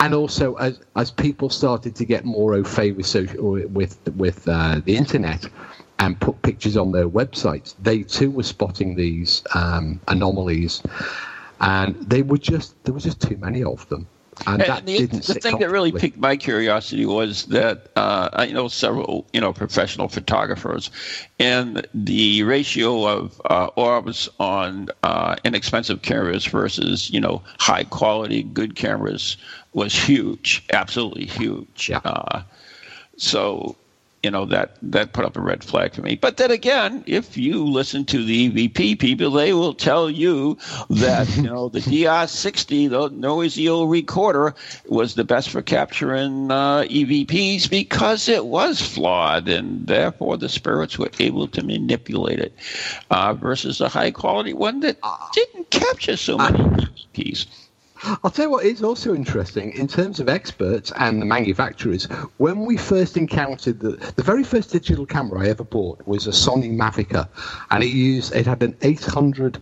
and 0.00 0.14
also 0.14 0.54
as 0.54 0.80
as 0.96 1.10
people 1.10 1.50
started 1.50 1.94
to 1.96 2.04
get 2.04 2.24
more 2.24 2.54
au 2.54 2.64
fait 2.64 2.92
with 2.92 3.06
social 3.06 3.60
with 3.68 3.98
with 4.16 4.48
uh, 4.48 4.80
the 4.84 4.96
internet. 4.96 5.48
And 5.98 6.20
put 6.20 6.42
pictures 6.42 6.76
on 6.76 6.92
their 6.92 7.08
websites. 7.08 7.74
They 7.80 8.02
too 8.02 8.30
were 8.30 8.42
spotting 8.42 8.96
these 8.96 9.42
um, 9.54 10.00
anomalies, 10.08 10.82
and 11.60 11.94
they 11.94 12.22
were 12.22 12.36
just 12.36 12.74
there 12.84 12.92
was 12.92 13.04
just 13.04 13.22
too 13.22 13.36
many 13.38 13.62
of 13.62 13.88
them, 13.88 14.06
and, 14.46 14.60
And 14.60 14.70
that 14.70 14.84
the, 14.84 14.98
didn't. 14.98 15.24
the 15.24 15.34
thing 15.34 15.58
that 15.58 15.70
really 15.70 15.92
piqued 15.92 16.18
my 16.18 16.36
curiosity 16.36 17.06
was 17.06 17.46
that 17.46 17.88
uh, 17.96 18.28
I 18.32 18.46
know 18.46 18.68
several, 18.68 19.24
you 19.32 19.40
know, 19.40 19.52
professional 19.52 20.08
photographers, 20.08 20.90
and 21.38 21.86
the 21.94 22.42
ratio 22.42 23.06
of 23.06 23.40
uh, 23.48 23.68
orbs 23.76 24.28
on 24.38 24.88
uh, 25.04 25.36
inexpensive 25.44 26.02
cameras 26.02 26.44
versus, 26.44 27.10
you 27.10 27.20
know, 27.20 27.42
high 27.60 27.84
quality, 27.84 28.42
good 28.42 28.74
cameras 28.74 29.36
was 29.72 29.94
huge, 29.94 30.64
absolutely 30.72 31.26
huge. 31.26 31.88
Yeah. 31.88 32.00
Uh, 32.04 32.42
so 33.16 33.76
you 34.24 34.30
know 34.30 34.46
that 34.46 34.76
that 34.82 35.12
put 35.12 35.24
up 35.24 35.36
a 35.36 35.40
red 35.40 35.62
flag 35.62 35.94
for 35.94 36.02
me. 36.02 36.16
But 36.16 36.38
then 36.38 36.50
again, 36.50 37.04
if 37.06 37.36
you 37.36 37.64
listen 37.64 38.04
to 38.06 38.24
the 38.24 38.50
EVP 38.50 38.98
people, 38.98 39.30
they 39.30 39.52
will 39.52 39.74
tell 39.74 40.08
you 40.08 40.56
that 40.88 41.28
you 41.36 41.42
know 41.42 41.68
the 41.68 41.80
DR60, 41.80 42.88
the 42.88 43.10
noisy 43.10 43.68
old 43.68 43.90
recorder, 43.90 44.54
was 44.88 45.14
the 45.14 45.24
best 45.24 45.50
for 45.50 45.60
capturing 45.60 46.50
uh, 46.50 46.84
EVPs 46.88 47.68
because 47.68 48.28
it 48.28 48.46
was 48.46 48.80
flawed, 48.80 49.48
and 49.48 49.86
therefore 49.86 50.38
the 50.38 50.48
spirits 50.48 50.98
were 50.98 51.10
able 51.20 51.46
to 51.48 51.62
manipulate 51.62 52.40
it, 52.40 52.54
uh, 53.10 53.34
versus 53.34 53.80
a 53.80 53.88
high 53.88 54.10
quality 54.10 54.54
one 54.54 54.80
that 54.80 54.96
didn't 55.34 55.70
capture 55.70 56.16
so 56.16 56.38
many 56.38 56.58
EVPs. 56.58 57.46
I'll 58.22 58.30
tell 58.30 58.46
you 58.46 58.50
what 58.50 58.64
is 58.64 58.82
also 58.82 59.14
interesting 59.14 59.72
in 59.72 59.88
terms 59.88 60.20
of 60.20 60.28
experts 60.28 60.92
and 60.96 61.20
the 61.20 61.26
manufacturers. 61.26 62.04
When 62.36 62.64
we 62.64 62.76
first 62.76 63.16
encountered 63.16 63.80
the 63.80 63.92
the 64.16 64.22
very 64.22 64.44
first 64.44 64.72
digital 64.72 65.06
camera 65.06 65.44
I 65.44 65.48
ever 65.48 65.64
bought 65.64 66.06
was 66.06 66.26
a 66.26 66.30
Sony 66.30 66.74
Mavica, 66.74 67.28
and 67.70 67.82
it 67.82 67.88
used 67.90 68.34
it 68.34 68.46
had 68.46 68.62
an 68.62 68.76
800 68.82 69.58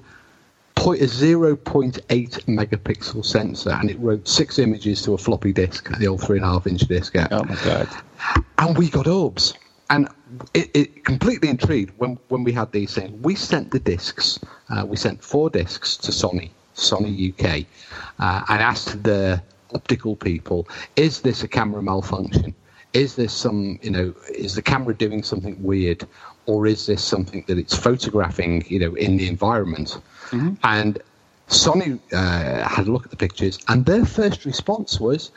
point 0.74 1.00
a 1.00 1.04
0.8 1.04 2.00
megapixel 2.46 3.24
sensor, 3.24 3.70
and 3.70 3.90
it 3.90 3.98
wrote 4.00 4.26
six 4.26 4.58
images 4.58 5.02
to 5.02 5.14
a 5.14 5.18
floppy 5.18 5.52
disk, 5.52 5.88
the 5.98 6.08
old 6.08 6.22
three 6.22 6.38
and 6.38 6.44
a 6.44 6.48
half 6.48 6.66
inch 6.66 6.82
disk. 6.82 7.14
yeah. 7.14 7.28
Oh 7.30 7.44
my 7.44 7.56
god! 7.64 7.88
and 8.58 8.78
we 8.78 8.88
got 8.88 9.06
orbs. 9.06 9.54
And 9.90 10.08
it, 10.54 10.70
it 10.72 11.04
completely 11.04 11.50
intrigued 11.50 11.92
when, 11.98 12.18
when 12.28 12.44
we 12.44 12.52
had 12.52 12.72
these 12.72 12.94
things. 12.94 13.12
We 13.22 13.34
sent 13.34 13.70
the 13.72 13.78
discs. 13.78 14.40
Uh, 14.70 14.86
we 14.86 14.96
sent 14.96 15.22
four 15.22 15.50
discs 15.50 15.98
to 15.98 16.12
Sony, 16.12 16.50
Sony 16.82 17.12
UK, 17.30 17.66
uh, 18.18 18.44
and 18.48 18.62
asked 18.62 19.02
the 19.02 19.42
optical 19.74 20.16
people, 20.16 20.68
is 20.96 21.20
this 21.20 21.42
a 21.42 21.48
camera 21.48 21.82
malfunction? 21.82 22.54
Is 22.92 23.16
this 23.16 23.32
some, 23.32 23.78
you 23.82 23.90
know, 23.90 24.14
is 24.34 24.54
the 24.54 24.62
camera 24.62 24.94
doing 24.94 25.22
something 25.22 25.56
weird? 25.62 26.06
Or 26.46 26.66
is 26.66 26.86
this 26.86 27.02
something 27.02 27.44
that 27.46 27.56
it's 27.56 27.74
photographing, 27.74 28.64
you 28.68 28.80
know, 28.80 28.94
in 28.94 29.16
the 29.16 29.28
environment? 29.28 29.98
And 30.64 30.98
Sony 31.48 32.00
uh, 32.12 32.66
had 32.68 32.86
a 32.86 32.90
look 32.90 33.04
at 33.04 33.10
the 33.10 33.16
pictures, 33.16 33.58
and 33.68 33.84
their 33.84 34.04
first 34.04 34.44
response 34.44 34.98
was, 34.98 35.30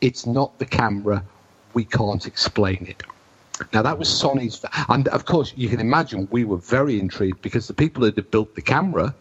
"It's 0.00 0.26
not 0.26 0.58
the 0.58 0.66
camera. 0.66 1.22
We 1.74 1.84
can't 1.84 2.26
explain 2.26 2.86
it." 2.88 3.02
Now 3.72 3.82
that 3.82 3.98
was 3.98 4.08
Sony's, 4.08 4.64
and 4.88 5.06
of 5.08 5.24
course 5.24 5.52
you 5.56 5.68
can 5.68 5.80
imagine 5.80 6.28
we 6.30 6.44
were 6.44 6.56
very 6.56 6.98
intrigued 6.98 7.42
because 7.42 7.68
the 7.68 7.74
people 7.74 8.02
that 8.04 8.16
had 8.16 8.30
built 8.30 8.54
the 8.54 8.62
camera, 8.62 9.14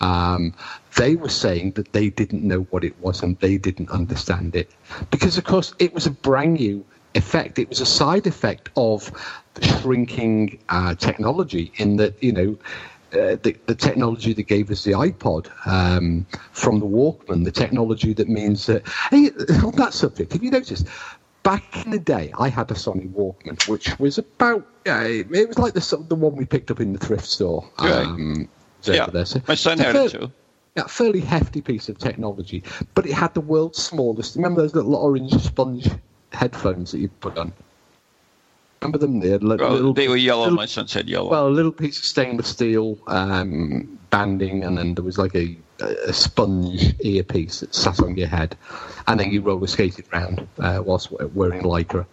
um, 0.00 0.54
they 0.96 1.16
were 1.16 1.28
saying 1.28 1.72
that 1.72 1.92
they 1.92 2.10
didn't 2.10 2.42
know 2.42 2.60
what 2.70 2.84
it 2.84 2.98
was 3.00 3.22
and 3.22 3.38
they 3.40 3.58
didn't 3.58 3.90
understand 3.90 4.54
it 4.54 4.70
because 5.10 5.38
of 5.38 5.44
course 5.44 5.74
it 5.78 5.92
was 5.94 6.06
a 6.06 6.10
brand 6.10 6.54
new 6.54 6.84
effect. 7.14 7.58
It 7.58 7.68
was 7.68 7.80
a 7.80 7.86
side 7.86 8.26
effect 8.26 8.70
of 8.76 9.10
the 9.54 9.66
shrinking 9.66 10.58
uh, 10.68 10.94
technology 10.94 11.72
in 11.76 11.96
that 11.96 12.22
you 12.22 12.32
know 12.32 12.58
uh, 13.12 13.36
the, 13.42 13.56
the 13.66 13.74
technology 13.74 14.32
that 14.34 14.42
gave 14.42 14.70
us 14.70 14.84
the 14.84 14.92
iPod 14.92 15.48
um, 15.66 16.26
from 16.52 16.78
the 16.78 16.86
Walkman, 16.86 17.44
the 17.44 17.50
technology 17.50 18.12
that 18.14 18.28
means 18.28 18.66
that. 18.66 18.86
Hey, 19.10 19.30
on 19.64 19.72
that 19.76 19.94
subject, 19.94 20.32
have 20.32 20.42
you 20.42 20.50
noticed? 20.50 20.86
back 21.44 21.86
in 21.86 21.92
the 21.92 21.98
day, 21.98 22.30
I 22.38 22.48
had 22.48 22.70
a 22.70 22.74
Sony 22.74 23.10
Walkman, 23.10 23.66
which 23.68 23.98
was 23.98 24.18
about 24.18 24.66
yeah, 24.84 25.02
it 25.04 25.48
was 25.48 25.58
like 25.58 25.72
the 25.72 26.04
the 26.08 26.14
one 26.14 26.36
we 26.36 26.44
picked 26.44 26.70
up 26.70 26.80
in 26.80 26.92
the 26.92 26.98
thrift 26.98 27.24
store. 27.26 27.68
Um, 27.78 28.48
Yeah, 28.84 29.06
there. 29.06 29.24
So 29.24 29.40
my 29.48 29.54
son 29.54 29.78
had 29.78 29.94
it 29.96 30.10
too. 30.10 30.32
Yeah, 30.76 30.84
fairly 30.86 31.20
hefty 31.20 31.60
piece 31.60 31.88
of 31.88 31.98
technology, 31.98 32.62
but 32.94 33.04
it 33.06 33.12
had 33.12 33.34
the 33.34 33.40
world's 33.40 33.82
smallest. 33.82 34.36
Remember 34.36 34.62
those 34.62 34.74
little 34.74 34.94
orange 34.94 35.32
sponge 35.42 35.88
headphones 36.32 36.92
that 36.92 36.98
you 36.98 37.08
put 37.20 37.36
on? 37.36 37.52
Remember 38.80 38.98
them? 38.98 39.18
They, 39.18 39.30
had 39.30 39.42
li- 39.42 39.56
Well, 39.58 39.70
little, 39.72 39.92
they 39.92 40.06
were 40.08 40.16
yellow. 40.16 40.42
little- 40.44 40.56
My 40.56 40.66
son 40.66 40.86
said 40.86 41.08
yellow. 41.08 41.30
well, 41.30 41.48
a 41.48 41.50
little 41.50 41.72
piece 41.72 41.98
of 41.98 42.04
stainless 42.04 42.46
steel 42.48 42.96
um, 43.08 43.98
banding, 44.10 44.62
and 44.62 44.78
then 44.78 44.94
there 44.94 45.04
was 45.04 45.18
like 45.18 45.34
a, 45.34 45.56
a 45.80 46.12
sponge 46.12 46.94
earpiece 47.00 47.58
that 47.60 47.74
sat 47.74 48.00
on 48.00 48.16
your 48.16 48.28
head, 48.28 48.56
and 49.08 49.18
then 49.18 49.32
you 49.32 49.40
roller 49.40 49.66
skated 49.66 50.04
around 50.12 50.46
uh, 50.60 50.80
whilst 50.84 51.10
we- 51.10 51.26
wearing 51.26 51.62
lycra. 51.62 52.06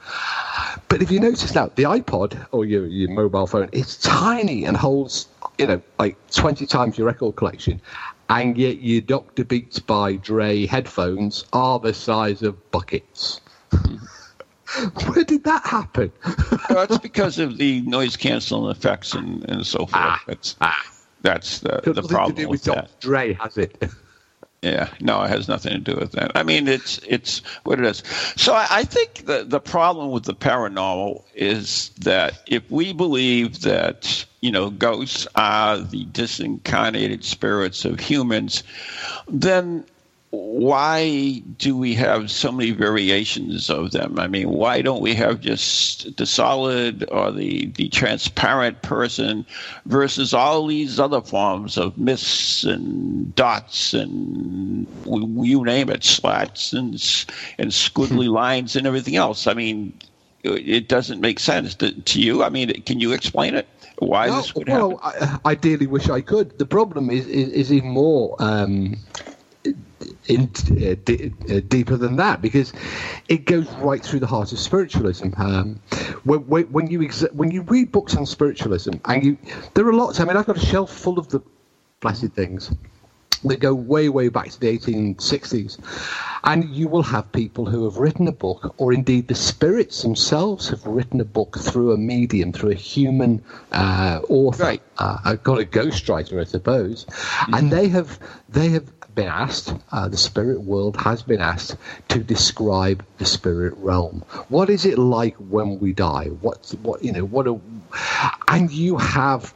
But 0.90 1.04
if 1.04 1.12
you 1.12 1.20
notice 1.20 1.54
now, 1.54 1.68
the 1.76 1.84
iPod 1.84 2.48
or 2.52 2.66
your, 2.66 2.88
your 2.88 3.12
mobile 3.12 3.46
phone, 3.46 3.70
it's 3.72 3.98
tiny 3.98 4.66
and 4.66 4.76
holds, 4.76 5.28
you 5.58 5.68
know, 5.68 5.82
like 6.00 6.18
20 6.32 6.66
times 6.66 6.98
your 6.98 7.08
record 7.08 7.36
collection. 7.36 7.82
And 8.30 8.58
yet 8.58 8.82
your 8.82 9.02
Dr. 9.02 9.44
Beats 9.44 9.80
by 9.80 10.14
Dre 10.16 10.66
headphones 10.66 11.46
are 11.54 11.80
the 11.80 11.94
size 11.94 12.42
of 12.42 12.72
buckets. 12.72 13.42
Where 15.08 15.24
did 15.24 15.44
that 15.44 15.66
happen? 15.66 16.12
well, 16.70 16.84
it's 16.84 16.98
because 16.98 17.38
of 17.38 17.58
the 17.58 17.82
noise 17.82 18.18
canceling 18.18 18.70
effects 18.72 19.14
and, 19.14 19.48
and 19.50 19.66
so 19.66 19.80
forth. 19.80 19.92
Ah, 19.94 20.24
that's 20.26 20.56
ah. 20.60 20.92
that's 21.22 21.60
the, 21.60 21.70
Got 21.70 21.84
the 21.84 21.94
nothing 21.94 22.08
problem 22.08 22.36
to 22.36 22.42
do 22.42 22.50
with 22.50 22.66
with. 22.66 22.76
Dr. 22.76 22.90
Dre, 23.00 23.34
has 23.34 23.58
it? 23.58 23.84
Yeah, 24.66 24.90
no, 25.00 25.22
it 25.22 25.30
has 25.30 25.48
nothing 25.48 25.74
to 25.74 25.78
do 25.78 25.96
with 25.96 26.14
that. 26.14 26.32
I 26.34 26.42
mean, 26.42 26.68
it's 26.68 26.98
it's 27.08 27.44
what 27.66 27.78
it 27.78 27.86
is. 27.86 28.02
So 28.36 28.56
I, 28.56 28.66
I 28.72 28.84
think 28.84 29.28
the 29.28 29.44
the 29.44 29.60
problem 29.60 30.10
with 30.10 30.24
the 30.24 30.34
paranormal 30.34 31.22
is 31.36 31.90
that 32.00 32.42
if 32.48 32.64
we 32.72 32.92
believe 32.92 33.62
that 33.62 34.26
you 34.42 34.52
know 34.52 34.72
ghosts 34.72 35.28
are 35.36 35.78
the 35.78 36.06
disincarnated 36.08 37.24
spirits 37.24 37.86
of 37.86 38.00
humans, 38.00 38.64
then 39.28 39.86
why 40.36 41.40
do 41.58 41.78
we 41.78 41.94
have 41.96 42.30
so 42.30 42.52
many 42.52 42.72
variations 42.72 43.70
of 43.70 43.92
them? 43.92 44.20
I 44.20 44.28
mean, 44.28 44.50
why 44.50 44.82
don't 44.82 45.02
we 45.02 45.14
have 45.16 45.40
just 45.40 46.18
the 46.18 46.26
solid 46.26 47.08
or 47.10 47.32
the, 47.32 47.68
the 47.76 47.90
transparent 47.90 48.82
person 48.82 49.46
versus 49.86 50.34
all 50.34 50.68
these 50.68 51.00
other 51.00 51.22
forms 51.22 51.78
of 51.78 51.98
mists 51.98 52.64
and 52.64 53.34
dots 53.36 53.94
and 53.94 54.88
you 55.06 55.64
name 55.64 55.90
it, 55.90 56.04
slats 56.04 56.74
and 56.74 56.94
and 57.58 57.72
squiggly 57.72 58.30
lines 58.30 58.76
and 58.76 58.86
everything 58.86 59.16
else? 59.16 59.48
I 59.48 59.54
mean, 59.54 59.94
it 60.44 60.88
doesn't 60.88 61.22
make 61.22 61.40
sense 61.40 61.76
to, 61.76 61.92
to 62.02 62.22
you. 62.22 62.44
I 62.44 62.50
mean, 62.50 62.82
can 62.84 63.00
you 63.00 63.14
explain 63.14 63.56
it? 63.56 63.68
Why 64.00 64.28
Well, 64.28 64.42
this 64.42 64.54
would 64.56 64.68
well. 64.68 65.00
I, 65.02 65.40
ideally, 65.46 65.88
wish 65.88 66.10
I 66.10 66.20
could. 66.20 66.58
The 66.60 66.66
problem 66.66 67.10
is 67.10 67.28
is, 67.28 67.50
is 67.50 67.74
even 67.74 67.90
more 67.90 68.36
um, 68.40 68.98
in, 70.28 70.44
uh, 70.72 70.96
d- 71.04 71.34
uh, 71.50 71.62
deeper 71.68 71.98
than 71.98 72.16
that 72.18 72.42
because 72.42 72.74
it 73.28 73.46
goes 73.46 73.70
right 73.76 74.04
through 74.04 74.20
the 74.20 74.28
heart 74.28 74.52
of 74.52 74.60
spiritualism. 74.60 75.30
Um, 75.38 75.80
when, 76.24 76.40
when, 76.48 76.64
when 76.72 76.88
you 76.88 77.00
exa- 77.00 77.34
when 77.34 77.52
you 77.52 77.62
read 77.64 77.92
books 77.92 78.16
on 78.16 78.26
spiritualism, 78.26 78.94
and 79.06 79.24
you 79.24 79.38
there 79.74 79.88
are 79.88 79.94
lots. 79.94 80.20
I 80.20 80.26
mean, 80.26 80.38
I've 80.38 80.46
got 80.46 80.58
a 80.58 80.66
shelf 80.66 80.92
full 80.92 81.20
of 81.20 81.30
the 81.30 81.42
blessed 82.02 82.32
things 82.34 82.72
that 83.44 83.60
go 83.60 83.74
way, 83.74 84.10
way 84.10 84.30
back 84.30 84.50
to 84.50 84.60
the 84.60 84.78
1860s. 84.78 85.80
And 86.44 86.70
you 86.76 86.88
will 86.88 87.04
have 87.04 87.32
people 87.32 87.66
who 87.66 87.86
have 87.86 87.98
written 87.98 88.28
a 88.28 88.32
book, 88.32 88.74
or 88.78 88.94
indeed 88.94 89.28
the 89.28 89.36
spirits 89.36 90.02
themselves 90.04 90.70
have 90.70 90.86
written 90.86 91.20
a 91.20 91.26
book 91.26 91.58
through 91.58 91.92
a 91.92 91.98
medium, 91.98 92.52
through 92.52 92.72
a 92.72 92.76
human 92.76 93.44
uh, 93.72 94.22
author. 94.30 94.64
Right. 94.64 94.82
Uh, 94.98 95.18
I've 95.26 95.44
got 95.44 95.60
a 95.60 95.66
ghostwriter, 95.66 96.40
I 96.40 96.44
suppose. 96.44 97.06
And 97.52 97.72
they 97.72 97.88
have 97.90 98.20
they 98.50 98.70
have 98.70 98.92
been 99.16 99.28
asked, 99.28 99.74
uh, 99.92 100.08
the 100.08 100.18
spirit 100.18 100.62
world 100.62 100.98
has 100.98 101.24
been 101.24 101.42
asked 101.42 101.78
to 102.10 102.20
describe 102.20 103.04
the 103.18 103.26
spirit 103.26 103.74
realm. 103.78 104.24
What 104.50 104.70
is 104.70 104.86
it 104.86 104.98
like 104.98 105.36
when 105.38 105.80
we 105.80 105.94
die? 105.94 106.28
What's 106.42 106.74
what 106.76 107.04
you 107.04 107.12
know? 107.14 107.26
What 107.26 107.48
a, 107.48 107.60
and 108.50 108.70
you 108.72 108.98
have 108.98 109.54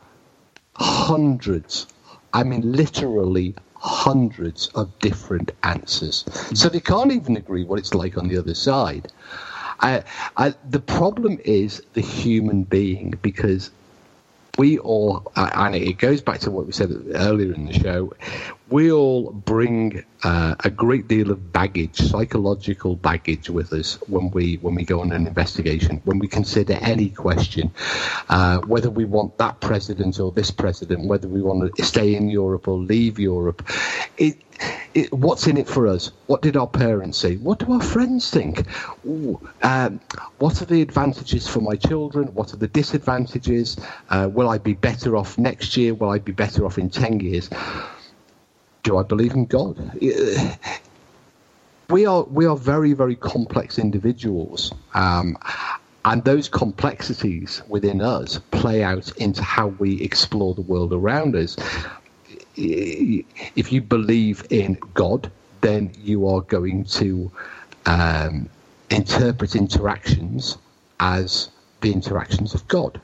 hundreds, 0.76 1.88
I 2.34 2.44
mean, 2.44 2.72
literally 2.72 3.56
hundreds 3.76 4.68
of 4.70 4.98
different 5.00 5.52
answers. 5.64 6.26
So 6.54 6.70
they 6.70 6.80
can't 6.80 7.12
even 7.12 7.38
agree 7.38 7.64
what 7.64 7.80
it's 7.80 7.94
like 7.94 8.18
on 8.18 8.28
the 8.28 8.38
other 8.38 8.54
side. 8.54 9.12
Uh, 9.82 10.02
uh, 10.36 10.52
the 10.70 10.80
problem 10.80 11.40
is 11.46 11.82
the 11.94 12.02
human 12.02 12.64
being 12.64 13.14
because 13.22 13.72
we 14.58 14.78
all, 14.80 15.32
and 15.38 15.74
it 15.76 15.98
goes 15.98 16.20
back 16.22 16.40
to 16.42 16.52
what 16.52 16.66
we 16.66 16.74
said 16.74 16.92
earlier 17.14 17.54
in 17.54 17.66
the 17.66 17.74
show, 17.74 18.12
we 18.70 18.92
all 18.92 19.32
bring 19.32 20.04
uh, 20.24 20.56
a 20.64 20.70
great 20.70 21.08
deal 21.08 21.32
of 21.32 21.52
baggage, 21.52 21.96
psychological 21.98 22.96
baggage, 22.96 23.50
with 23.50 23.74
us 23.74 23.96
when 24.08 24.30
we 24.32 24.58
when 24.58 24.76
we 24.76 24.84
go 24.84 25.02
on 25.02 25.12
an 25.12 25.26
investigation, 25.26 26.02
when 26.06 26.20
we 26.20 26.28
consider 26.28 26.74
any 26.82 27.10
question, 27.10 27.72
uh, 28.30 28.60
whether 28.62 28.90
we 28.90 29.06
want 29.06 29.38
that 29.38 29.60
president 29.60 30.20
or 30.20 30.32
this 30.32 30.52
president, 30.52 31.08
whether 31.08 31.28
we 31.28 31.42
want 31.42 31.76
to 31.76 31.84
stay 31.84 32.16
in 32.16 32.30
Europe 32.30 32.68
or 32.68 32.78
leave 32.78 33.18
Europe. 33.18 33.68
It, 34.18 34.38
it, 34.94 35.14
what's 35.14 35.48
in 35.48 35.58
it 35.58 35.68
for 35.68 35.88
us? 35.88 36.12
What 36.28 36.42
did 36.42 36.58
our 36.58 36.68
parents 36.68 37.18
say? 37.18 37.38
What 37.38 37.60
do 37.60 37.72
our 37.72 37.82
friends 37.82 38.30
think? 38.30 38.66
Ooh, 39.06 39.40
um, 39.64 40.02
what 40.40 40.62
are 40.62 40.66
the 40.66 40.82
advantages 40.82 41.48
for 41.48 41.62
my 41.62 41.76
children? 41.76 42.28
What 42.34 42.54
are 42.54 42.58
the 42.58 42.68
disadvantages? 42.68 43.78
Uh, 44.10 44.30
will 44.32 44.50
I 44.50 44.58
be 44.58 44.74
better 44.74 45.16
off 45.16 45.38
next 45.38 45.78
year? 45.78 45.94
Will 45.94 46.10
I 46.10 46.20
be 46.20 46.34
better 46.34 46.66
off 46.66 46.78
in 46.78 46.90
10 46.90 47.22
years? 47.22 47.50
Do 48.84 48.98
I 48.98 49.04
believe 49.04 49.34
in 49.34 49.46
God? 49.46 49.78
Uh, 50.02 50.56
We 51.90 52.06
are, 52.06 52.22
we 52.26 52.46
are 52.46 52.56
very, 52.56 52.94
very 52.94 53.16
complex 53.16 53.80
individuals. 53.80 54.72
Um, 54.94 55.36
and 56.06 56.24
those 56.24 56.48
complexities 56.48 57.64
within 57.68 58.00
us 58.00 58.40
play 58.52 58.84
out 58.84 59.12
into 59.18 59.42
how 59.42 59.68
we 59.80 60.00
explore 60.02 60.54
the 60.54 60.62
world 60.62 60.94
around 60.94 61.36
us 61.36 61.58
if 62.56 63.72
you 63.72 63.82
believe 63.82 64.46
in 64.50 64.78
God, 64.94 65.32
then 65.62 65.92
you 65.98 66.28
are 66.28 66.42
going 66.42 66.84
to 66.86 67.32
um, 67.86 68.50
interpret 68.90 69.56
interactions 69.56 70.58
as 71.00 71.50
the 71.82 71.92
interactions 71.92 72.54
of 72.54 72.68
God. 72.68 73.00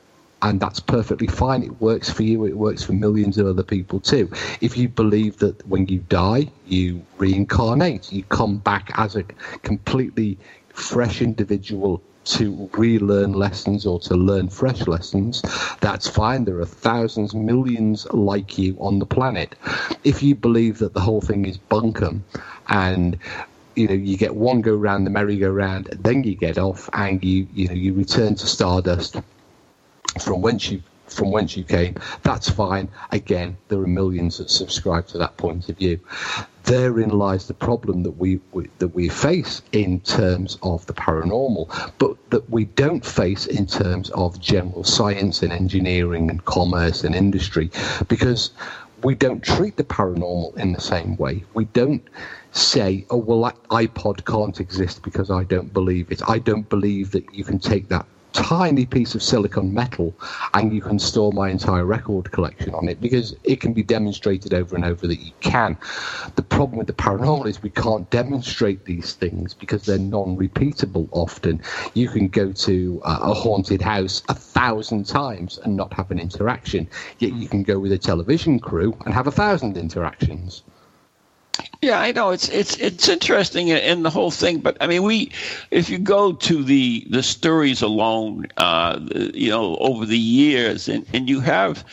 And 0.46 0.60
that's 0.60 0.78
perfectly 0.78 1.26
fine. 1.26 1.64
It 1.64 1.80
works 1.80 2.08
for 2.08 2.22
you. 2.22 2.44
It 2.44 2.56
works 2.56 2.84
for 2.84 2.92
millions 2.92 3.36
of 3.36 3.48
other 3.48 3.64
people 3.64 3.98
too. 3.98 4.30
If 4.60 4.76
you 4.76 4.88
believe 4.88 5.38
that 5.38 5.66
when 5.66 5.88
you 5.88 5.98
die, 6.08 6.50
you 6.68 7.04
reincarnate, 7.18 8.12
you 8.12 8.22
come 8.22 8.58
back 8.58 8.92
as 8.94 9.16
a 9.16 9.24
completely 9.64 10.38
fresh 10.68 11.20
individual 11.20 12.00
to 12.26 12.70
relearn 12.74 13.32
lessons 13.32 13.86
or 13.86 13.98
to 13.98 14.14
learn 14.14 14.48
fresh 14.48 14.86
lessons, 14.86 15.42
that's 15.80 16.08
fine. 16.08 16.44
There 16.44 16.60
are 16.60 16.64
thousands, 16.64 17.34
millions 17.34 18.06
like 18.12 18.56
you 18.56 18.76
on 18.78 19.00
the 19.00 19.06
planet. 19.06 19.56
If 20.04 20.22
you 20.22 20.36
believe 20.36 20.78
that 20.78 20.94
the 20.94 21.00
whole 21.00 21.20
thing 21.20 21.44
is 21.44 21.58
bunkum 21.58 22.20
and 22.68 23.18
you 23.74 23.88
know 23.88 23.94
you 23.94 24.16
get 24.16 24.36
one 24.36 24.60
go 24.60 24.76
round 24.76 25.06
the 25.06 25.10
merry-go-round, 25.10 25.86
then 25.98 26.22
you 26.22 26.36
get 26.36 26.56
off 26.56 26.88
and 26.92 27.22
you 27.24 27.48
you 27.52 27.66
know 27.66 27.74
you 27.74 27.94
return 27.94 28.36
to 28.36 28.46
stardust 28.46 29.16
from 30.20 30.42
whence 30.42 30.70
you 30.70 30.82
from 31.08 31.30
whence 31.30 31.56
you 31.56 31.64
came, 31.64 31.94
that's 32.22 32.50
fine. 32.50 32.88
Again, 33.12 33.56
there 33.68 33.78
are 33.78 33.86
millions 33.86 34.38
that 34.38 34.50
subscribe 34.50 35.06
to 35.08 35.18
that 35.18 35.36
point 35.36 35.68
of 35.68 35.76
view. 35.78 36.00
Therein 36.64 37.10
lies 37.10 37.46
the 37.46 37.54
problem 37.54 38.02
that 38.02 38.18
we, 38.18 38.40
we 38.52 38.68
that 38.78 38.88
we 38.88 39.08
face 39.08 39.62
in 39.70 40.00
terms 40.00 40.58
of 40.62 40.84
the 40.86 40.94
paranormal, 40.94 41.92
but 41.98 42.16
that 42.30 42.50
we 42.50 42.64
don't 42.64 43.04
face 43.04 43.46
in 43.46 43.66
terms 43.66 44.10
of 44.10 44.40
general 44.40 44.82
science 44.82 45.42
and 45.42 45.52
engineering 45.52 46.28
and 46.28 46.44
commerce 46.44 47.04
and 47.04 47.14
industry, 47.14 47.70
because 48.08 48.50
we 49.04 49.14
don't 49.14 49.44
treat 49.44 49.76
the 49.76 49.84
paranormal 49.84 50.56
in 50.56 50.72
the 50.72 50.80
same 50.80 51.16
way. 51.16 51.44
We 51.54 51.66
don't 51.66 52.02
say, 52.50 53.06
"Oh 53.10 53.18
well, 53.18 53.52
iPod 53.70 54.24
can't 54.24 54.58
exist 54.58 55.02
because 55.02 55.30
I 55.30 55.44
don't 55.44 55.72
believe 55.72 56.10
it." 56.10 56.20
I 56.28 56.40
don't 56.40 56.68
believe 56.68 57.12
that 57.12 57.32
you 57.32 57.44
can 57.44 57.60
take 57.60 57.88
that 57.90 58.06
tiny 58.36 58.84
piece 58.84 59.14
of 59.14 59.22
silicon 59.22 59.72
metal 59.72 60.14
and 60.52 60.70
you 60.70 60.82
can 60.82 60.98
store 60.98 61.32
my 61.32 61.48
entire 61.48 61.86
record 61.86 62.30
collection 62.32 62.74
on 62.74 62.86
it 62.86 63.00
because 63.00 63.34
it 63.44 63.62
can 63.62 63.72
be 63.72 63.82
demonstrated 63.82 64.52
over 64.52 64.76
and 64.76 64.84
over 64.84 65.06
that 65.06 65.20
you 65.20 65.32
can. 65.40 65.76
The 66.34 66.42
problem 66.42 66.76
with 66.76 66.86
the 66.86 66.92
paranormal 66.92 67.46
is 67.46 67.62
we 67.62 67.70
can't 67.70 68.08
demonstrate 68.10 68.84
these 68.84 69.14
things 69.14 69.54
because 69.54 69.86
they're 69.86 69.98
non 69.98 70.36
repeatable 70.36 71.08
often. 71.12 71.62
You 71.94 72.10
can 72.10 72.28
go 72.28 72.52
to 72.52 73.00
uh, 73.04 73.20
a 73.22 73.34
haunted 73.34 73.80
house 73.80 74.22
a 74.28 74.34
thousand 74.34 75.06
times 75.06 75.58
and 75.64 75.74
not 75.74 75.94
have 75.94 76.10
an 76.10 76.18
interaction, 76.18 76.88
yet 77.18 77.32
you 77.32 77.48
can 77.48 77.62
go 77.62 77.78
with 77.78 77.92
a 77.92 77.98
television 77.98 78.60
crew 78.60 78.94
and 79.06 79.14
have 79.14 79.26
a 79.26 79.32
thousand 79.32 79.78
interactions. 79.78 80.62
Yeah, 81.86 82.00
I 82.00 82.10
know 82.10 82.30
it's 82.30 82.48
it's 82.48 82.76
it's 82.78 83.08
interesting 83.08 83.68
in, 83.68 84.02
the 84.02 84.10
whole 84.10 84.32
thing, 84.32 84.58
but 84.58 84.76
I 84.80 84.88
mean, 84.88 85.04
we 85.04 85.30
if 85.70 85.88
you 85.88 85.98
go 85.98 86.32
to 86.32 86.64
the 86.64 87.06
the 87.08 87.22
stories 87.22 87.80
alone, 87.80 88.48
uh, 88.56 88.98
you 89.32 89.50
know, 89.50 89.76
over 89.76 90.04
the 90.04 90.18
years, 90.18 90.88
and 90.88 91.06
and 91.12 91.28
you 91.28 91.38
have 91.38 91.84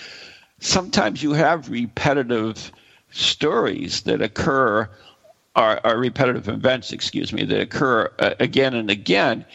sometimes 0.57 1.21
you 1.21 1.33
have 1.33 1.69
repetitive 1.69 2.71
stories 3.11 4.01
that 4.01 4.23
occur, 4.23 4.89
are, 5.55 5.79
or 5.83 5.97
repetitive 5.97 6.49
events, 6.49 6.91
excuse 6.91 7.31
me, 7.31 7.43
that 7.43 7.61
occur 7.61 8.11
uh, 8.17 8.33
again 8.39 8.73
and 8.73 8.89
again, 8.89 9.45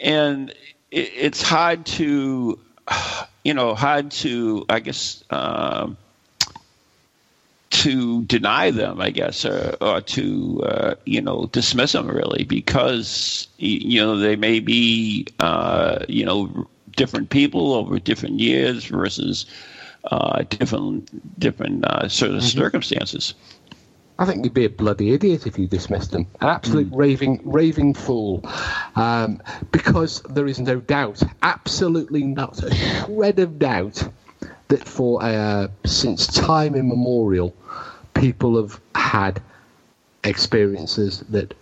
and 0.00 0.50
it, 0.92 1.10
it's 1.16 1.42
hard 1.42 1.84
to, 1.86 2.60
you 3.44 3.54
know, 3.54 3.74
hard 3.74 4.12
to, 4.12 4.66
I 4.68 4.78
guess. 4.78 5.24
Um, 5.30 5.96
to 7.80 8.24
deny 8.24 8.70
them, 8.70 9.00
I 9.00 9.08
guess, 9.08 9.46
or, 9.46 9.74
or 9.80 10.02
to 10.02 10.62
uh, 10.64 10.94
you 11.06 11.22
know 11.22 11.46
dismiss 11.46 11.92
them 11.92 12.08
really 12.08 12.44
because 12.44 13.48
you 13.56 14.00
know 14.00 14.18
they 14.18 14.36
may 14.36 14.60
be 14.60 15.26
uh, 15.38 16.04
you 16.06 16.26
know 16.26 16.68
different 16.96 17.30
people 17.30 17.72
over 17.72 17.98
different 17.98 18.38
years 18.38 18.84
versus 18.84 19.46
uh, 20.04 20.42
different 20.50 21.40
different 21.40 21.86
uh, 21.86 22.06
sort 22.08 22.32
of 22.32 22.38
mm-hmm. 22.38 22.58
circumstances. 22.58 23.34
I 24.18 24.26
think 24.26 24.44
you'd 24.44 24.52
be 24.52 24.66
a 24.66 24.70
bloody 24.70 25.14
idiot 25.14 25.46
if 25.46 25.58
you 25.58 25.66
dismissed 25.66 26.10
them. 26.10 26.26
An 26.42 26.48
absolute 26.50 26.90
mm. 26.90 26.98
raving, 26.98 27.40
raving 27.42 27.94
fool. 27.94 28.44
Um, 28.94 29.40
because 29.70 30.20
there 30.28 30.46
is 30.46 30.60
no 30.60 30.78
doubt, 30.78 31.22
absolutely 31.40 32.24
not 32.24 32.62
a 32.62 32.74
shred 32.74 33.38
of 33.38 33.58
doubt, 33.58 34.06
that 34.70 34.88
for 34.88 35.22
uh, 35.22 35.68
since 35.84 36.26
time 36.26 36.74
immemorial, 36.74 37.54
people 38.14 38.56
have 38.60 38.80
had 38.94 39.42
experiences 40.24 41.24
that 41.28 41.54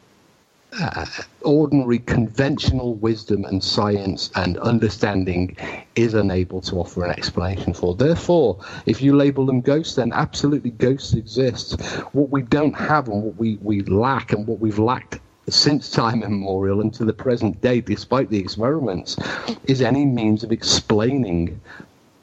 uh, 0.80 1.06
ordinary 1.42 1.98
conventional 2.00 2.94
wisdom 2.94 3.44
and 3.46 3.64
science 3.64 4.30
and 4.36 4.58
understanding 4.58 5.56
is 5.96 6.14
unable 6.14 6.60
to 6.60 6.76
offer 6.76 7.04
an 7.04 7.10
explanation 7.10 7.72
for. 7.72 7.94
Therefore, 7.94 8.58
if 8.86 9.00
you 9.00 9.16
label 9.16 9.46
them 9.46 9.60
ghosts, 9.62 9.94
then 9.96 10.12
absolutely 10.12 10.70
ghosts 10.70 11.14
exist. 11.14 11.80
What 12.12 12.30
we 12.30 12.42
don't 12.42 12.74
have 12.74 13.08
and 13.08 13.22
what 13.22 13.36
we, 13.36 13.58
we 13.62 13.82
lack 13.82 14.32
and 14.32 14.46
what 14.46 14.60
we've 14.60 14.78
lacked 14.78 15.18
since 15.48 15.90
time 15.90 16.22
immemorial 16.22 16.82
and 16.82 16.92
to 16.94 17.04
the 17.06 17.12
present 17.12 17.60
day, 17.62 17.80
despite 17.80 18.28
the 18.28 18.38
experiments, 18.38 19.16
is 19.64 19.80
any 19.80 20.04
means 20.04 20.44
of 20.44 20.52
explaining. 20.52 21.58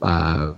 Uh, 0.05 0.53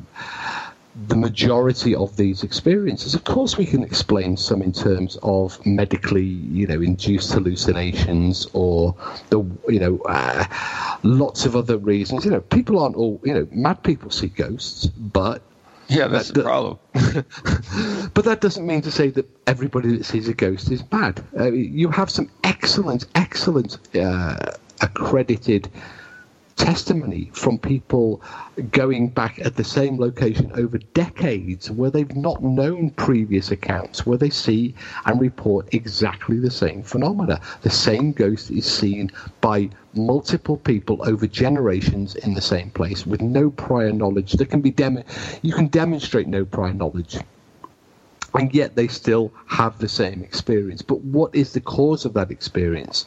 the 1.08 1.16
majority 1.16 1.94
of 1.94 2.16
these 2.18 2.44
experiences. 2.44 3.14
Of 3.14 3.24
course, 3.24 3.58
we 3.58 3.66
can 3.66 3.84
explain 3.84 4.36
some 4.36 4.62
in 4.64 4.72
terms 4.74 5.18
of 5.22 5.64
medically, 5.66 6.24
you 6.24 6.66
know, 6.66 6.82
induced 6.82 7.32
hallucinations 7.34 8.48
or 8.54 8.96
the, 9.30 9.40
you 9.68 9.80
know, 9.80 10.00
uh, 10.06 10.46
lots 11.04 11.46
of 11.46 11.56
other 11.56 11.78
reasons. 11.78 12.26
You 12.26 12.32
know, 12.32 12.42
people 12.42 12.80
aren't 12.80 12.96
all, 12.96 13.22
you 13.24 13.34
know, 13.34 13.48
mad 13.52 13.84
people 13.84 14.10
see 14.10 14.28
ghosts, 14.28 14.88
but 14.88 15.44
yeah, 15.88 16.08
that's 16.08 16.30
that, 16.30 16.34
the 16.34 16.44
problem. 16.44 16.80
but 18.14 18.26
that 18.26 18.40
doesn't 18.42 18.66
mean 18.66 18.82
to 18.82 18.92
say 18.92 19.10
that 19.12 19.30
everybody 19.46 19.98
that 19.98 20.04
sees 20.06 20.28
a 20.28 20.34
ghost 20.34 20.72
is 20.72 20.82
bad. 20.82 21.24
Uh, 21.38 21.52
you 21.52 21.90
have 21.90 22.10
some 22.10 22.30
excellent, 22.44 23.06
excellent 23.14 23.78
uh, 23.96 24.36
accredited 24.82 25.70
testimony 26.58 27.32
from 27.34 27.58
people 27.58 28.22
going 28.72 29.08
back 29.08 29.40
at 29.40 29.56
the 29.56 29.64
same 29.64 29.98
location 29.98 30.52
over 30.56 30.78
decades 30.94 31.72
where 31.72 31.90
they've 31.90 32.16
not 32.16 32.44
known 32.44 32.90
previous 32.92 33.52
accounts, 33.52 34.06
where 34.06 34.18
they 34.18 34.30
see 34.30 34.76
and 35.06 35.22
report 35.22 35.74
exactly 35.74 36.40
the 36.40 36.52
same 36.52 36.84
phenomena. 36.84 37.40
The 37.62 37.70
same 37.70 38.12
ghost 38.12 38.52
is 38.52 38.66
seen 38.66 39.12
by 39.40 39.70
multiple 39.94 40.58
people 40.58 41.08
over 41.08 41.28
generations 41.28 42.16
in 42.16 42.34
the 42.34 42.42
same 42.42 42.72
place 42.72 43.06
with 43.08 43.22
no 43.22 43.50
prior 43.52 43.94
knowledge. 43.94 44.34
There 44.34 44.48
can 44.48 44.62
be 44.62 44.72
dem- 44.72 45.04
you 45.42 45.54
can 45.54 45.68
demonstrate 45.68 46.28
no 46.28 46.44
prior 46.44 46.74
knowledge 46.74 47.18
and 48.38 48.54
yet 48.54 48.76
they 48.76 48.88
still 48.88 49.34
have 49.48 49.80
the 49.80 49.90
same 49.90 50.22
experience. 50.22 50.84
But 50.84 51.02
what 51.02 51.34
is 51.34 51.54
the 51.54 51.62
cause 51.62 52.06
of 52.06 52.14
that 52.14 52.30
experience? 52.30 53.04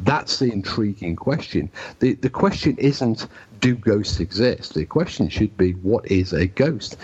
That's 0.00 0.40
the 0.40 0.52
intriguing 0.52 1.14
question. 1.14 1.70
The, 2.00 2.14
the 2.14 2.28
question 2.28 2.76
isn't, 2.78 3.28
do 3.60 3.76
ghosts 3.76 4.18
exist? 4.18 4.74
The 4.74 4.84
question 4.84 5.28
should 5.28 5.56
be, 5.56 5.72
what 5.74 6.10
is 6.10 6.32
a 6.32 6.48
ghost? 6.48 6.96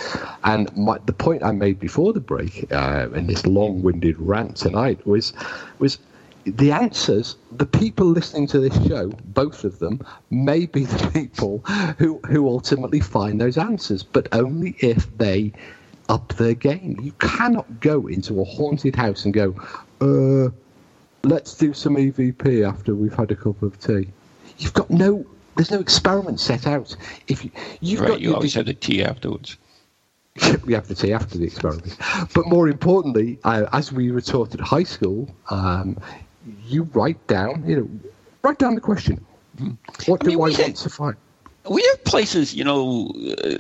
And 0.43 0.77
my, 0.77 0.99
the 1.07 1.13
point 1.13 1.45
I 1.45 1.53
made 1.53 1.79
before 1.79 2.13
the 2.13 2.21
break 2.21 2.67
uh, 2.73 3.09
in 3.15 3.29
this 3.29 3.47
long 3.47 3.83
winded 3.83 4.19
rant 4.19 4.57
tonight 4.57 5.07
was, 5.07 5.33
was 5.79 5.99
the 6.45 6.73
answers, 6.73 7.37
the 7.53 7.67
people 7.67 8.07
listening 8.07 8.49
to 8.49 8.59
this 8.59 8.75
show, 8.89 9.13
both 9.27 9.63
of 9.63 9.79
them, 9.79 10.05
may 10.31 10.67
be 10.67 10.87
the 10.87 11.11
people 11.15 11.59
who, 11.99 12.19
who 12.27 12.49
ultimately 12.49 12.99
find 12.99 13.41
those 13.41 13.57
answers, 13.57 14.03
but 14.03 14.27
only 14.33 14.75
if 14.81 15.17
they 15.19 15.53
up 16.11 16.29
their 16.35 16.55
game. 16.55 16.99
You 17.01 17.13
cannot 17.13 17.81
go 17.81 18.09
into 18.09 18.41
a 18.41 18.45
haunted 18.45 18.97
house 18.97 19.25
and 19.25 19.33
go, 19.33 19.55
uh, 20.01 20.51
let's 21.23 21.55
do 21.55 21.73
some 21.73 21.95
EVP 21.95 22.69
after 22.69 22.95
we've 22.95 23.15
had 23.15 23.31
a 23.31 23.37
cup 23.37 23.63
of 23.63 23.79
tea. 23.79 24.09
You've 24.59 24.75
got 24.75 24.91
no, 24.91 25.25
there's 25.57 25.71
no 25.71 25.79
experiment 25.79 26.41
set 26.41 26.67
out. 26.67 26.97
If 27.29 27.45
you, 27.45 27.53
you've 27.81 28.01
right, 28.01 28.09
got, 28.11 28.21
you 28.21 28.35
always 28.35 28.55
have 28.55 28.67
the 28.67 28.75
tea 28.75 29.05
afterwards. 29.05 29.57
we 30.65 30.75
have 30.75 30.89
the 30.89 30.97
tea 30.97 31.13
after 31.13 31.39
the 31.39 31.45
experiment. 31.45 31.97
But 32.35 32.47
more 32.47 32.69
importantly, 32.69 33.39
uh, 33.45 33.67
as 33.73 33.93
we 33.93 34.11
were 34.11 34.21
taught 34.21 34.53
at 34.53 34.61
high 34.61 34.83
school, 34.83 35.33
um, 35.49 35.97
you 36.67 36.85
write 36.93 37.25
down, 37.29 37.65
you 37.67 37.77
know, 37.77 38.11
write 38.43 38.59
down 38.59 38.75
the 38.75 38.81
question. 38.81 39.25
Hmm. 39.59 39.73
What 40.07 40.23
I 40.23 40.25
do 40.25 40.31
mean, 40.31 40.39
I 40.39 40.41
want 40.41 40.77
to 40.77 40.89
find? 40.89 41.17
We 41.69 41.85
have 41.91 42.05
places, 42.05 42.55
you 42.55 42.65
know, 42.65 43.09
uh, 43.09 43.59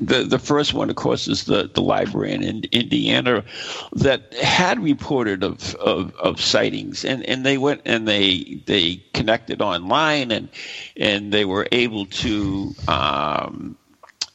the 0.00 0.26
the 0.28 0.38
first 0.38 0.74
one, 0.74 0.90
of 0.90 0.96
course, 0.96 1.26
is 1.26 1.44
the, 1.44 1.68
the 1.74 1.82
library 1.82 2.32
in 2.32 2.42
in 2.42 2.64
Indiana 2.70 3.44
that 3.92 4.32
had 4.34 4.78
reported 4.80 5.42
of, 5.42 5.74
of, 5.76 6.14
of 6.16 6.40
sightings, 6.40 7.04
and, 7.04 7.24
and 7.24 7.44
they 7.44 7.58
went 7.58 7.82
and 7.84 8.06
they 8.06 8.62
they 8.66 9.02
connected 9.12 9.60
online, 9.60 10.30
and 10.30 10.48
and 10.96 11.32
they 11.32 11.44
were 11.44 11.66
able 11.72 12.06
to. 12.06 12.74
Um, 12.88 13.76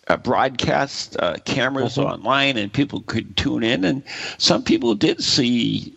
uh, 0.07 0.17
broadcast 0.17 1.15
uh, 1.19 1.35
cameras 1.45 1.97
uh-huh. 1.97 2.09
online 2.09 2.57
and 2.57 2.73
people 2.73 3.01
could 3.01 3.37
tune 3.37 3.63
in 3.63 3.85
and 3.85 4.03
some 4.39 4.61
people 4.61 4.95
did 4.95 5.23
see 5.23 5.95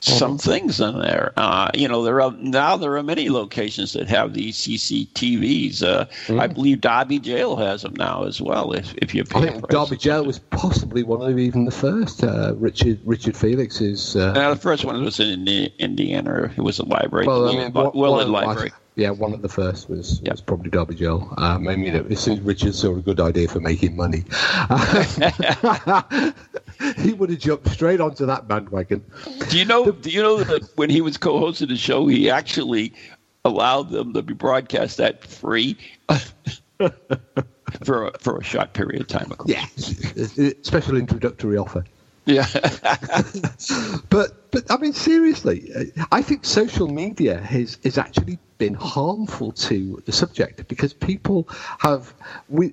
some 0.00 0.38
mm-hmm. 0.38 0.50
things 0.50 0.80
in 0.80 0.98
there. 0.98 1.32
Uh, 1.36 1.70
you 1.74 1.88
know, 1.88 2.02
there 2.02 2.20
are 2.20 2.32
now 2.32 2.76
there 2.76 2.96
are 2.96 3.02
many 3.02 3.30
locations 3.30 3.92
that 3.94 4.08
have 4.08 4.34
these 4.34 4.56
CCTVs. 4.56 5.82
Uh, 5.82 6.06
mm. 6.26 6.40
I 6.40 6.46
believe 6.46 6.80
Derby 6.80 7.18
Jail 7.18 7.56
has 7.56 7.82
them 7.82 7.94
now 7.94 8.24
as 8.24 8.40
well. 8.40 8.72
If 8.72 8.94
if 8.96 9.14
you 9.14 9.24
I 9.34 9.40
think 9.42 9.68
Derby 9.68 9.96
Jail 9.96 10.24
was 10.24 10.38
possibly 10.38 11.02
one 11.02 11.22
of 11.22 11.38
even 11.38 11.64
the 11.64 11.70
first. 11.70 12.22
Uh, 12.22 12.54
Richard 12.56 13.00
Richard 13.04 13.36
Felix's. 13.36 14.16
Uh, 14.16 14.32
now, 14.32 14.50
the 14.50 14.60
first 14.60 14.84
one 14.84 15.02
was 15.04 15.20
in 15.20 15.48
Indiana. 15.78 16.52
It 16.56 16.62
was 16.62 16.78
a 16.78 16.84
library. 16.84 17.26
Well, 17.26 17.48
I 17.48 17.52
mean, 17.52 17.72
Willard 17.72 18.28
Library. 18.28 18.72
Yeah, 18.94 19.10
one 19.10 19.32
of 19.32 19.42
the 19.42 19.48
first 19.48 19.88
was, 19.88 20.20
yep. 20.22 20.32
was 20.32 20.40
probably 20.40 20.70
Derby 20.70 20.96
Jail. 20.96 21.32
Um, 21.38 21.68
I 21.68 21.76
mean, 21.76 21.94
it 21.94 22.18
seems 22.18 22.40
Richard 22.40 22.74
saw 22.74 22.96
a 22.96 23.00
good 23.00 23.20
idea 23.20 23.46
for 23.46 23.60
making 23.60 23.94
money. 23.94 24.24
he 26.98 27.12
would 27.12 27.30
have 27.30 27.38
jumped 27.38 27.68
straight 27.68 28.00
onto 28.00 28.26
that 28.26 28.48
bandwagon. 28.48 29.04
Do 29.48 29.58
you 29.58 29.64
know? 29.64 29.90
do 29.90 30.10
you 30.10 30.22
know 30.22 30.42
that 30.42 30.68
when 30.76 30.90
he 30.90 31.00
was 31.00 31.16
co-hosting 31.16 31.68
the 31.68 31.76
show, 31.76 32.06
he 32.06 32.30
actually 32.30 32.92
allowed 33.44 33.90
them 33.90 34.12
to 34.14 34.22
be 34.22 34.34
broadcast 34.34 34.96
that 34.98 35.24
free 35.24 35.76
for 37.84 38.06
a, 38.06 38.18
for 38.18 38.38
a 38.38 38.44
short 38.44 38.72
period 38.72 39.00
of 39.00 39.08
time. 39.08 39.30
Of 39.30 39.38
course. 39.38 39.50
Yeah, 39.50 40.50
special 40.62 40.96
introductory 40.96 41.56
offer. 41.56 41.84
Yeah. 42.26 42.46
but 44.10 44.50
but 44.50 44.70
I 44.70 44.76
mean 44.76 44.92
seriously, 44.92 45.92
I 46.12 46.20
think 46.20 46.44
social 46.44 46.86
media 46.86 47.40
has 47.40 47.78
has 47.84 47.96
actually 47.96 48.38
been 48.58 48.74
harmful 48.74 49.52
to 49.52 50.02
the 50.04 50.12
subject 50.12 50.68
because 50.68 50.92
people 50.92 51.48
have 51.78 52.12
we 52.48 52.72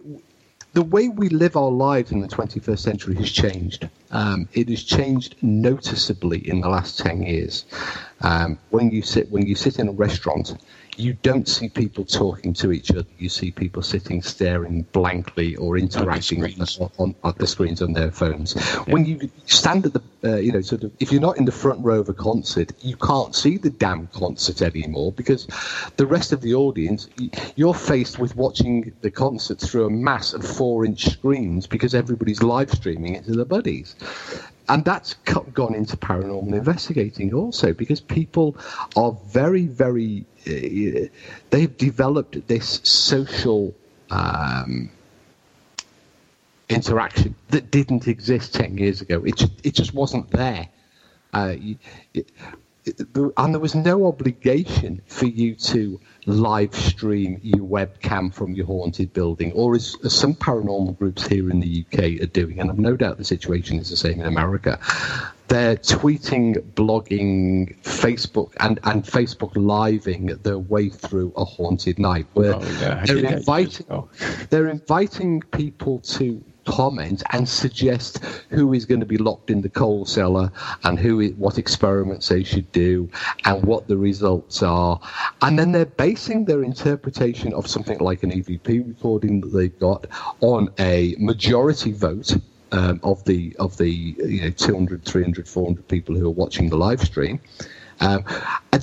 the 0.76 0.84
way 0.84 1.07
we 1.07 1.30
live 1.30 1.55
our 1.55 1.71
lives 1.71 2.11
in 2.11 2.19
the 2.19 2.28
21st 2.28 2.80
century 2.80 3.15
has 3.15 3.32
changed. 3.32 3.88
Um, 4.11 4.49
it 4.51 4.67
has 4.67 4.84
changed 4.84 5.36
noticeably 5.41 6.47
in 6.47 6.59
the 6.59 6.67
last 6.67 6.99
10 6.99 7.23
years. 7.23 7.65
Um, 8.21 8.59
when 8.71 8.91
you 8.91 9.01
sit 9.01 9.32
when 9.32 9.45
you 9.47 9.55
sit 9.55 9.80
in 9.80 9.88
a 9.88 9.93
restaurant 9.93 10.53
you 10.98 11.14
don't 11.14 11.48
see 11.48 11.70
people 11.70 12.06
talking 12.06 12.54
to 12.54 12.72
each 12.72 12.91
other. 12.91 13.06
You 13.18 13.30
see 13.30 13.52
people 13.52 13.82
sitting 13.82 14.22
staring 14.22 14.84
blankly 14.91 15.56
or 15.56 15.78
interacting 15.78 16.43
on 16.43 16.52
the, 16.52 16.89
on, 16.98 17.16
on 17.24 17.34
the, 17.38 17.48
screens 17.48 17.82
on 17.82 17.93
their 17.93 18.12
phones. 18.12 18.56
Yeah. 18.56 18.93
When 18.93 19.06
you 19.06 19.30
stand 19.46 19.86
at 19.86 19.93
the, 19.93 20.02
uh, 20.24 20.38
you 20.38 20.52
know, 20.52 20.62
sort 20.62 20.84
of, 20.84 20.91
if 21.00 21.12
you're 21.12 21.22
not 21.22 21.38
in 21.38 21.46
the 21.46 21.52
front 21.52 21.84
row 21.84 22.00
of 22.00 22.10
a 22.10 22.14
concert, 22.14 22.72
you 22.82 22.96
can't 22.98 23.36
see 23.36 23.58
the 23.58 23.70
damn 23.70 24.08
concert 24.08 24.62
anymore 24.62 25.12
because 25.12 25.48
the 25.98 26.06
rest 26.06 26.32
of 26.32 26.41
the 26.41 26.54
audience, 26.54 27.10
you're 27.56 27.74
faced 27.74 28.20
with 28.20 28.36
watching 28.36 28.93
the 29.02 29.12
concert 29.12 29.60
through 29.60 29.86
a 29.86 29.89
mass 29.89 30.34
of 30.34 30.46
four-inch 30.46 31.06
screens 31.06 31.68
because 31.68 31.93
everybody's 31.93 32.41
live 32.41 32.72
streaming 32.72 33.16
it 33.16 33.26
to 33.26 33.34
their 33.34 33.46
buddies 33.46 33.96
and 34.70 34.84
that's 34.86 35.13
gone 35.53 35.76
into 35.76 35.97
paranormal 35.97 36.53
investigating 36.53 37.34
also 37.34 37.74
because 37.74 38.01
people 38.01 38.55
are 38.95 39.11
very, 39.28 39.66
very. 39.68 40.26
Uh, 40.47 41.07
they've 41.51 41.76
developed 41.78 42.47
this 42.47 42.80
social 42.84 43.74
um, 44.11 44.89
interaction 46.70 47.36
that 47.49 47.72
didn't 47.72 48.07
exist 48.07 48.53
ten 48.53 48.78
years 48.78 49.01
ago. 49.01 49.24
It 49.26 49.43
it 49.63 49.76
just 49.76 49.93
wasn't 49.93 50.30
there. 50.32 50.68
Uh, 51.34 51.55
it- 51.57 51.78
it- 52.13 52.32
and 53.38 53.53
there 53.53 53.59
was 53.59 53.76
no 53.76 54.05
obligation 54.07 55.01
for 55.07 55.26
you 55.26 55.55
to 55.55 55.99
live 56.26 56.73
stream 56.73 57.39
your 57.43 57.65
webcam 57.65 58.34
from 58.34 58.53
your 58.53 58.65
haunted 58.65 59.13
building, 59.13 59.51
or 59.53 59.76
as, 59.76 59.95
as 60.03 60.13
some 60.13 60.34
paranormal 60.34 60.97
groups 60.97 61.28
here 61.28 61.49
in 61.49 61.59
the 61.59 61.86
UK 61.86 62.21
are 62.21 62.28
doing, 62.28 62.59
and 62.59 62.69
I've 62.69 62.80
no 62.80 62.95
doubt 62.95 63.17
the 63.17 63.23
situation 63.23 63.80
is 63.80 63.89
the 63.89 63.97
same 63.97 64.19
in 64.19 64.26
America. 64.26 64.80
They're 65.47 65.76
tweeting, 65.76 66.59
blogging, 66.73 67.80
Facebook, 67.84 68.53
and, 68.59 68.80
and 68.84 69.03
Facebook 69.03 69.51
living 69.55 70.28
their 70.41 70.57
way 70.57 70.89
through 70.89 71.34
a 71.36 71.45
haunted 71.45 71.99
night, 71.99 72.26
where 72.34 72.55
Oh, 72.55 72.61
yeah, 72.82 73.03
they're 73.05 73.05
did 73.05 73.26
that 73.26 73.30
years 73.30 73.39
inviting 73.39 74.09
they're 74.49 74.67
inviting 74.69 75.41
people 75.41 75.99
to 75.99 76.43
comment 76.66 77.24
and 77.32 77.47
suggest 77.47 78.24
who 78.49 78.74
is 78.74 78.86
going 78.86 78.99
to 78.99 79.05
be 79.05 79.18
locked 79.18 79.49
in 79.49 79.61
the 79.61 79.70
coal 79.70 80.05
cellar 80.05 80.51
and 80.84 80.99
who 80.99 81.26
what 81.38 81.57
experiments 81.57 82.28
they 82.28 82.43
should 82.43 82.72
do 82.72 83.09
and 83.45 83.63
what 83.63 83.88
the 83.88 83.97
results 83.97 84.61
are. 84.61 84.99
And 85.41 85.57
then 85.57 85.72
they're 85.72 85.86
basing 85.86 86.45
their 86.45 86.63
interpretation 86.63 87.53
of 87.53 87.68
something 87.68 87.99
like 87.99 88.24
an 88.24 88.32
EVP 88.32 88.88
recording 88.88 89.41
that 89.41 89.49
they've 89.49 89.80
got 89.80 90.07
on 90.41 90.70
a 90.80 91.16
majority 91.18 91.91
vote 91.91 92.36
um, 92.72 92.99
of 93.03 93.24
the 93.26 93.55
of 93.57 93.78
the 93.78 93.89
you 93.89 94.41
know 94.41 94.49
200 94.49 95.05
300 95.05 95.47
400 95.47 95.88
people 95.88 96.16
who 96.16 96.28
are 96.28 96.32
watching 96.32 96.70
the 96.70 96.78
live 96.78 97.01
stream 97.01 97.39
um, 98.02 98.24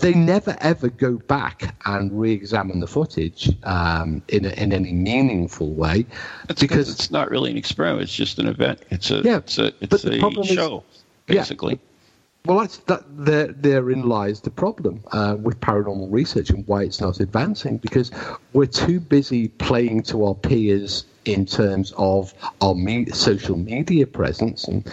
they 0.01 0.15
never 0.15 0.57
ever 0.61 0.89
go 0.89 1.19
back 1.19 1.75
and 1.87 2.19
re-examine 2.19 2.81
the 2.81 2.87
footage 2.87 3.51
um, 3.65 4.23
in, 4.29 4.45
a, 4.47 4.51
in 4.51 4.73
any 4.73 4.93
meaningful 4.93 5.71
way 5.75 6.07
That's 6.49 6.61
because 6.61 6.89
it's 6.89 7.11
not 7.11 7.31
really 7.31 7.51
an 7.51 7.57
experiment. 7.57 8.03
It's 8.03 8.15
just 8.15 8.39
an 8.39 8.49
event. 8.49 8.81
It's 8.91 9.11
a 9.11 9.21
Yeah, 9.23 9.37
it's 9.39 9.59
a 9.59 9.73
but 9.81 9.93
it's 9.93 10.03
the 10.03 10.17
a 10.17 10.19
problem 10.19 10.47
is- 10.47 10.51
show, 10.55 10.83
Yeah. 11.29 11.41
basically. 11.41 11.79
Well, 12.45 12.59
that's, 12.59 12.79
that 12.79 13.05
there, 13.17 13.47
therein 13.53 14.03
lies 14.09 14.41
the 14.41 14.51
problem 14.51 15.05
uh, 15.13 15.37
with 15.41 15.61
paranormal 15.61 16.09
research 16.11 16.51
and 16.51 16.67
why 16.67 16.83
it's 16.83 17.01
not 17.01 17.21
advancing 17.21 17.77
because 17.77 18.11
we're 18.53 18.67
too 18.67 18.99
busy 18.99 19.47
playing 19.47 20.03
to 20.05 20.25
our 20.27 20.35
peers 20.35 21.05
in 21.25 21.47
terms 21.47 21.93
of 21.99 22.35
our 22.61 22.75
me- 22.75 23.07
social 23.11 23.57
media 23.57 24.09
presence 24.09 24.65
and 24.65 24.85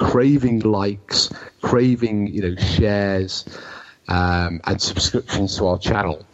craving 0.00 0.60
likes, 0.60 1.30
craving 1.60 2.26
you 2.28 2.40
know 2.42 2.56
shares 2.56 3.44
um, 4.08 4.60
and 4.64 4.80
subscriptions 4.80 5.56
to 5.58 5.66
our 5.66 5.78
channel. 5.78 6.24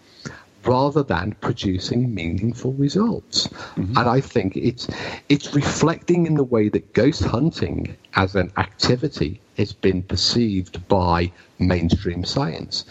Rather 0.65 1.05
than 1.05 1.33
producing 1.41 2.13
meaningful 2.13 2.73
results, 2.73 3.49
and 3.77 3.99
I 3.99 4.21
think 4.21 4.57
it's 4.57 4.89
it's 5.29 5.55
reflecting 5.55 6.27
in 6.27 6.35
the 6.35 6.45
way 6.45 6.69
that 6.69 6.93
ghost 6.93 7.23
hunting 7.23 7.97
as 8.15 8.35
an 8.35 8.51
activity 8.57 9.41
has 9.59 9.73
been 9.73 10.03
perceived 10.03 10.87
by 10.89 11.31
mainstream 11.61 12.25
science. 12.25 12.85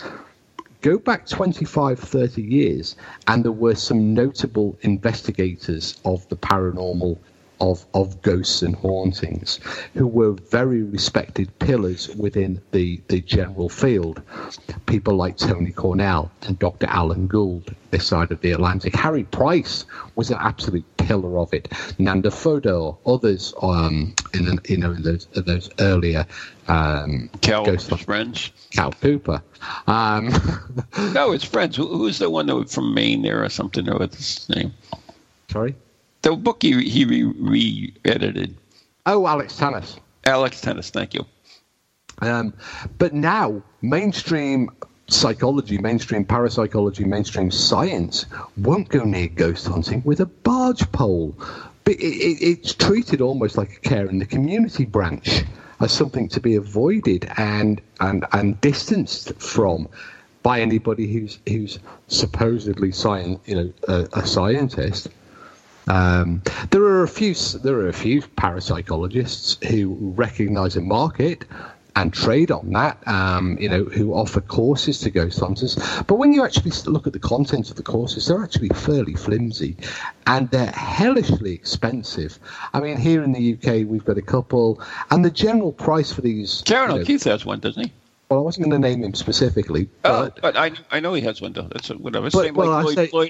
Go 0.82 0.98
back 0.98 1.28
25, 1.28 2.00
30 2.00 2.42
years, 2.42 2.96
and 3.28 3.44
there 3.44 3.52
were 3.52 3.76
some 3.76 4.14
notable 4.14 4.78
investigators 4.82 6.00
of 6.06 6.28
the 6.30 6.38
paranormal, 6.38 7.18
of, 7.60 7.86
of 7.93 8.22
ghosts 8.22 8.62
and 8.62 8.76
hauntings, 8.76 9.60
who 9.93 10.08
were 10.08 10.32
very 10.32 10.84
respected 10.84 11.58
pillars 11.60 12.14
within 12.16 12.62
the, 12.72 13.01
the 13.08 13.22
general 13.22 13.70
field. 13.70 14.22
People 14.86 15.16
like 15.16 15.38
Tony 15.38 15.72
Cornell 15.72 16.32
and 16.43 16.58
Dr. 16.60 16.88
Alan 16.88 17.28
Gauld, 17.28 17.76
this 17.91 18.08
side 18.08 18.32
of 18.32 18.41
the 18.41 18.51
Atlantic. 18.51 18.95
Harry 18.95 19.24
Price 19.24 19.86
was 20.16 20.32
an 20.32 20.38
absolute 20.39 20.86
pillar 20.97 21.38
of 21.38 21.53
it. 21.53 21.70
Nandor 21.99 22.34
Fodor, 22.34 22.95
others 23.06 23.53
um, 23.62 24.14
in, 24.34 24.60
you 24.68 24.78
know, 24.78 24.91
in 24.91 25.03
those, 25.03 25.28
those 25.34 25.70
earlier 25.80 26.26
um, 26.68 27.30
Cal 27.41 27.66
ghost 27.66 27.89
friends. 27.99 28.51
Cal 28.72 28.91
Cooper. 28.91 29.41
Um, 29.88 30.30
No, 31.14 31.32
it's 31.32 31.43
friends. 31.43 31.76
Who, 31.76 31.88
who's 31.88 32.20
the 32.20 32.30
one 32.30 32.47
that 32.47 32.56
was 32.56 32.74
from 32.74 32.93
Maine 32.93 33.22
there 33.22 33.43
or 33.43 33.49
something? 33.49 33.88
Or 33.89 33.99
what's 33.99 34.18
his 34.18 34.49
name? 34.49 34.74
sorry. 35.49 35.76
The 36.26 36.36
book 36.36 36.64
he 36.64 36.90
he 36.90 37.06
re, 37.06 37.24
re-edited. 37.24 38.58
Oh, 39.06 39.28
Alex 39.28 39.56
Tanous. 39.58 40.00
Alex 40.26 40.60
Tanous. 40.60 40.90
Thank 40.90 41.14
you. 41.14 41.24
Um, 42.18 42.52
but 42.98 43.14
now, 43.14 43.62
mainstream 43.84 44.72
psychology, 45.08 45.78
mainstream 45.78 46.26
parapsychology, 46.26 47.04
mainstream 47.04 47.52
science 47.52 48.26
won't 48.58 48.90
go 48.90 49.04
near 49.04 49.28
ghost 49.28 49.68
hunting 49.68 50.02
with 50.04 50.20
a 50.20 50.26
barge 50.26 50.92
pole. 50.92 51.36
But 51.84 51.94
it, 51.98 52.02
it, 52.02 52.38
it's 52.42 52.74
treated 52.74 53.22
almost 53.22 53.56
like 53.56 53.74
a 53.74 53.80
care 53.82 54.08
in 54.08 54.18
the 54.18 54.26
community 54.26 54.86
branch 54.86 55.44
as 55.80 55.92
something 55.92 56.28
to 56.30 56.40
be 56.40 56.56
avoided 56.56 57.30
and, 57.38 57.80
and, 58.00 58.26
and 58.32 58.60
distanced 58.62 59.40
from 59.40 59.88
by 60.42 60.62
anybody 60.62 61.06
who's 61.06 61.38
who's 61.48 61.78
supposedly 62.08 62.92
science, 62.92 63.40
you 63.46 63.56
know, 63.56 63.74
a, 63.88 64.08
a 64.14 64.26
scientist. 64.26 65.08
Um, 65.88 66.42
there 66.72 66.82
are 66.84 67.04
a 67.04 67.08
few 67.08 67.34
there 67.34 67.76
are 67.76 67.88
a 67.88 67.94
few 67.94 68.22
parapsychologists 68.22 69.64
who 69.64 69.98
recognise 70.16 70.76
a 70.76 70.82
market 70.82 71.46
and 71.96 72.14
trade 72.14 72.52
on 72.52 72.72
that. 72.72 72.98
Um, 73.08 73.58
you 73.60 73.70
know, 73.70 73.86
who 73.86 74.14
offer 74.14 74.42
courses 74.42 75.00
to 75.02 75.10
ghost 75.10 75.40
hunters. 75.40 75.76
But 76.08 76.16
when 76.16 76.34
you 76.34 76.44
actually 76.44 76.72
look 76.88 77.08
at 77.08 77.14
the 77.14 77.20
content 77.20 77.70
of 77.70 77.78
the 77.78 77.84
courses, 77.84 78.28
they're 78.28 78.44
actually 78.44 78.70
fairly 78.70 79.14
flimsy, 79.14 79.78
and 80.28 80.50
they're 80.52 80.72
hellishly 80.72 81.54
expensive. 81.54 82.38
I 82.74 82.82
mean, 82.82 82.98
here 82.98 83.24
in 83.24 83.32
the 83.32 83.54
UK, 83.54 83.88
we've 83.88 84.06
got 84.06 84.18
a 84.18 84.22
couple, 84.22 84.82
and 85.12 85.24
the 85.24 85.32
general 85.32 85.72
price 85.72 86.12
for 86.12 86.22
these. 86.22 86.62
Ciarán 86.64 86.90
you 86.90 86.96
know- 86.96 87.02
O'Keeffe 87.02 87.24
has 87.26 87.46
one, 87.46 87.60
doesn't 87.60 87.84
he? 87.84 87.92
Well, 88.30 88.40
I 88.40 88.42
wasn't 88.42 88.70
going 88.70 88.82
to 88.82 88.88
name 88.88 89.04
him 89.04 89.14
specifically, 89.14 89.88
Oh, 90.04 90.24
but 90.26 90.42
but 90.42 90.58
I 90.58 90.72
I 90.92 91.00
know 91.00 91.14
he 91.14 91.22
has 91.22 91.42
one 91.42 91.54
though. 91.54 91.68
That's 91.72 91.90
whatever. 91.90 92.30
But- 92.30 92.44
Same 92.44 92.56
well, 92.56 92.72
I 92.72 92.78
like 92.82 92.86
Lloyd, 92.86 92.96
say- 92.96 93.10
Lloyd 93.14 93.30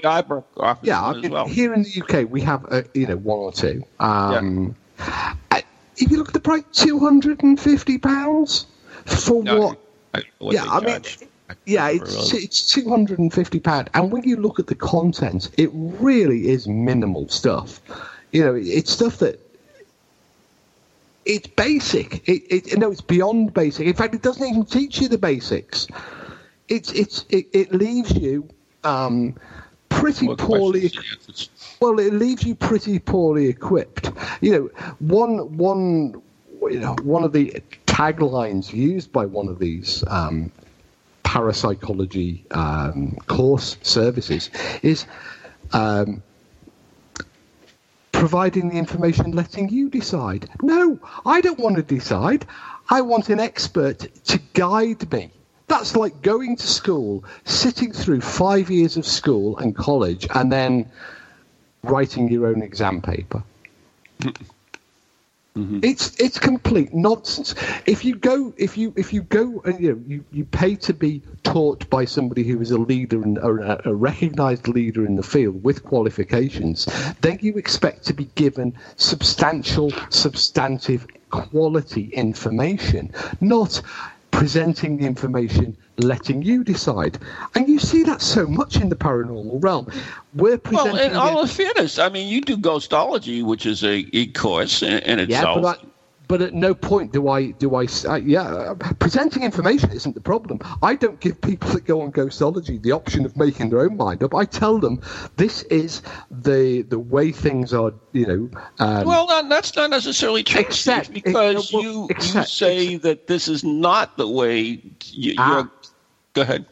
Yeah, 0.82 1.02
I 1.02 1.12
mean, 1.14 1.24
as 1.26 1.30
well. 1.30 1.46
here 1.46 1.74
in 1.74 1.82
the 1.82 2.02
UK 2.02 2.30
we 2.30 2.40
have 2.42 2.64
uh, 2.70 2.82
you 2.94 3.06
know 3.06 3.16
one 3.16 3.38
or 3.38 3.52
two. 3.52 3.82
Um, 4.00 4.74
uh, 4.98 5.60
If 5.98 6.10
you 6.10 6.18
look 6.18 6.28
at 6.28 6.34
the 6.34 6.40
price, 6.40 6.64
two 6.72 6.98
hundred 6.98 7.42
and 7.42 7.60
fifty 7.60 7.98
pounds 7.98 8.66
for 9.04 9.42
No, 9.42 9.58
what? 9.60 9.78
I- 10.14 10.22
what 10.38 10.54
yeah, 10.54 10.64
I 10.64 10.80
mean, 10.80 10.88
charge. 11.02 11.18
yeah, 11.66 11.88
it's 11.90 12.32
it's 12.32 12.66
two 12.72 12.88
hundred 12.88 13.18
and 13.18 13.32
fifty 13.32 13.60
pound, 13.60 13.90
and 13.94 14.10
when 14.10 14.22
you 14.24 14.36
look 14.36 14.58
at 14.58 14.66
the 14.68 14.74
content, 14.74 15.50
it 15.58 15.70
really 15.74 16.48
is 16.48 16.66
minimal 16.66 17.28
stuff. 17.28 17.80
You 18.32 18.44
know, 18.44 18.54
it's 18.54 18.92
stuff 18.92 19.18
that. 19.18 19.40
It's 21.26 21.48
basic. 21.48 22.28
It, 22.28 22.44
it, 22.50 22.78
no, 22.78 22.92
it's 22.92 23.02
beyond 23.02 23.54
basic. 23.54 23.86
In 23.86 23.94
fact, 23.94 24.14
it 24.14 24.22
doesn't 24.22 24.46
even 24.46 24.64
teach 24.64 25.00
you 25.00 25.08
the 25.08 25.18
basics. 25.18 25.88
It's 26.68 26.92
it's 26.92 27.24
it, 27.30 27.46
it 27.52 27.72
leaves 27.72 28.12
you 28.14 28.48
um, 28.84 29.34
pretty 29.88 30.28
More 30.28 30.36
poorly 30.36 30.90
questions 30.90 30.94
than 30.94 31.04
answers. 31.12 31.50
well, 31.80 31.98
it 31.98 32.12
leaves 32.14 32.44
you 32.44 32.54
pretty 32.54 32.98
poorly 32.98 33.48
equipped. 33.48 34.12
You 34.40 34.52
know, 34.52 34.70
one 35.00 35.56
one 35.56 36.22
you 36.62 36.80
know 36.80 36.96
one 37.02 37.24
of 37.24 37.32
the 37.32 37.62
taglines 37.86 38.72
used 38.72 39.12
by 39.12 39.26
one 39.26 39.48
of 39.48 39.58
these 39.58 40.04
um, 40.08 40.52
parapsychology 41.24 42.44
um, 42.52 43.16
course 43.26 43.76
services 43.82 44.50
is 44.82 45.06
um, 45.72 46.22
providing 48.16 48.70
the 48.70 48.76
information, 48.76 49.32
letting 49.32 49.68
you 49.68 49.90
decide. 49.90 50.48
No, 50.62 50.98
I 51.26 51.40
don't 51.40 51.58
want 51.58 51.76
to 51.76 51.82
decide. 51.82 52.46
I 52.88 53.02
want 53.02 53.28
an 53.28 53.40
expert 53.40 53.98
to 54.24 54.38
guide 54.54 55.10
me. 55.12 55.30
That's 55.68 55.96
like 55.96 56.22
going 56.22 56.56
to 56.56 56.66
school, 56.66 57.24
sitting 57.44 57.92
through 57.92 58.22
five 58.22 58.70
years 58.70 58.96
of 58.96 59.04
school 59.04 59.58
and 59.58 59.76
college, 59.76 60.26
and 60.34 60.50
then 60.50 60.90
writing 61.82 62.28
your 62.30 62.46
own 62.46 62.62
exam 62.62 63.02
paper. 63.02 63.42
Mm-hmm. 65.56 65.80
It's 65.82 66.14
it's 66.20 66.38
complete 66.38 66.92
nonsense. 66.92 67.54
If 67.86 68.04
you 68.04 68.14
go 68.14 68.52
if 68.58 68.76
you 68.76 68.92
if 68.96 69.12
you 69.14 69.22
go 69.22 69.62
and 69.64 69.80
you 69.80 69.92
know 69.94 70.02
you, 70.06 70.24
you 70.30 70.44
pay 70.44 70.76
to 70.76 70.92
be 70.92 71.22
taught 71.44 71.88
by 71.88 72.04
somebody 72.04 72.42
who 72.42 72.60
is 72.60 72.72
a 72.72 72.78
leader 72.78 73.22
and 73.22 73.38
a, 73.38 73.88
a 73.88 73.94
recognized 73.94 74.68
leader 74.68 75.06
in 75.06 75.16
the 75.16 75.22
field 75.22 75.64
with 75.64 75.82
qualifications, 75.82 76.84
then 77.22 77.38
you 77.40 77.54
expect 77.54 78.04
to 78.06 78.12
be 78.12 78.26
given 78.34 78.76
substantial, 78.96 79.90
substantive, 80.10 81.06
quality 81.30 82.08
information, 82.08 83.12
not 83.40 83.80
presenting 84.30 84.98
the 84.98 85.06
information, 85.06 85.74
letting 85.98 86.42
you 86.42 86.62
decide. 86.64 87.18
And 87.54 87.68
you 87.68 87.78
see 87.78 88.02
that 88.04 88.20
so 88.20 88.46
much 88.46 88.76
in 88.76 88.88
the 88.88 88.96
paranormal 88.96 89.62
realm. 89.62 89.90
We're 90.34 90.58
presenting 90.58 90.92
Well, 90.94 91.10
in 91.10 91.16
all 91.16 91.42
the 91.42 91.48
fairness, 91.48 91.98
I 91.98 92.08
mean, 92.08 92.28
you 92.28 92.40
do 92.40 92.56
ghostology, 92.56 93.42
which 93.44 93.66
is 93.66 93.82
a, 93.84 94.06
a 94.12 94.26
course 94.28 94.82
in, 94.82 94.98
in 95.00 95.30
yeah, 95.30 95.44
but, 95.54 95.64
I, 95.64 95.86
but 96.28 96.42
at 96.42 96.54
no 96.54 96.74
point 96.74 97.12
do 97.12 97.28
I 97.28 97.52
do 97.52 97.76
I 97.76 97.86
uh, 98.08 98.16
yeah 98.16 98.74
presenting 98.98 99.44
information 99.44 99.90
isn't 99.92 100.14
the 100.14 100.20
problem. 100.20 100.58
I 100.82 100.96
don't 100.96 101.20
give 101.20 101.40
people 101.40 101.70
that 101.70 101.84
go 101.84 102.00
on 102.02 102.10
Ghostology 102.10 102.82
the 102.82 102.90
option 102.92 103.24
of 103.24 103.36
making 103.36 103.70
their 103.70 103.80
own 103.80 103.96
mind 103.96 104.22
up. 104.24 104.34
I 104.34 104.44
tell 104.44 104.78
them 104.78 105.00
this 105.36 105.62
is 105.64 106.02
the 106.30 106.82
the 106.82 106.98
way 106.98 107.30
things 107.32 107.72
are. 107.72 107.92
You 108.12 108.26
know. 108.26 108.50
Um, 108.80 109.06
Well, 109.06 109.26
no, 109.28 109.48
that's 109.48 109.76
not 109.76 109.90
necessarily 109.90 110.42
true, 110.42 110.62
Except- 110.62 111.12
because 111.12 111.72
well, 111.72 111.82
you, 111.82 111.90
you 111.92 112.06
except- 112.10 112.48
say 112.48 112.96
that 112.96 113.26
this 113.28 113.46
is 113.46 113.62
not 113.62 114.16
the 114.16 114.26
way 114.28 114.82
you, 115.12 115.34
Ah. 115.38 115.70
Go 116.36 116.42
ahead. 116.42 116.66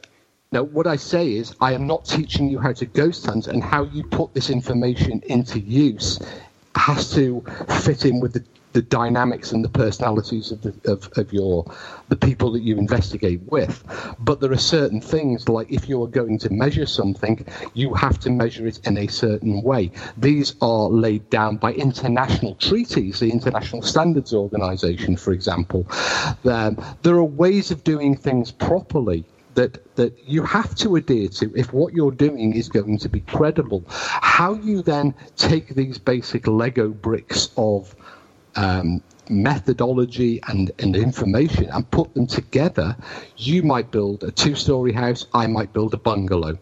No, 0.52 0.62
what 0.62 0.86
I 0.86 0.96
say 0.96 1.32
is 1.32 1.54
I 1.58 1.72
am 1.72 1.86
not 1.86 2.04
teaching 2.04 2.50
you 2.50 2.58
how 2.58 2.74
to 2.74 2.84
ghost 2.84 3.24
hunt, 3.24 3.46
and 3.46 3.64
how 3.64 3.84
you 3.84 4.04
put 4.04 4.34
this 4.34 4.50
information 4.50 5.22
into 5.24 5.58
use 5.58 6.18
has 6.76 7.14
to 7.14 7.42
fit 7.80 8.04
in 8.04 8.20
with 8.20 8.34
the, 8.34 8.44
the 8.74 8.82
dynamics 8.82 9.52
and 9.52 9.64
the 9.64 9.70
personalities 9.70 10.52
of 10.52 10.60
the 10.60 10.74
of, 10.92 11.08
of 11.16 11.32
your 11.32 11.64
the 12.10 12.16
people 12.16 12.52
that 12.52 12.60
you 12.60 12.76
investigate 12.76 13.40
with. 13.44 13.82
But 14.18 14.40
there 14.40 14.52
are 14.52 14.58
certain 14.58 15.00
things 15.00 15.48
like 15.48 15.72
if 15.72 15.88
you 15.88 16.02
are 16.02 16.08
going 16.08 16.38
to 16.40 16.52
measure 16.52 16.84
something, 16.84 17.46
you 17.72 17.94
have 17.94 18.18
to 18.20 18.28
measure 18.28 18.66
it 18.66 18.86
in 18.86 18.98
a 18.98 19.06
certain 19.06 19.62
way. 19.62 19.92
These 20.18 20.56
are 20.60 20.90
laid 20.90 21.30
down 21.30 21.56
by 21.56 21.72
international 21.72 22.54
treaties, 22.56 23.20
the 23.20 23.30
International 23.30 23.80
Standards 23.80 24.34
Organization, 24.34 25.16
for 25.16 25.32
example. 25.32 25.86
Um, 26.44 26.76
there 27.00 27.14
are 27.14 27.24
ways 27.24 27.70
of 27.70 27.82
doing 27.82 28.14
things 28.14 28.50
properly 28.50 29.24
that 29.55 29.96
that 29.96 30.28
you 30.28 30.42
have 30.42 30.74
to 30.76 30.96
adhere 30.96 31.28
to 31.28 31.52
if 31.57 31.72
what 31.72 31.94
you're 31.94 32.11
doing 32.11 32.55
is 32.55 32.68
going 32.68 32.98
to 32.98 33.09
be 33.09 33.20
credible. 33.20 33.84
How 33.88 34.55
you 34.55 34.82
then 34.82 35.14
take 35.36 35.74
these 35.74 35.98
basic 35.98 36.46
Lego 36.46 36.88
bricks 36.88 37.50
of 37.57 37.94
um, 38.57 39.02
methodology 39.28 40.40
and, 40.48 40.70
and 40.78 40.96
information 40.96 41.68
and 41.70 41.90
put 41.90 42.12
them 42.14 42.26
together, 42.26 42.96
you 43.36 43.62
might 43.62 43.90
build 43.90 44.22
a 44.24 44.30
two-story 44.30 44.92
house. 44.92 45.26
I 45.34 45.46
might 45.46 45.72
build 45.72 45.94
a 45.94 45.98
bungalow. 45.98 46.59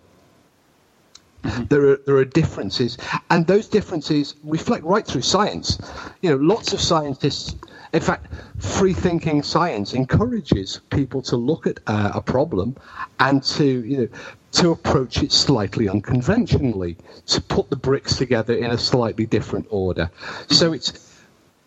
There 1.68 1.90
are 1.90 2.00
there 2.06 2.16
are 2.16 2.24
differences, 2.24 2.96
and 3.28 3.44
those 3.48 3.66
differences 3.66 4.36
reflect 4.44 4.84
right 4.84 5.04
through 5.04 5.22
science. 5.22 5.76
You 6.20 6.30
know, 6.30 6.36
lots 6.36 6.72
of 6.72 6.80
scientists. 6.80 7.56
In 7.92 8.00
fact, 8.00 8.32
free 8.58 8.94
thinking 8.94 9.42
science 9.42 9.92
encourages 9.92 10.80
people 10.90 11.20
to 11.22 11.36
look 11.36 11.66
at 11.66 11.80
uh, 11.86 12.12
a 12.14 12.22
problem 12.22 12.76
and 13.20 13.42
to 13.42 13.84
you 13.84 13.96
know 13.98 14.08
to 14.52 14.70
approach 14.70 15.22
it 15.22 15.32
slightly 15.32 15.88
unconventionally, 15.88 16.96
to 17.26 17.40
put 17.40 17.70
the 17.70 17.76
bricks 17.76 18.16
together 18.16 18.54
in 18.54 18.70
a 18.70 18.78
slightly 18.78 19.26
different 19.26 19.66
order. 19.70 20.10
So 20.48 20.72
it's 20.72 21.22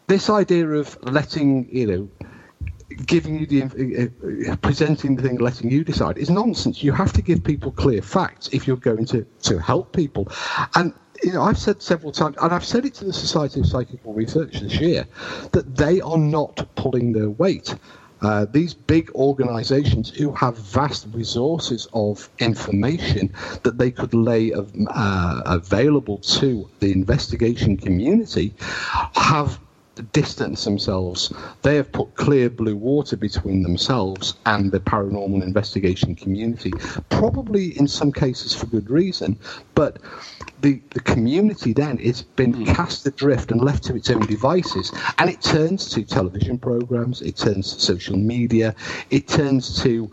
this 0.08 0.30
idea 0.30 0.68
of 0.70 0.98
letting 1.04 1.68
you 1.72 1.88
know 1.88 2.10
giving 3.06 3.40
you 3.40 3.46
the 3.46 3.64
uh, 3.64 4.52
uh, 4.52 4.56
presenting 4.58 5.16
the 5.16 5.24
thing, 5.24 5.38
letting 5.38 5.72
you 5.72 5.84
decide 5.84 6.18
is 6.18 6.30
nonsense. 6.30 6.84
You 6.84 6.92
have 6.92 7.14
to 7.14 7.22
give 7.22 7.44
people 7.44 7.72
clear 7.72 8.02
facts 8.02 8.50
if 8.52 8.68
you're 8.68 8.78
going 8.78 9.06
to 9.08 9.26
to 9.44 9.60
help 9.60 9.94
people. 9.94 10.28
And 10.76 10.94
you 11.26 11.34
know, 11.34 11.42
I've 11.42 11.58
said 11.58 11.82
several 11.82 12.12
times, 12.12 12.36
and 12.40 12.54
I've 12.54 12.64
said 12.64 12.86
it 12.86 12.94
to 12.96 13.06
the 13.06 13.12
Society 13.12 13.60
of 13.60 13.66
Psychical 13.66 14.14
Research 14.14 14.60
this 14.60 14.80
year, 14.80 15.08
that 15.54 15.76
they 15.76 16.00
are 16.00 16.20
not 16.20 16.68
pulling 16.76 17.14
their 17.14 17.32
weight. 17.32 17.76
Uh, 18.22 18.46
these 18.52 18.76
big 18.76 19.10
organizations 19.16 20.12
who 20.12 20.32
have 20.34 20.56
vast 20.58 21.08
resources 21.14 21.88
of 21.94 22.30
information 22.38 23.34
that 23.64 23.80
they 23.80 23.90
could 23.90 24.14
lay 24.14 24.54
uh, 24.54 25.42
available 25.46 26.20
to 26.20 26.70
the 26.80 26.92
investigation 26.92 27.76
community 27.76 28.54
have 29.16 29.60
distance 30.04 30.64
themselves. 30.66 31.34
They 31.62 31.76
have 31.76 31.92
put 31.92 32.16
clear 32.16 32.50
blue 32.50 32.76
water 32.76 33.18
between 33.18 33.64
themselves 33.64 34.36
and 34.46 34.72
the 34.72 34.80
paranormal 34.80 35.44
investigation 35.44 36.16
community, 36.16 36.72
probably 37.10 37.78
in 37.78 37.88
some 37.88 38.12
cases 38.12 38.56
for 38.56 38.66
good 38.68 38.90
reason, 38.90 39.40
but 39.74 39.98
the, 40.62 40.82
the 40.92 41.02
community 41.02 41.74
then 41.74 41.98
has 41.98 42.24
been 42.24 42.66
cast 42.66 43.06
adrift 43.06 43.52
and 43.52 43.62
left 43.62 43.84
to 43.84 43.96
its 43.96 44.10
own 44.10 44.22
devices, 44.22 44.92
and 45.18 45.30
it 45.30 45.42
turns 45.42 45.90
to 45.90 46.04
television 46.04 46.58
programs, 46.58 47.22
it 47.22 47.38
turns 47.38 47.74
to 47.74 47.82
social 47.82 48.18
media, 48.18 48.76
it 49.10 49.28
turns 49.28 49.82
to 49.84 50.10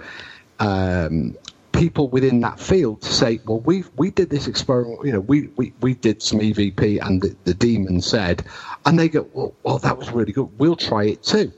um, 0.60 1.36
people 1.82 2.06
within 2.06 2.38
that 2.38 2.60
field 2.60 3.02
to 3.02 3.12
say, 3.12 3.40
well, 3.44 3.58
we 3.58 3.82
we 3.96 4.08
did 4.08 4.30
this 4.30 4.46
experiment, 4.46 5.04
you 5.04 5.10
know, 5.10 5.18
we, 5.18 5.48
we, 5.56 5.72
we 5.80 5.94
did 5.94 6.22
some 6.22 6.38
EVP 6.38 7.04
and 7.04 7.20
the, 7.20 7.34
the 7.42 7.54
demon 7.54 8.00
said, 8.00 8.44
and 8.86 8.96
they 8.96 9.08
go, 9.08 9.26
well, 9.32 9.52
well, 9.64 9.78
that 9.78 9.98
was 9.98 10.08
really 10.12 10.30
good. 10.30 10.48
We'll 10.58 10.76
try 10.76 11.06
it 11.06 11.24
too. 11.24 11.52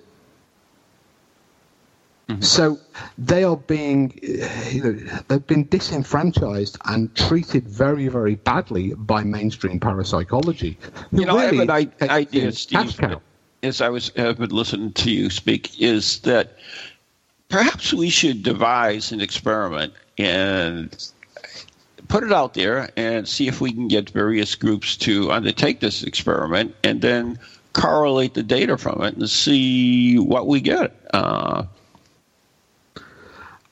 So 2.40 2.78
they 3.18 3.44
are 3.44 3.58
being, 3.58 4.18
uh, 4.24 4.70
you 4.70 4.82
know, 4.82 4.92
they've 5.28 5.46
been 5.46 5.68
disenfranchised 5.68 6.78
and 6.86 7.14
treated 7.14 7.68
very, 7.68 8.08
very 8.08 8.36
badly 8.36 8.94
by 8.94 9.24
mainstream 9.24 9.78
parapsychology. 9.78 10.78
You 11.12 11.26
know, 11.26 11.36
I 11.36 11.44
have 11.44 11.58
an 12.00 12.10
idea, 12.10 12.50
Steve, 12.52 13.20
as 13.62 13.82
I 13.82 13.90
was 13.90 14.10
have 14.16 14.38
been 14.38 14.48
listening 14.48 14.92
to 14.92 15.10
you 15.10 15.28
speak, 15.28 15.78
is 15.80 16.20
that 16.20 16.56
perhaps 17.54 17.94
we 17.94 18.10
should 18.10 18.42
devise 18.42 19.12
an 19.12 19.20
experiment 19.20 19.92
and 20.18 21.12
put 22.08 22.24
it 22.24 22.32
out 22.32 22.54
there 22.54 22.90
and 22.96 23.28
see 23.28 23.46
if 23.46 23.60
we 23.60 23.72
can 23.72 23.86
get 23.86 24.10
various 24.10 24.56
groups 24.56 24.96
to 24.96 25.30
undertake 25.30 25.78
this 25.78 26.02
experiment 26.02 26.74
and 26.82 27.00
then 27.00 27.38
correlate 27.72 28.34
the 28.34 28.42
data 28.42 28.76
from 28.76 29.00
it 29.02 29.14
and 29.14 29.30
see 29.30 30.18
what 30.18 30.48
we 30.48 30.60
get. 30.60 30.96
Uh, 31.14 31.62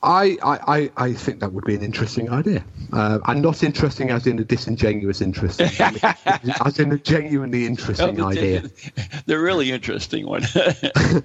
I, 0.03 0.37
I, 0.43 0.91
I- 0.97 1.13
think 1.13 1.39
that 1.39 1.53
would 1.53 1.63
be 1.63 1.75
an 1.75 1.81
interesting 1.83 2.29
idea. 2.29 2.63
Uh, 2.91 3.19
and 3.25 3.41
not 3.41 3.63
interesting 3.63 4.09
as 4.11 4.27
in 4.27 4.37
a 4.39 4.43
disingenuous 4.43 5.21
interest, 5.21 5.61
as 5.61 6.79
in 6.79 6.91
a 6.91 6.97
genuinely 6.97 7.65
interesting 7.65 8.21
idea. 8.21 8.61
the 9.25 9.39
really 9.39 9.71
interesting 9.71 10.27
one. 10.27 10.43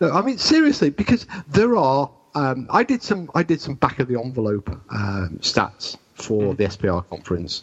No, 0.00 0.10
I 0.10 0.22
mean 0.22 0.38
seriously, 0.38 0.90
because 0.90 1.26
there 1.48 1.76
are. 1.76 2.10
Um, 2.34 2.66
I 2.70 2.82
did 2.82 3.02
some. 3.02 3.30
I 3.34 3.42
did 3.42 3.60
some 3.60 3.74
back 3.74 3.98
of 3.98 4.08
the 4.08 4.20
envelope 4.20 4.68
um, 4.90 5.38
stats 5.40 5.96
for 6.14 6.54
the 6.54 6.64
SPR 6.64 7.06
conference, 7.08 7.62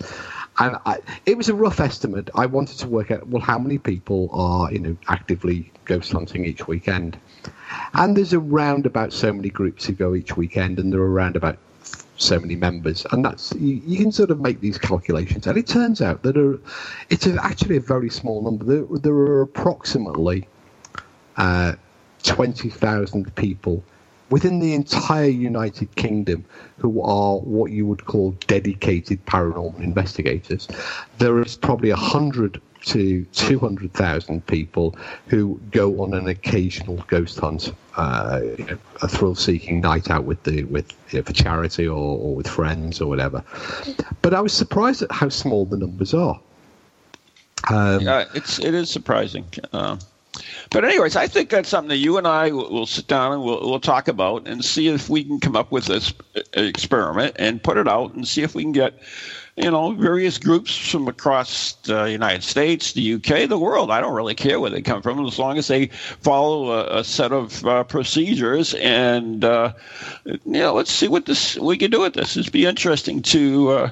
and 0.59 0.77
I, 0.85 0.99
it 1.25 1.37
was 1.37 1.49
a 1.49 1.53
rough 1.53 1.79
estimate. 1.79 2.29
I 2.33 2.45
wanted 2.47 2.79
to 2.79 2.87
work 2.87 3.11
out 3.11 3.27
well 3.27 3.41
how 3.41 3.59
many 3.59 3.77
people 3.77 4.29
are 4.31 4.71
you 4.71 4.79
know 4.79 4.97
actively 5.09 5.71
ghost 5.85 6.11
hunting 6.11 6.45
each 6.45 6.67
weekend, 6.67 7.19
and 7.93 8.15
there's 8.15 8.33
around 8.33 8.85
about 8.85 9.13
so 9.13 9.31
many 9.31 9.49
groups 9.49 9.85
who 9.85 9.93
go 9.93 10.15
each 10.15 10.35
weekend, 10.37 10.79
and 10.79 10.91
there 10.91 11.01
are 11.01 11.11
around 11.11 11.35
about 11.35 11.57
so 12.17 12.39
many 12.39 12.55
members, 12.55 13.05
and 13.11 13.25
that's 13.25 13.53
you, 13.53 13.81
you 13.85 13.97
can 13.97 14.11
sort 14.11 14.31
of 14.31 14.39
make 14.39 14.59
these 14.61 14.77
calculations, 14.77 15.47
and 15.47 15.57
it 15.57 15.67
turns 15.67 16.01
out 16.01 16.23
that 16.23 16.37
are, 16.37 16.59
it's 17.09 17.25
a, 17.25 17.43
actually 17.43 17.77
a 17.77 17.81
very 17.81 18.09
small 18.09 18.41
number. 18.41 18.63
There, 18.63 18.99
there 18.99 19.13
are 19.13 19.41
approximately 19.41 20.47
uh, 21.37 21.73
20,000 22.23 23.35
people 23.35 23.83
within 24.29 24.59
the 24.59 24.73
entire 24.73 25.25
United 25.25 25.93
Kingdom 25.95 26.45
who 26.77 27.01
are 27.01 27.37
what 27.39 27.71
you 27.71 27.85
would 27.85 28.05
call 28.05 28.31
dedicated 28.47 29.23
paranormal 29.25 29.79
investigators. 29.81 30.67
There 31.17 31.39
is 31.41 31.55
probably 31.55 31.89
a 31.89 31.95
100 31.95 32.61
to 32.83 33.23
200,000 33.25 34.45
people 34.45 34.95
who 35.27 35.59
go 35.71 36.01
on 36.01 36.13
an 36.13 36.27
occasional 36.27 36.97
ghost 37.07 37.39
hunt, 37.39 37.73
uh, 37.97 38.41
a 39.01 39.07
thrill-seeking 39.07 39.79
night 39.81 40.09
out 40.09 40.25
with 40.25 40.43
the 40.43 40.63
with 40.65 40.91
you 41.11 41.19
know, 41.19 41.23
for 41.23 41.33
charity 41.33 41.87
or, 41.87 42.17
or 42.17 42.35
with 42.35 42.47
friends 42.47 42.99
or 42.99 43.07
whatever. 43.07 43.43
But 44.21 44.33
I 44.33 44.41
was 44.41 44.53
surprised 44.53 45.01
at 45.01 45.11
how 45.11 45.29
small 45.29 45.65
the 45.65 45.77
numbers 45.77 46.13
are. 46.13 46.39
Um, 47.69 48.01
Yeah, 48.01 48.25
it's 48.33 48.59
it 48.59 48.73
is 48.73 48.89
surprising. 48.89 49.45
Uh, 49.71 49.97
but 50.71 50.83
anyways, 50.83 51.15
I 51.15 51.27
think 51.27 51.49
that's 51.49 51.69
something 51.69 51.89
that 51.89 51.97
you 51.97 52.17
and 52.17 52.27
I 52.27 52.51
will, 52.51 52.69
will 52.71 52.85
sit 52.85 53.07
down 53.07 53.33
and 53.33 53.43
we'll, 53.43 53.61
we'll 53.61 53.79
talk 53.79 54.07
about 54.07 54.47
and 54.47 54.65
see 54.65 54.87
if 54.87 55.09
we 55.09 55.23
can 55.23 55.39
come 55.39 55.55
up 55.55 55.71
with 55.71 55.85
this 55.85 56.13
uh, 56.35 56.41
experiment 56.53 57.35
and 57.37 57.61
put 57.61 57.77
it 57.77 57.87
out 57.87 58.13
and 58.15 58.27
see 58.27 58.41
if 58.41 58.55
we 58.55 58.63
can 58.63 58.71
get, 58.71 58.99
you 59.55 59.69
know, 59.69 59.91
various 59.93 60.37
groups 60.39 60.75
from 60.75 61.07
across 61.07 61.73
the 61.83 62.05
United 62.05 62.43
States, 62.43 62.93
the 62.93 63.13
UK, 63.15 63.47
the 63.47 63.59
world. 63.59 63.91
I 63.91 64.01
don't 64.01 64.15
really 64.15 64.33
care 64.33 64.59
where 64.59 64.71
they 64.71 64.81
come 64.81 65.01
from 65.01 65.23
as 65.25 65.37
long 65.37 65.57
as 65.57 65.67
they 65.67 65.87
follow 66.21 66.71
a, 66.71 66.99
a 66.99 67.03
set 67.03 67.31
of 67.31 67.63
uh, 67.65 67.83
procedures 67.83 68.73
and, 68.75 69.45
uh, 69.45 69.73
you 70.25 70.39
know, 70.45 70.73
let's 70.73 70.91
see 70.91 71.07
what 71.07 71.27
this 71.27 71.55
we 71.57 71.77
can 71.77 71.91
do 71.91 72.01
with 72.01 72.13
this. 72.13 72.35
It'd 72.35 72.51
be 72.51 72.65
interesting 72.65 73.21
to. 73.23 73.69
Uh, 73.69 73.89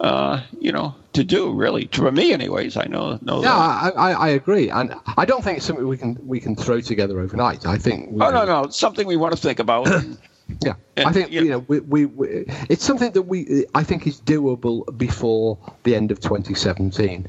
uh, 0.00 0.40
you 0.60 0.70
know, 0.70 0.94
to 1.12 1.24
do 1.24 1.52
really. 1.52 1.88
For 1.92 2.12
me, 2.12 2.32
anyways, 2.32 2.76
I 2.76 2.84
know 2.84 3.18
know 3.20 3.42
Yeah, 3.42 3.48
that. 3.48 3.96
I, 3.96 4.10
I, 4.10 4.12
I 4.12 4.28
agree, 4.28 4.70
and 4.70 4.94
I 5.16 5.24
don't 5.24 5.42
think 5.42 5.56
it's 5.56 5.66
something 5.66 5.88
we 5.88 5.96
can 5.96 6.16
we 6.24 6.38
can 6.38 6.54
throw 6.54 6.80
together 6.80 7.18
overnight. 7.20 7.66
I 7.66 7.78
think. 7.78 8.10
Oh 8.20 8.30
no, 8.30 8.44
no, 8.44 8.62
it's 8.64 8.78
something 8.78 9.08
we 9.08 9.16
want 9.16 9.34
to 9.34 9.40
think 9.40 9.58
about. 9.58 9.88
Yeah, 10.60 10.74
I 10.96 11.12
think 11.12 11.30
yeah. 11.30 11.42
you 11.42 11.50
know 11.50 11.58
we, 11.60 11.80
we, 11.80 12.06
we 12.06 12.28
it's 12.68 12.84
something 12.84 13.12
that 13.12 13.22
we 13.22 13.66
I 13.74 13.84
think 13.84 14.06
is 14.06 14.20
doable 14.20 14.96
before 14.96 15.58
the 15.82 15.94
end 15.94 16.10
of 16.10 16.20
2017. 16.20 17.28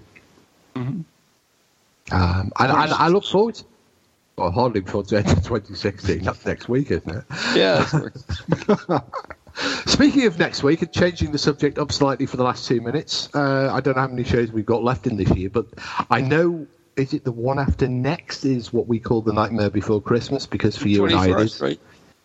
Mm-hmm. 0.75 1.01
Um, 2.11 2.51
and, 2.59 2.71
and 2.71 2.93
I 2.93 3.07
look 3.09 3.25
forward. 3.25 3.61
Well, 4.37 4.51
hardly 4.51 4.79
before 4.79 5.03
the 5.03 5.17
end 5.17 5.27
of 5.27 5.43
2016. 5.43 6.23
That's 6.23 6.45
next 6.45 6.69
week, 6.69 6.91
isn't 6.91 7.09
it? 7.09 7.25
Yeah. 7.55 7.85
Speaking 9.85 10.25
of 10.25 10.39
next 10.39 10.63
week 10.63 10.81
and 10.81 10.91
changing 10.93 11.33
the 11.33 11.37
subject 11.37 11.77
up 11.77 11.91
slightly 11.91 12.25
for 12.25 12.37
the 12.37 12.43
last 12.43 12.65
two 12.65 12.79
minutes, 12.79 13.27
uh, 13.35 13.69
I 13.71 13.81
don't 13.81 13.95
know 13.97 14.01
how 14.01 14.07
many 14.07 14.23
shows 14.23 14.51
we've 14.51 14.65
got 14.65 14.81
left 14.81 15.07
in 15.07 15.17
this 15.17 15.29
year, 15.31 15.49
but 15.49 15.67
I 16.09 16.21
know. 16.21 16.67
Is 16.95 17.13
it 17.13 17.23
the 17.23 17.31
one 17.31 17.59
after 17.59 17.87
next? 17.87 18.43
Is 18.43 18.73
what 18.73 18.87
we 18.87 18.99
call 18.99 19.21
the 19.21 19.31
Nightmare 19.31 19.69
Before 19.69 20.01
Christmas? 20.01 20.45
Because 20.45 20.75
for 20.75 20.89
you 20.89 21.05
and 21.05 21.15
I, 21.15 21.29
it 21.29 21.39
is. 21.39 21.61
right? 21.61 21.79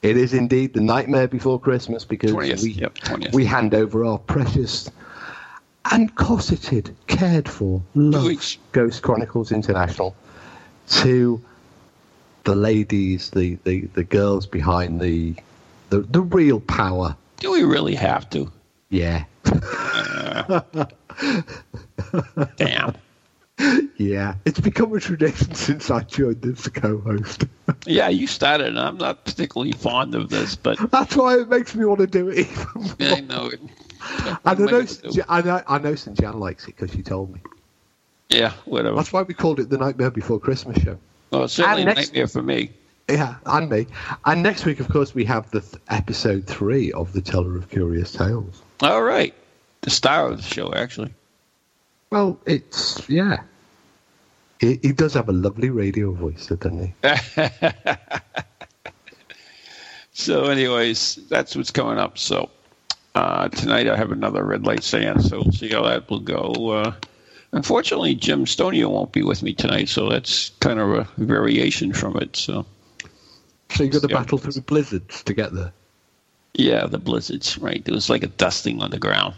It 0.05 0.19
is 0.19 0.35
indeed 0.35 0.75
the 0.75 0.83
Nightmare 0.83 1.27
Before 1.27 1.59
Christmas 1.59 2.05
because 2.05 2.31
20th, 2.33 2.63
we, 2.63 2.71
yep, 2.73 2.95
20th. 2.97 3.33
we 3.33 3.47
hand 3.47 3.75
over 3.75 4.05
our 4.05 4.19
precious 4.19 4.91
and 5.91 6.15
cosseted, 6.15 6.95
cared 7.07 7.49
for, 7.49 7.81
loved. 7.95 8.59
Ghost 8.73 9.01
Chronicles 9.01 9.51
International 9.51 10.15
to 10.89 11.43
the 12.45 12.55
ladies, 12.55 13.31
the, 13.31 13.57
the, 13.65 13.87
the 13.95 14.05
girls 14.05 14.47
behind 14.47 15.01
the, 15.01 15.35
the 15.89 16.01
the 16.01 16.21
real 16.21 16.61
power. 16.61 17.17
Do 17.39 17.53
we 17.53 17.65
really 17.65 17.95
have 17.95 18.29
to? 18.31 18.53
Yeah, 18.91 19.25
Damn. 22.57 22.95
Yeah. 23.97 24.35
It's 24.45 24.61
become 24.61 24.93
a 24.95 25.01
tradition 25.01 25.55
since 25.55 25.91
I 25.91 26.01
joined 26.01 26.45
as 26.45 26.65
the 26.65 26.71
co-host. 26.71 27.45
Yeah, 27.87 28.09
you 28.09 28.27
started, 28.27 28.69
and 28.69 28.79
I'm 28.81 28.97
not 28.99 29.25
particularly 29.25 29.73
fond 29.73 30.15
of 30.15 30.31
this, 30.31 30.55
but 30.57 30.79
That's 30.91 31.17
why 31.17 31.39
it 31.39 31.49
makes 31.49 31.75
me 31.75 31.85
want 31.85 32.01
to 32.01 32.07
do 32.07 32.29
it 32.29 32.39
even 32.39 32.67
more. 32.75 32.95
I 33.01 33.21
know. 33.21 33.51
And 34.45 34.47
I 34.47 34.55
know, 34.55 34.87
I 35.29 35.41
know, 35.43 35.63
I 35.67 35.79
know 35.79 35.95
St. 35.95 36.19
Jan 36.19 36.39
likes 36.39 36.65
it 36.69 36.77
because 36.77 36.95
she 36.95 37.03
told 37.03 37.33
me. 37.33 37.41
Yeah, 38.29 38.53
whatever. 38.67 38.97
That's 38.97 39.13
why 39.15 39.23
we 39.23 39.33
called 39.33 39.61
it 39.61 39.71
the 39.71 39.79
Nightmare 39.79 40.11
Before 40.11 40.39
Christmas 40.39 40.83
show. 40.83 40.99
Well, 41.31 41.45
it's 41.45 41.55
certainly 41.55 41.85
next- 41.85 42.09
nightmare 42.09 42.27
for 42.29 42.43
me. 42.43 42.71
Yeah, 43.09 43.37
and 43.47 43.69
me. 43.71 43.87
And 44.27 44.43
next 44.43 44.65
week, 44.67 44.81
of 44.81 44.89
course, 44.89 45.15
we 45.15 45.25
have 45.27 45.51
the 45.51 45.61
th- 45.61 45.75
episode 45.89 46.47
three 46.47 46.93
of 46.93 47.13
The 47.15 47.21
Teller 47.23 47.57
of 47.57 47.71
Curious 47.71 48.13
Tales. 48.13 48.63
All 48.81 49.03
right. 49.03 49.35
The 49.83 49.91
star 49.91 50.29
of 50.29 50.37
the 50.39 50.43
show, 50.43 50.73
actually. 50.75 51.13
Well, 52.11 52.39
it's, 52.47 53.09
yeah. 53.09 53.43
He, 54.61 54.79
he 54.83 54.93
does 54.93 55.15
have 55.15 55.29
a 55.29 55.33
lovely 55.33 55.71
radio 55.71 56.13
voice, 56.13 56.47
doesn't 56.47 56.95
he? 56.95 56.95
So, 60.17 60.45
anyways, 60.45 61.17
that's 61.29 61.57
what's 61.57 61.73
coming 61.73 61.99
up. 61.99 62.19
So, 62.19 62.49
uh, 63.17 63.49
tonight 63.49 63.89
I 63.89 63.97
have 63.97 64.13
another 64.13 64.45
red 64.45 64.65
light 64.65 64.85
seance, 64.85 65.29
so 65.29 65.43
we'll 65.43 65.53
see 65.53 65.69
how 65.71 65.83
that 65.83 66.09
will 66.09 66.21
go. 66.21 66.71
Uh, 66.71 66.93
unfortunately, 67.51 68.15
Jim 68.15 68.45
Stonia 68.45 68.89
won't 68.89 69.11
be 69.13 69.23
with 69.23 69.43
me 69.43 69.53
tonight, 69.55 69.89
so 69.89 70.09
that's 70.09 70.51
kind 70.61 70.79
of 70.79 70.91
a 70.91 71.09
variation 71.17 71.93
from 71.93 72.17
it. 72.19 72.37
So, 72.37 72.65
So 73.73 73.83
you've 73.83 73.93
got 73.93 74.03
to 74.03 74.09
Yeah. 74.09 74.21
battle 74.21 74.39
through 74.39 74.53
the 74.53 74.61
blizzards 74.61 75.25
to 75.25 75.35
get 75.35 75.53
there. 75.53 75.73
yeah, 76.55 76.87
the 76.87 76.99
blizzards, 76.99 77.59
right? 77.59 77.85
There 77.85 77.95
was 77.95 78.09
like 78.09 78.23
a 78.23 78.29
dusting 78.29 78.81
on 78.83 78.91
the 78.91 78.99
ground. 79.01 79.35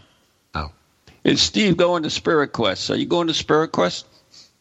Is 1.27 1.41
Steve 1.41 1.75
going 1.75 2.03
to 2.03 2.09
Spirit 2.09 2.53
Quest? 2.53 2.89
Are 2.89 2.95
you 2.95 3.05
going 3.05 3.27
to 3.27 3.33
Spirit 3.33 3.73
Quest? 3.73 4.05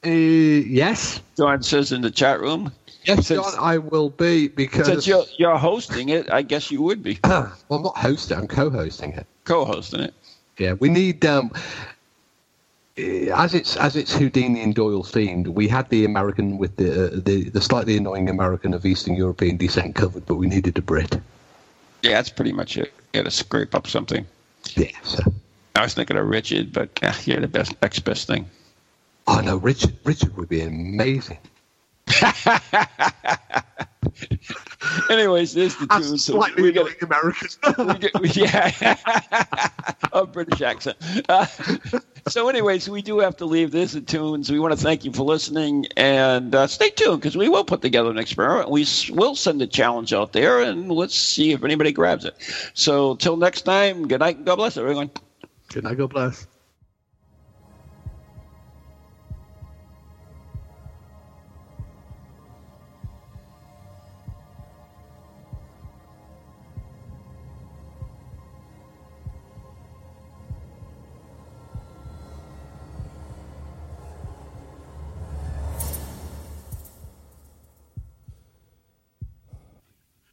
Uh, 0.05 0.11
yes. 0.11 1.21
John 1.37 1.63
says 1.63 1.93
in 1.93 2.01
the 2.01 2.11
chat 2.11 2.41
room. 2.41 2.73
Yes, 3.05 3.29
Since- 3.29 3.53
John, 3.53 3.55
I 3.61 3.79
will 3.79 4.11
be 4.11 4.49
because. 4.49 4.87
Since 4.87 5.07
you're, 5.07 5.25
you're 5.39 5.59
hosting 5.59 6.09
it, 6.09 6.29
I 6.33 6.43
guess 6.43 6.73
you 6.73 6.83
would 6.83 7.05
be 7.05 7.21
well, 7.25 7.57
I'm 7.71 7.83
not 7.83 7.97
hosting, 7.97 8.37
I'm 8.37 8.49
co 8.49 8.69
hosting 8.69 9.13
it. 9.13 9.27
co-hosting 9.45 10.01
it. 10.01 10.15
Yeah, 10.59 10.73
we 10.73 10.89
need 10.89 11.25
um, 11.25 11.53
as 12.97 13.55
it's 13.55 13.77
as 13.77 13.95
it's 13.95 14.13
Houdini 14.13 14.61
and 14.63 14.75
Doyle 14.75 15.05
themed. 15.05 15.47
We 15.47 15.69
had 15.69 15.89
the 15.91 16.05
American 16.05 16.59
with 16.59 16.75
the 16.77 17.07
uh, 17.07 17.21
the 17.25 17.49
the 17.51 17.61
slightly 17.61 17.97
annoying 17.97 18.29
American 18.29 18.75
of 18.75 18.85
Eastern 18.85 19.15
European 19.15 19.57
descent 19.57 19.95
covered, 19.95 20.27
but 20.27 20.35
we 20.35 20.49
needed 20.49 20.77
a 20.79 20.83
Brit. 20.83 21.21
Yeah, 22.03 22.13
that's 22.15 22.31
pretty 22.31 22.53
much 22.53 22.77
it. 22.77 22.93
You 23.15 23.23
got 23.23 23.25
to 23.27 23.31
scrape 23.31 23.75
up 23.75 23.87
something. 23.87 24.27
Yeah. 24.75 24.91
So. 25.05 25.23
I 25.77 25.83
was 25.83 25.95
thinking 25.95 26.17
of 26.17 26.27
Richard, 26.27 26.73
but 26.73 26.91
eh, 27.03 27.15
you're 27.25 27.41
the 27.41 27.49
best 27.49 27.75
next 27.83 28.01
best 28.01 28.27
thing. 28.27 28.47
Oh 29.27 29.41
no, 29.41 29.57
Richard! 29.59 29.95
Richard 30.05 30.37
would 30.37 30.49
be 30.49 30.63
amazing. 30.63 31.39
Anyways, 35.11 35.55
there's 35.55 35.77
the 35.77 35.87
tune. 35.87 36.19
So 36.19 36.33
slightly 36.33 36.63
we 36.63 36.73
got 36.73 36.91
American. 37.03 37.49
we 37.79 37.99
get, 37.99 38.13
we, 38.21 38.29
yeah, 38.31 38.73
a 40.13 40.27
British 40.27 40.63
accent. 40.63 40.97
Uh, 41.29 41.47
so, 42.29 42.49
anyways, 42.49 42.89
we 42.89 43.03
do 43.03 43.19
have 43.21 43.37
to 43.37 43.47
leave 43.47 43.71
this 43.73 43.95
at 43.97 44.07
tunes. 44.07 44.51
We 44.51 44.59
want 44.61 44.73
to 44.73 44.79
thank 44.83 45.05
you 45.05 45.13
for 45.13 45.25
listening 45.25 45.87
and 45.97 46.55
uh, 46.55 46.67
stay 46.69 46.91
tuned 46.91 47.21
because 47.21 47.37
we 47.37 47.49
will 47.49 47.65
put 47.65 47.83
together 47.83 48.11
an 48.11 48.19
experiment. 48.19 48.71
We 48.71 48.83
s- 48.83 49.11
will 49.11 49.35
send 49.37 49.63
a 49.63 49.67
challenge 49.67 50.13
out 50.13 50.33
there 50.33 50.61
and 50.61 50.91
let's 50.91 51.17
see 51.19 51.53
if 51.53 51.65
anybody 51.65 51.93
grabs 51.93 52.25
it. 52.25 52.35
So, 52.75 53.15
till 53.17 53.37
next 53.37 53.63
time, 53.63 54.09
good 54.09 54.21
night 54.21 54.37
and 54.39 54.47
God 54.47 54.57
bless 54.57 54.77
everyone. 54.77 55.11
Good 55.69 55.85
night, 55.85 55.99
God 55.99 56.11
bless. 56.11 56.47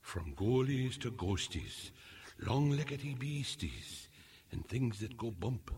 From 0.01 0.35
goalies 0.35 0.99
to 0.99 1.11
ghosties, 1.11 1.89
long 2.45 2.71
leggedy 2.71 3.17
beasties, 3.17 4.02
and 4.53 4.65
things 4.67 4.99
that 4.99 5.17
go 5.17 5.31
bump 5.31 5.71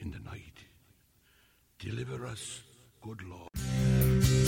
in 0.00 0.10
the 0.10 0.18
night. 0.18 0.64
Deliver 1.78 2.26
us, 2.26 2.62
good 3.00 3.22
Lord. 3.22 3.69